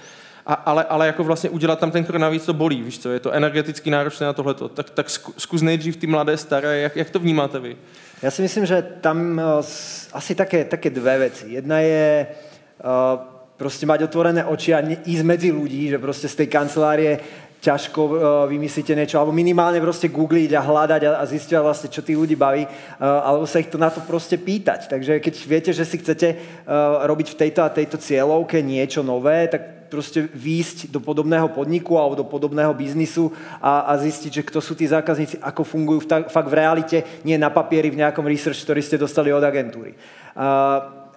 [0.48, 3.20] a, ale, ale jako vlastně udělat tam ten krok navíc to bolí, víš co, je
[3.20, 4.68] to energeticky náročné na tohleto.
[4.68, 7.76] Tak, tak zkus nejdřív ty mladé, staré, jak, jak to vnímáte vy?
[8.18, 9.62] Ja si myslím, že tam uh,
[10.10, 11.54] asi také, také dve veci.
[11.54, 13.14] Jedna je uh,
[13.54, 17.22] proste mať otvorené oči a ne, ísť medzi ľudí, že proste z tej kancelárie
[17.62, 18.14] ťažko uh,
[18.50, 22.34] vymyslíte niečo, alebo minimálne proste googliť a hľadať a, a zistiť vlastne, čo tých ľudí
[22.34, 24.90] baví, uh, alebo sa ich to na to proste pýtať.
[24.90, 29.46] Takže keď viete, že si chcete uh, robiť v tejto a tejto cieľovke niečo nové,
[29.46, 34.60] tak proste výjsť do podobného podniku alebo do podobného biznisu a, a zistiť, že kto
[34.60, 38.28] sú tí zákazníci, ako fungujú v ta, fakt v realite, nie na papieri v nejakom
[38.28, 39.97] research, ktorý ste dostali od agentúry.
[40.36, 40.47] A,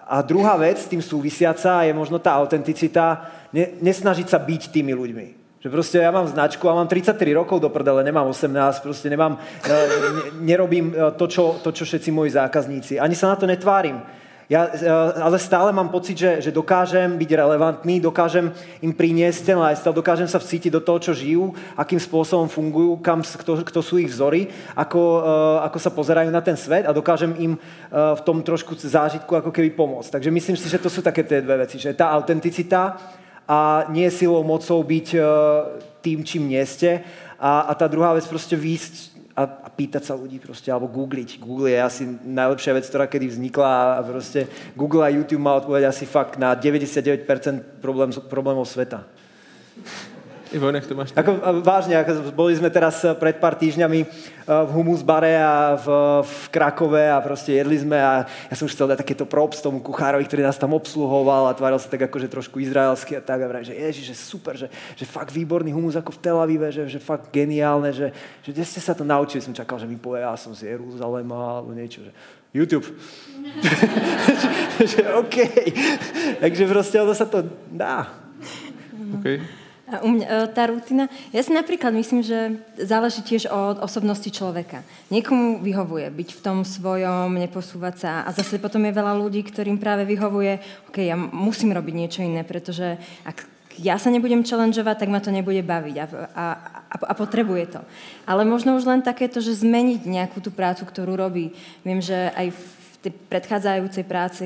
[0.08, 4.96] a druhá vec s tým súvisiaca je možno tá autenticita, ne, nesnažiť sa byť tými
[4.96, 5.28] ľuďmi.
[5.62, 9.38] Že proste ja mám značku a mám 33 rokov do prdele, nemám 18, proste nemám,
[9.38, 12.98] e, ne, nerobím e, to čo, to, čo všetci moji zákazníci.
[12.98, 14.02] Ani sa na to netvárim.
[14.52, 14.84] Ja, e,
[15.24, 18.52] ale stále mám pocit, že, že dokážem byť relevantný, dokážem
[18.84, 23.24] im priniesť ten lifestyle, dokážem sa vcítiť do toho, čo žijú, akým spôsobom fungujú, kam,
[23.24, 25.24] kto, kto sú ich vzory, ako,
[25.64, 27.56] ako sa pozerajú na ten svet a dokážem im
[27.96, 30.20] v tom trošku zážitku ako keby pomôcť.
[30.20, 33.00] Takže myslím si, že to sú také tie dve veci, že tá autenticita
[33.48, 35.08] a nie silou mocou byť
[36.04, 37.08] tým, čím nie ste.
[37.40, 41.40] A, a tá druhá vec proste výjsť a, a pýtať sa ľudí proste, alebo googliť.
[41.40, 45.88] Google je asi najlepšia vec, ktorá kedy vznikla a proste Google a YouTube má odpovedať
[45.88, 47.28] asi fakt na 99%
[47.80, 49.08] problém, problémov sveta.
[50.52, 51.16] Ivo, nech to máš.
[51.16, 54.08] Ako, vážne, ako boli sme teraz eh, pred pár týždňami eh,
[54.44, 55.88] v Humus bare a v,
[56.28, 59.80] v Krakove a proste jedli sme a ja som už chcel dať takéto props tomu
[59.80, 63.48] kuchárovi, ktorý nás tam obsluhoval a tváril sa tak akože trošku izraelsky a tak a
[63.48, 64.68] vraj, že ježiš, že super, že,
[65.00, 68.12] že fakt výborný humus ako v Tel Avive, že, že fakt geniálne, že,
[68.44, 69.40] že kde ste sa to naučili?
[69.40, 72.12] Som čakal, že mi povie, ja som z Jeruzalema alebo niečo, že
[72.52, 72.84] YouTube.
[74.92, 75.38] že OK.
[76.44, 77.40] Takže proste ono sa to
[77.72, 78.20] dá.
[79.16, 79.61] Okay.
[79.92, 84.32] A u mňa, e, tá rutina, ja si napríklad myslím, že záleží tiež od osobnosti
[84.32, 84.88] človeka.
[85.12, 89.76] Niekomu vyhovuje byť v tom svojom, neposúvať sa a zase potom je veľa ľudí, ktorým
[89.76, 92.96] práve vyhovuje, ok, ja musím robiť niečo iné, pretože
[93.28, 93.44] ak
[93.80, 96.06] ja sa nebudem challengeovať, tak ma to nebude baviť a,
[96.36, 96.46] a,
[96.92, 97.82] a, a potrebuje to.
[98.28, 101.56] Ale možno už len takéto, že zmeniť nejakú tú prácu, ktorú robí.
[101.88, 102.52] Viem, že aj
[103.02, 104.46] tej predchádzajúcej práce,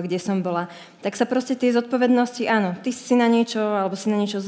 [0.00, 0.70] kde som bola,
[1.02, 4.38] tak sa proste tie zodpovednosti, áno, ty si na niečo, alebo si na niečo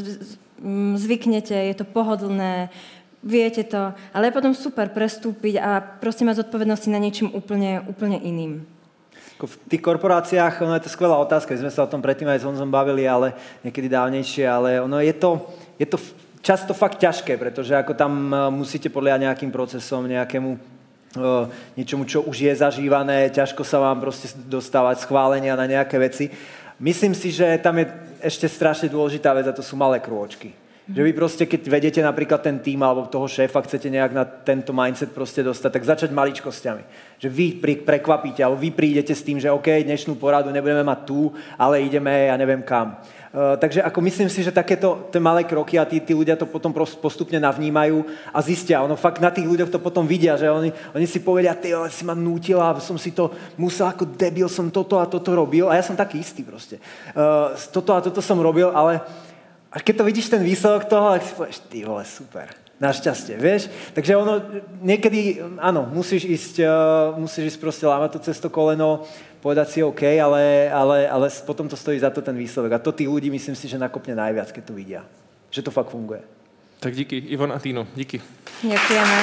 [0.95, 2.71] zvyknete, je to pohodlné,
[3.23, 8.19] viete to, ale je potom super prestúpiť a proste mať zodpovednosti na niečím úplne, úplne
[8.23, 8.63] iným.
[9.43, 12.43] V tých korporáciách, ono je to skvelá otázka, my sme sa o tom predtým aj
[12.43, 13.35] s Honzom bavili, ale
[13.67, 15.51] niekedy dávnejšie, ale ono je to,
[15.83, 15.99] je to
[16.47, 20.51] často fakt ťažké, pretože ako tam musíte podľa nejakým procesom, nejakému
[21.77, 26.33] niečomu, čo už je zažívané, ťažko sa vám proste dostávať schválenia na nejaké veci.
[26.81, 27.87] Myslím si, že tam je
[28.23, 30.57] ešte strašne dôležitá vec a to sú malé krôčky.
[30.83, 34.75] Že vy proste, keď vedete napríklad ten tým alebo toho šéfa, chcete nejak na tento
[34.75, 36.83] mindset proste dostať, tak začať maličkosťami.
[37.23, 37.47] Že vy
[37.87, 42.27] prekvapíte, alebo vy prídete s tým, že OK, dnešnú poradu nebudeme mať tu, ale ideme,
[42.27, 42.99] ja neviem kam.
[43.33, 46.45] Uh, takže ako myslím si, že takéto tie malé kroky a tí, tí ľudia to
[46.45, 48.85] potom postupne navnímajú a zistia.
[48.85, 52.05] Ono fakt na tých ľuďoch to potom vidia, že oni, oni si povedia, ty si
[52.05, 55.65] ma nútila, som si to musel ako debil, som toto a toto robil.
[55.73, 56.77] A ja som taký istý proste.
[57.17, 59.01] Uh, toto a toto som robil, ale
[59.73, 62.53] a keď to vidíš ten výsledok toho, tak si povieš, ty vole, super.
[62.77, 63.73] Našťastie, vieš?
[63.97, 64.45] Takže ono,
[64.85, 69.09] niekedy, áno, musíš ísť, uh, musíš ísť proste lámať to cez to koleno,
[69.43, 72.73] povedať si OK, ale, ale, ale potom to stojí za to ten výsledok.
[72.73, 75.03] A to tí ľudí, myslím si, že nakopne najviac, keď to vidia.
[75.51, 76.23] Že to fakt funguje.
[76.79, 78.23] Tak díky, Ivon a Tino, díky.
[78.63, 79.19] Ďakujeme.